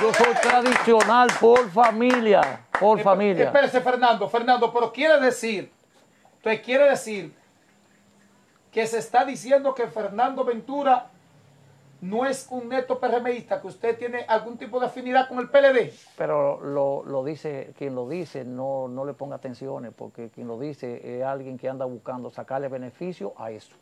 Yo 0.00 0.12
soy 0.14 0.34
tradicional 0.34 1.28
por 1.40 1.68
familia, 1.70 2.60
por 2.78 3.00
Eh, 3.00 3.02
familia. 3.02 3.44
Espérese, 3.46 3.80
Fernando, 3.80 4.28
Fernando, 4.28 4.72
pero 4.72 4.92
quiere 4.92 5.20
decir, 5.20 5.70
entonces 6.36 6.60
quiere 6.62 6.88
decir 6.88 7.34
que 8.70 8.86
se 8.86 8.98
está 8.98 9.24
diciendo 9.24 9.74
que 9.74 9.86
Fernando 9.88 10.44
Ventura 10.44 11.06
no 12.02 12.24
es 12.24 12.46
un 12.50 12.68
neto 12.70 12.98
PRMista, 12.98 13.60
que 13.60 13.66
usted 13.66 13.98
tiene 13.98 14.24
algún 14.26 14.56
tipo 14.56 14.80
de 14.80 14.86
afinidad 14.86 15.28
con 15.28 15.38
el 15.38 15.50
PLD. 15.50 15.92
Pero 16.16 16.58
lo, 16.62 17.02
lo 17.04 17.22
dice, 17.24 17.74
quien 17.76 17.94
lo 17.94 18.08
dice 18.08 18.44
no, 18.44 18.88
no 18.88 19.04
le 19.04 19.12
ponga 19.12 19.36
atenciones, 19.36 19.92
porque 19.94 20.30
quien 20.30 20.48
lo 20.48 20.58
dice 20.58 21.18
es 21.18 21.22
alguien 21.24 21.58
que 21.58 21.68
anda 21.68 21.84
buscando 21.84 22.30
sacarle 22.30 22.68
beneficio 22.68 23.34
a 23.36 23.50
eso. 23.50 23.74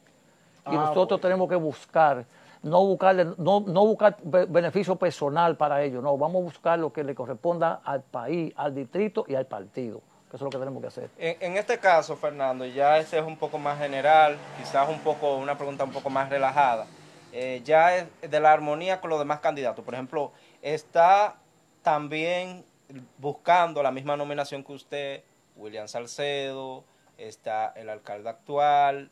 Y 0.66 0.70
Ah, 0.74 0.86
nosotros 0.88 1.20
tenemos 1.20 1.48
que 1.48 1.54
buscar, 1.56 2.24
no 2.62 2.84
buscarle, 2.84 3.24
no, 3.36 3.60
no 3.60 3.86
buscar 3.86 4.16
be- 4.22 4.46
beneficio 4.46 4.96
personal 4.96 5.56
para 5.56 5.82
ellos, 5.82 6.02
no, 6.02 6.16
vamos 6.16 6.40
a 6.40 6.44
buscar 6.44 6.78
lo 6.78 6.92
que 6.92 7.04
le 7.04 7.14
corresponda 7.14 7.80
al 7.84 8.02
país, 8.02 8.52
al 8.56 8.74
distrito 8.74 9.24
y 9.28 9.34
al 9.34 9.46
partido, 9.46 10.00
que 10.30 10.36
eso 10.36 10.36
es 10.36 10.42
lo 10.42 10.50
que 10.50 10.58
tenemos 10.58 10.80
que 10.80 10.88
hacer. 10.88 11.10
En, 11.18 11.56
este 11.56 11.78
caso, 11.78 12.16
Fernando, 12.16 12.64
ya 12.66 12.98
este 12.98 13.18
es 13.18 13.24
un 13.24 13.36
poco 13.36 13.58
más 13.58 13.78
general, 13.78 14.36
quizás 14.58 14.88
un 14.88 15.00
poco 15.00 15.36
una 15.36 15.56
pregunta 15.56 15.84
un 15.84 15.92
poco 15.92 16.10
más 16.10 16.28
relajada. 16.28 16.86
Eh, 17.32 17.60
ya 17.64 17.94
es 17.96 18.06
de 18.22 18.40
la 18.40 18.52
armonía 18.52 19.00
con 19.00 19.10
los 19.10 19.18
demás 19.18 19.40
candidatos. 19.40 19.84
Por 19.84 19.94
ejemplo, 19.94 20.32
está 20.62 21.36
también 21.82 22.64
buscando 23.18 23.82
la 23.82 23.90
misma 23.90 24.16
nominación 24.16 24.64
que 24.64 24.72
usted, 24.72 25.22
William 25.56 25.88
Salcedo, 25.88 26.84
está 27.18 27.72
el 27.76 27.90
alcalde 27.90 28.30
actual, 28.30 29.10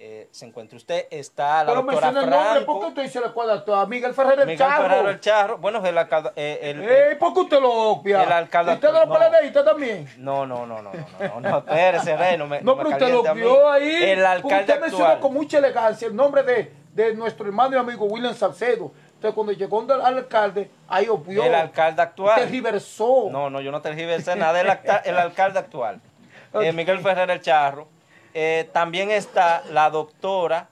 eh, 0.00 0.28
se 0.30 0.46
encuentra 0.46 0.76
usted, 0.76 1.06
está 1.10 1.64
la 1.64 1.72
Pero 1.72 1.82
doctora 1.82 2.12
menciona 2.12 2.20
el 2.20 2.30
nombre, 2.44 2.60
¿por 2.64 2.74
qué 2.76 2.80
Franco, 2.82 2.86
usted 2.88 3.02
dice 3.02 3.20
la 3.20 3.32
cuadra 3.32 3.80
a 3.82 3.86
Miguel 3.86 4.14
Ferrer 4.14 4.38
el 4.40 4.46
Miguel 4.46 4.58
Charro? 4.58 4.82
Ferrero 4.88 5.10
el 5.10 5.20
Charro, 5.20 5.58
bueno, 5.58 5.84
el 5.84 5.98
alcalde, 5.98 6.30
eh, 6.36 6.58
el- 6.62 6.82
Eh, 6.88 7.16
¿Por 7.18 7.34
qué 7.34 7.40
usted 7.40 7.60
lo 7.60 7.72
obvia? 7.72 8.22
El 8.22 8.30
alcalde 8.30 8.70
¿Y 8.70 8.74
¿Usted 8.76 8.92
no 8.92 8.98
actual, 8.98 9.20
lo 9.22 9.26
no. 9.30 9.38
PLDista 9.38 9.64
también? 9.64 10.08
no, 10.18 10.46
no, 10.46 10.66
no, 10.66 10.82
no, 10.82 10.92
no, 10.92 11.40
no, 11.40 11.40
no, 11.40 11.58
espérese, 11.58 12.38
no 12.38 12.46
me, 12.46 12.60
No, 12.60 12.76
me 12.76 12.84
pero 12.84 12.90
usted 12.96 13.12
lo 13.12 13.34
vio 13.34 13.68
ahí. 13.68 14.04
El 14.04 14.24
alcalde 14.24 14.72
Usted 14.72 14.82
actual. 14.84 15.18
con 15.18 15.34
mucha 15.34 15.58
elegancia 15.58 16.06
el 16.06 16.14
nombre 16.14 16.44
de, 16.44 16.72
de 16.94 17.14
nuestro 17.16 17.46
hermano 17.46 17.74
y 17.76 17.78
amigo 17.80 18.04
William 18.06 18.34
Salcedo. 18.34 18.92
Entonces, 19.14 19.34
cuando 19.34 19.52
llegó 19.52 19.80
al 19.80 20.00
alcalde, 20.16 20.70
ahí 20.86 21.08
obvió. 21.08 21.42
El 21.42 21.56
alcalde 21.56 22.00
actual. 22.02 22.38
Usted 22.38 22.50
riversó. 22.52 23.26
No, 23.32 23.50
no, 23.50 23.60
yo 23.60 23.72
no 23.72 23.82
tergiversé 23.82 24.36
nada. 24.36 24.60
El, 24.60 24.68
el 25.06 25.18
alcalde 25.18 25.58
actual, 25.58 25.96
eh, 26.54 26.68
Ok. 26.68 26.74
Miguel 26.76 27.00
Ferrer 27.00 27.28
el 27.32 27.40
Charro. 27.40 27.88
Eh, 28.34 28.68
también 28.72 29.10
está 29.10 29.62
la 29.70 29.90
doctora, 29.90 30.68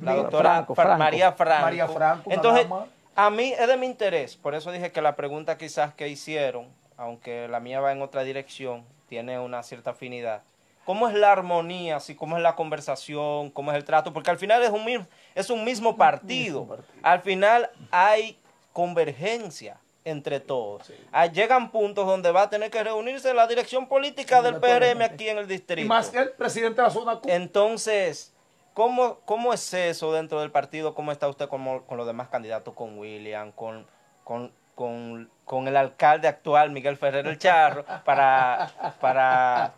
la 0.00 0.14
doctora 0.14 0.50
Franco, 0.54 0.74
Fra- 0.74 0.84
Franco. 0.84 0.98
María 0.98 1.32
Franco. 1.32 1.62
María 1.62 1.88
Franco, 1.88 2.22
una 2.26 2.34
Entonces, 2.34 2.66
a 3.14 3.30
mí 3.30 3.52
es 3.58 3.68
de 3.68 3.76
mi 3.76 3.86
interés, 3.86 4.36
por 4.36 4.54
eso 4.54 4.72
dije 4.72 4.90
que 4.90 5.02
la 5.02 5.14
pregunta 5.16 5.58
quizás 5.58 5.92
que 5.94 6.08
hicieron, 6.08 6.66
aunque 6.96 7.46
la 7.48 7.60
mía 7.60 7.80
va 7.80 7.92
en 7.92 8.00
otra 8.02 8.22
dirección, 8.22 8.84
tiene 9.08 9.38
una 9.38 9.62
cierta 9.62 9.90
afinidad. 9.90 10.42
¿Cómo 10.84 11.08
es 11.08 11.14
la 11.14 11.30
armonía, 11.30 11.96
así 11.96 12.16
cómo 12.16 12.36
es 12.36 12.42
la 12.42 12.56
conversación, 12.56 13.50
cómo 13.50 13.70
es 13.70 13.76
el 13.76 13.84
trato? 13.84 14.12
Porque 14.12 14.30
al 14.30 14.38
final 14.38 14.62
es 14.62 14.70
un, 14.70 15.06
es 15.34 15.50
un 15.50 15.64
mismo 15.64 15.96
partido. 15.96 16.66
Al 17.02 17.20
final 17.20 17.70
hay 17.92 18.36
convergencia 18.72 19.76
entre 20.04 20.40
todos. 20.40 20.92
Ah, 21.12 21.26
llegan 21.26 21.70
puntos 21.70 22.06
donde 22.06 22.30
va 22.32 22.42
a 22.42 22.50
tener 22.50 22.70
que 22.70 22.82
reunirse 22.82 23.32
la 23.34 23.46
dirección 23.46 23.86
política 23.88 24.42
del 24.42 24.56
PRM 24.56 25.02
aquí 25.02 25.28
en 25.28 25.38
el 25.38 25.44
Y 25.44 25.48
distrito. 25.48 25.88
más 25.88 26.12
el 26.14 26.30
presidente 26.32 26.80
de 26.80 26.88
la 26.88 26.92
zona. 26.92 27.20
Entonces, 27.26 28.32
¿cómo, 28.74 29.20
¿cómo 29.24 29.52
es 29.52 29.72
eso 29.74 30.12
dentro 30.12 30.40
del 30.40 30.50
partido? 30.50 30.94
¿Cómo 30.94 31.12
está 31.12 31.28
usted 31.28 31.48
con, 31.48 31.80
con 31.80 31.96
los 31.96 32.06
demás 32.06 32.28
candidatos? 32.28 32.74
Con 32.74 32.98
William, 32.98 33.52
con, 33.52 33.86
con, 34.24 34.52
con, 34.74 35.30
con 35.44 35.68
el 35.68 35.76
alcalde 35.76 36.26
actual, 36.28 36.70
Miguel 36.70 36.96
Ferrer 36.96 37.26
el 37.26 37.38
Charro, 37.38 37.84
para, 38.04 38.70
para 39.00 39.74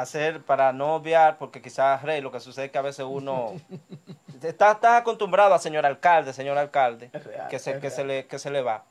hacer, 0.00 0.42
para 0.42 0.72
no 0.72 0.94
obviar, 0.94 1.38
porque 1.38 1.60
quizás, 1.60 2.02
Rey, 2.02 2.20
lo 2.20 2.30
que 2.30 2.40
sucede 2.40 2.66
es 2.66 2.70
que 2.70 2.78
a 2.78 2.82
veces 2.82 3.04
uno 3.08 3.52
está, 4.42 4.72
está 4.72 4.96
acostumbrado 4.98 5.54
a 5.54 5.58
señor 5.58 5.84
alcalde, 5.86 6.32
señor 6.32 6.56
alcalde, 6.58 7.10
real, 7.12 7.48
que, 7.48 7.58
se, 7.58 7.78
que, 7.80 7.90
se 7.90 8.04
le, 8.04 8.26
que 8.26 8.38
se 8.38 8.50
le 8.50 8.62
va. 8.62 8.84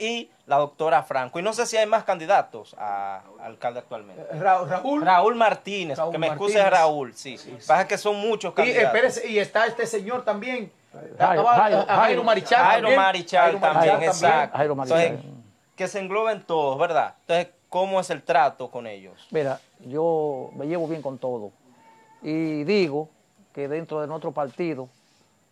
Y 0.00 0.30
la 0.46 0.58
doctora 0.58 1.02
Franco. 1.02 1.40
Y 1.40 1.42
no 1.42 1.52
sé 1.52 1.66
si 1.66 1.76
hay 1.76 1.86
más 1.86 2.04
candidatos 2.04 2.76
a 2.78 3.22
alcalde 3.42 3.80
actualmente. 3.80 4.22
Ra- 4.38 4.64
Raúl. 4.64 5.04
Raúl 5.04 5.34
Martínez, 5.34 5.98
Raúl 5.98 6.12
que 6.12 6.18
me 6.18 6.28
excuse 6.28 6.54
Martínez. 6.54 6.78
Raúl, 6.80 7.14
sí. 7.14 7.36
Pasa 7.66 7.88
que 7.88 7.98
son 7.98 8.14
muchos 8.16 8.52
Y, 8.52 8.54
candidatos. 8.54 8.86
espérese, 8.94 9.28
y 9.28 9.38
está 9.40 9.66
este 9.66 9.86
señor 9.86 10.24
también. 10.24 10.70
Jairo, 11.18 11.44
Jairo. 11.44 12.22
Marichal. 12.22 12.58
Jairo 12.64 12.80
también. 12.82 12.96
Marichal 13.00 13.60
también, 13.60 13.94
Marichal 13.94 14.02
exacto. 14.04 14.56
Jairo 14.56 14.74
Marichal. 14.76 15.00
Entonces, 15.02 15.30
que 15.74 15.88
se 15.88 15.98
engloben 15.98 16.42
todos, 16.44 16.78
¿verdad? 16.78 17.14
Entonces, 17.26 17.48
¿cómo 17.68 18.00
es 18.00 18.10
el 18.10 18.22
trato 18.22 18.70
con 18.70 18.86
ellos? 18.86 19.26
Mira, 19.30 19.60
yo 19.86 20.50
me 20.54 20.66
llevo 20.66 20.88
bien 20.88 21.02
con 21.02 21.18
todo. 21.18 21.52
Y 22.22 22.64
digo 22.64 23.08
que 23.52 23.68
dentro 23.68 24.00
de 24.00 24.06
nuestro 24.06 24.32
partido, 24.32 24.88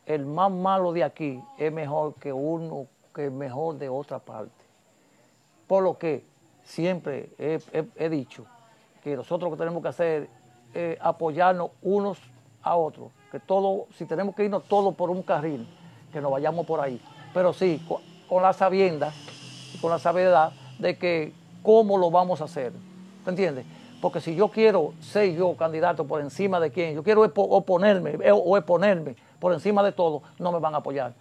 el 0.05 0.27
más 0.27 0.51
malo 0.51 0.93
de 0.93 1.05
aquí 1.05 1.41
es 1.59 1.73
mejor 1.73 2.15
que 2.15 2.33
uno 2.33 2.87
que 3.15 3.31
mejor 3.31 3.77
de 3.79 3.89
otra 3.89 4.19
parte. 4.19 4.65
Por 5.67 5.83
lo 5.83 5.99
que 5.99 6.25
siempre 6.65 7.31
he, 7.39 8.09
dicho 8.09 8.45
que 9.03 9.17
nosotros 9.17 9.51
lo 9.51 9.57
que 9.57 9.61
tenemos 9.61 9.83
que 9.83 9.89
hacer 9.89 10.29
es 10.75 10.99
apoyarnos 11.01 11.71
unos 11.83 12.19
a 12.63 12.77
otros. 12.77 13.11
Que 13.33 13.41
todo, 13.41 13.87
si 13.97 14.05
tenemos 14.05 14.35
que 14.35 14.45
irnos 14.45 14.65
todos 14.69 14.95
por 14.95 15.11
un 15.11 15.23
carril, 15.23 15.67
que 16.13 16.21
nos 16.21 16.31
vayamos 16.31 16.67
por 16.67 16.81
ahí. 16.81 17.01
Pero 17.33 17.53
sí, 17.53 17.83
co- 17.89 18.01
con 18.29 18.43
la 18.43 18.53
sabienda 18.53 19.13
y 19.75 19.79
con 19.79 19.91
la 19.91 19.99
sabiduría 19.99 20.51
de 20.79 20.99
que 20.99 21.33
cómo 21.67 21.99
lo 21.99 22.13
vamos 22.13 22.41
a 22.41 22.45
hacer. 22.45 22.73
¿Me 23.25 23.31
entiendes? 23.31 23.67
Porque 24.01 24.21
si 24.21 24.37
yo 24.37 24.49
quiero 24.49 24.93
ser 25.01 25.35
yo 25.35 25.57
candidato 25.57 26.07
por 26.07 26.21
encima 26.21 26.61
de 26.61 26.71
quién, 26.71 26.95
yo 26.95 27.03
quiero 27.03 27.25
oponerme 27.25 28.17
eh, 28.23 28.31
o 28.33 28.57
exponerme 28.57 29.17
por 29.41 29.53
encima 29.53 29.83
de 29.83 29.91
todo, 29.91 30.23
no 30.39 30.53
me 30.53 30.61
van 30.61 30.75
a 30.75 30.79
apoyar. 30.79 31.13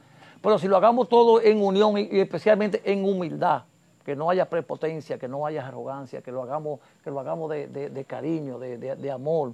Pero 0.41 0.59
si 0.59 0.67
lo 0.67 0.77
hagamos 0.77 1.09
todo 1.09 1.41
en 1.41 1.59
unión 1.63 1.97
y, 1.97 2.19
especialmente 2.19 2.79
en 2.85 3.03
humildad, 3.03 3.63
que 4.05 4.15
no 4.15 4.29
haya 4.29 4.47
prepotencia, 4.47 5.17
que 5.17 5.27
no 5.27 5.47
haya 5.47 5.67
arrogancia, 5.67 6.21
que 6.21 6.31
lo 6.31 6.43
hagamos, 6.43 6.79
que 7.03 7.09
lo 7.09 7.19
hagamos 7.19 7.49
de, 7.49 7.67
de- 7.89 8.05
cariño, 8.05 8.59
de, 8.59 8.77
de- 8.77 9.11
amor. 9.11 9.53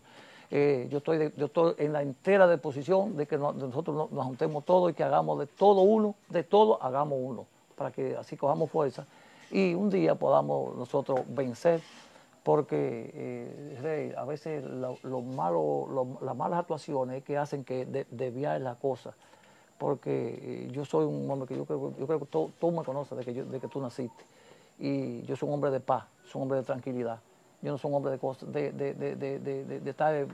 Eh, 0.50 0.88
yo, 0.92 0.98
estoy 0.98 1.32
yo 1.38 1.46
estoy 1.46 1.74
en 1.78 1.94
la 1.94 2.02
entera 2.02 2.50
disposición 2.52 3.16
de 3.16 3.26
que 3.26 3.38
nosotros 3.38 3.96
no- 3.96 4.10
nos 4.12 4.26
juntemos 4.26 4.66
todos 4.66 4.92
y 4.92 4.94
que 4.94 5.04
hagamos 5.06 5.40
de 5.40 5.48
todo 5.48 5.82
uno, 5.84 6.16
de 6.28 6.44
todo 6.44 6.84
hagamos 6.84 7.18
uno, 7.22 7.46
para 7.78 7.92
que 7.92 8.18
así 8.18 8.36
cojamos 8.36 8.70
fuerza 8.70 9.06
y 9.52 9.74
un 9.76 9.90
día 9.90 10.16
podamos 10.16 10.76
nosotros 10.76 11.22
vencer, 11.28 11.82
porque 12.44 13.12
eh, 13.14 14.16
a 14.18 14.26
veces 14.26 14.64
lo, 14.64 14.98
lo 15.04 15.22
las 16.22 16.36
malas 16.36 16.60
actuaciones 16.60 17.18
es 17.18 17.24
que 17.24 17.38
hacen 17.38 17.64
que 17.64 17.86
de- 17.86 18.08
desviar 18.10 18.60
la 18.62 18.76
cosa 18.76 19.14
porque 19.78 20.40
eh, 20.44 20.70
yo 20.72 20.86
soy 20.86 21.06
un 21.06 21.30
hombre 21.30 21.48
que 21.48 21.58
yo 21.58 21.66
creo, 21.66 21.92
yo 21.98 22.06
creo 22.06 22.20
que 22.20 22.26
tú, 22.28 22.72
me 22.72 22.84
conoces 22.84 23.18
de 23.18 23.26
que, 23.26 23.44
de 23.44 23.60
que 23.60 23.68
tú 23.68 23.82
naciste. 23.82 24.24
Y 24.78 25.24
yo 25.24 25.36
soy 25.36 25.50
un 25.50 25.56
hombre 25.56 25.72
de 25.72 25.80
paz, 25.80 26.06
soy 26.24 26.38
un 26.40 26.44
hombre 26.44 26.60
de 26.60 26.66
tranquilidad. 26.66 27.20
Yo 27.64 27.72
no 27.72 27.80
soy 27.80 27.90
un 27.90 27.98
hombre 27.98 28.12
de 28.12 28.20
cosas, 28.20 28.52
de- 28.54 28.72
de- 28.72 28.94
de 28.94 29.90
estar 29.90 30.14
eh, 30.14 30.28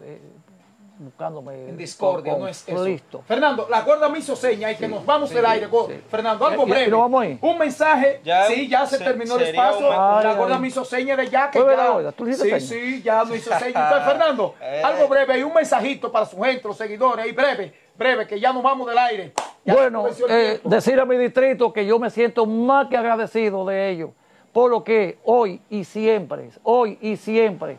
buscándome. 0.99 1.69
En 1.69 1.77
discordia, 1.77 2.33
con- 2.33 2.41
no 2.43 2.47
es 2.47 2.67
eso. 2.67 2.85
Listo. 2.85 3.21
Fernando, 3.27 3.67
la 3.69 3.81
gorda 3.81 4.09
me 4.09 4.19
hizo 4.19 4.35
seña 4.35 4.71
y 4.71 4.75
que 4.75 4.87
nos 4.87 5.05
vamos 5.05 5.29
del 5.29 5.45
aire. 5.45 5.67
Sí. 5.67 6.01
Fernando, 6.09 6.45
algo 6.45 6.65
breve. 6.65 6.91
vamos 6.91 7.21
ahí. 7.21 7.37
Un 7.41 7.57
mensaje. 7.57 8.21
Ya, 8.23 8.45
sí, 8.45 8.67
ya 8.67 8.85
se, 8.85 8.97
se- 8.97 9.03
terminó 9.03 9.35
el 9.37 9.43
espacio. 9.43 9.87
un- 9.89 9.93
la 10.23 10.33
gorda 10.35 10.55
ay. 10.55 10.61
me 10.61 10.67
hizo 10.67 10.83
seña 10.85 11.15
de 11.15 11.29
ya 11.29 11.51
que 11.51 11.59
ya. 11.59 12.11
¿tú 12.11 12.25
sí, 12.25 12.33
seña? 12.33 12.59
sí, 12.59 13.01
ya 13.03 13.23
lo 13.23 13.35
hizo 13.35 13.51
seña. 13.57 13.67
Entonces, 13.87 14.03
Fernando, 14.07 14.55
Eh. 14.61 14.81
algo 14.83 15.07
breve 15.07 15.39
y 15.39 15.43
un 15.43 15.53
mensajito 15.53 16.11
para 16.11 16.25
su 16.25 16.39
gente, 16.41 16.67
los 16.67 16.77
seguidores. 16.77 17.25
Y 17.27 17.31
breve, 17.31 17.73
breve, 17.97 18.27
que 18.27 18.39
ya 18.39 18.51
nos 18.53 18.63
vamos 18.63 18.87
del 18.87 18.97
aire. 18.97 19.33
Ya 19.65 19.73
Bueno, 19.73 20.05
eh, 20.29 20.61
decir 20.63 20.99
a 20.99 21.05
mi 21.05 21.17
distrito 21.17 21.73
que 21.73 21.85
yo 21.85 21.99
me 21.99 22.09
siento 22.09 22.45
más 22.45 22.87
que 22.87 22.95
agradecido 22.97 23.65
de 23.65 23.89
ellos, 23.89 24.11
por 24.53 24.71
lo 24.71 24.83
que 24.83 25.17
hoy 25.25 25.61
y 25.69 25.83
siempre, 25.83 26.49
hoy 26.63 26.97
y 27.01 27.17
siempre, 27.17 27.77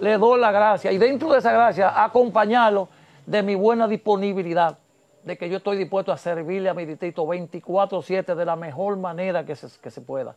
le 0.00 0.18
doy 0.18 0.40
la 0.40 0.52
gracia 0.52 0.92
y 0.92 0.98
dentro 0.98 1.32
de 1.32 1.38
esa 1.38 1.52
gracia 1.52 2.02
acompañarlo 2.04 2.88
de 3.24 3.42
mi 3.42 3.54
buena 3.54 3.88
disponibilidad, 3.88 4.78
de 5.24 5.36
que 5.36 5.48
yo 5.48 5.56
estoy 5.56 5.76
dispuesto 5.76 6.12
a 6.12 6.16
servirle 6.18 6.68
a 6.68 6.74
mi 6.74 6.84
distrito 6.84 7.24
24/7 7.26 8.34
de 8.34 8.44
la 8.44 8.56
mejor 8.56 8.96
manera 8.96 9.44
que 9.44 9.56
se, 9.56 9.68
que 9.80 9.90
se 9.90 10.00
pueda. 10.00 10.34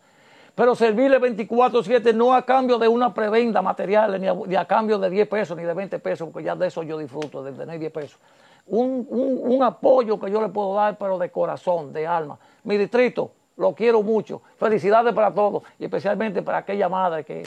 Pero 0.55 0.75
servirle 0.75 1.19
24/7 1.19 2.13
no 2.13 2.33
a 2.33 2.41
cambio 2.43 2.77
de 2.79 2.87
una 2.87 3.13
prebenda 3.13 3.61
material, 3.61 4.19
ni 4.47 4.55
a, 4.55 4.65
cambio 4.65 4.97
de 4.97 5.09
10 5.09 5.27
pesos, 5.27 5.55
ni 5.55 5.63
de 5.63 5.73
20 5.73 5.99
pesos, 5.99 6.27
porque 6.31 6.45
ya 6.45 6.55
de 6.55 6.67
eso 6.67 6.81
yo 6.83 6.97
disfruto, 6.97 7.43
de 7.43 7.51
tener 7.51 7.79
10 7.79 7.91
pesos. 7.91 8.19
Un, 8.65 9.05
un- 9.09 9.39
un 9.55 9.63
apoyo 9.63 10.19
que 10.19 10.29
yo 10.31 10.41
le 10.41 10.49
puedo 10.49 10.73
dar, 10.73 10.97
pero 10.97 11.17
de 11.17 11.29
corazón, 11.31 11.93
de 11.93 12.05
alma. 12.07 12.37
Mi 12.63 12.77
distrito, 12.77 13.31
lo 13.57 13.73
quiero 13.73 14.01
mucho. 14.01 14.41
Felicidades 14.57 15.13
para 15.13 15.33
todos, 15.33 15.63
y 15.77 15.85
especialmente 15.85 16.41
para 16.41 16.57
aquella 16.59 16.89
madre 16.89 17.23
que, 17.23 17.43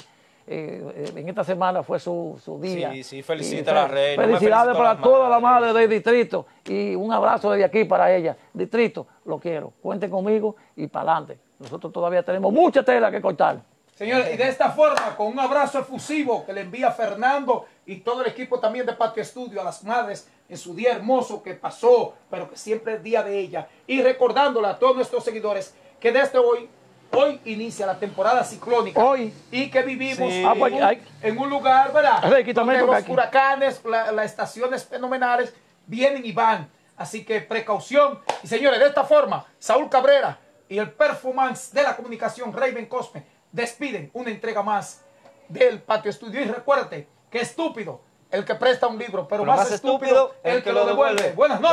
eh, 0.47 1.13
en 1.15 1.29
esta 1.29 1.45
semana 1.45 1.83
fue 1.83 1.99
su, 2.01 2.39
su 2.43 2.61
día. 2.61 2.91
Sí, 2.93 3.03
sí, 3.03 3.23
felicita 3.23 3.71
Y 3.71 3.75
a 3.75 3.75
la 3.75 3.89
reina, 3.89 4.25
Felicidades 4.25 4.77
para 4.77 4.95
las 4.95 5.03
toda 5.03 5.29
la 5.29 5.41
madres. 5.41 5.73
madre 5.73 5.81
del 5.81 5.91
distrito 5.91 6.47
y 6.65 6.95
un 6.95 7.13
abrazo 7.13 7.51
desde 7.51 7.65
aquí 7.65 7.85
para 7.85 8.15
ella. 8.15 8.37
Distrito, 8.53 9.07
lo 9.25 9.39
quiero. 9.39 9.73
Cuenten 9.81 10.11
conmigo 10.11 10.57
y 10.77 10.87
para 10.87 11.13
adelante. 11.13 11.39
Nosotros 11.59 11.93
todavía 11.93 12.23
tenemos 12.23 12.53
mucha 12.53 12.83
tela 12.83 13.11
que 13.11 13.21
cortar. 13.21 13.61
Señores, 13.95 14.35
y 14.35 14.37
de 14.37 14.49
esta 14.49 14.71
forma, 14.71 15.15
con 15.17 15.29
un 15.29 15.39
abrazo 15.39 15.79
efusivo 15.79 16.45
que 16.45 16.53
le 16.53 16.63
envía 16.63 16.91
Fernando 16.91 17.67
y 17.87 17.97
todo 17.97 18.23
el 18.23 18.31
equipo 18.31 18.59
también 18.59 18.87
de 18.87 18.95
Patio 18.95 19.23
Estudio 19.23 19.61
a 19.61 19.65
las 19.65 19.85
madres 19.85 20.29
en 20.49 20.57
su 20.59 20.75
día 20.75 20.93
hermoso 20.93 21.43
que 21.43 21.55
pasó, 21.55 22.15
pero 22.31 22.49
que 22.51 22.57
siempre 22.57 22.95
es 22.95 23.03
día 23.03 23.23
de 23.23 23.39
ella. 23.39 23.69
Y 23.87 24.03
recordándole 24.03 24.67
a 24.69 24.79
todos 24.79 24.97
nuestros 24.97 25.23
seguidores 25.23 25.75
que 26.01 26.11
desde 26.11 26.39
hoy, 26.39 26.69
hoy 27.17 27.41
inicia 27.45 27.87
la 27.87 27.99
temporada 27.99 28.45
ciclónica. 28.45 29.03
Hoy. 29.03 29.33
Y 29.51 29.71
que 29.71 29.83
vivimos 29.83 30.17
Sí. 30.33 30.41
en, 30.41 30.47
Ah, 30.47 30.55
pues, 30.59 30.73
un, 30.73 30.99
en 31.23 31.39
un 31.39 31.51
lugar, 31.51 31.93
¿verdad? 31.93 32.23
Quítame 32.45 32.73
Donde 32.79 32.87
los 32.93 32.97
aquí. 33.03 33.13
huracanes, 33.13 33.81
la- 33.85 34.13
las 34.13 34.27
estaciones 34.27 34.85
fenomenales 34.85 35.55
vienen 35.87 36.25
y 36.25 36.33
van. 36.33 36.69
Así 36.97 37.25
que 37.25 37.41
precaución. 37.41 38.19
Y 38.43 38.47
señores, 38.49 38.79
de 38.79 38.87
esta 38.87 39.05
forma, 39.05 39.45
Saúl 39.59 39.89
Cabrera 39.89 40.39
y 40.69 40.79
el 40.79 40.91
performance 40.91 41.73
de 41.73 41.83
la 41.83 41.97
comunicación 41.97 42.53
Raven 42.53 42.87
Cosme 42.87 43.25
despiden 43.51 44.11
una 44.15 44.31
entrega 44.31 44.63
más 44.63 45.03
del 45.49 45.81
Patio 45.81 46.11
Estudio. 46.11 46.41
Y 46.41 46.45
recuérdate 46.45 47.09
que 47.31 47.41
estúpido 47.41 48.01
el 48.31 48.45
que 48.47 48.55
presta 48.55 48.87
un 48.87 48.99
libro, 48.99 49.29
pero, 49.29 49.43
Pero 49.43 49.57
más, 49.57 49.71
estúpido 49.71 50.35
el 50.43 50.63
que 50.63 50.73
lo 50.73 50.87
devuelve. 50.87 51.33
Buenas 51.33 51.61
noches. 51.61 51.71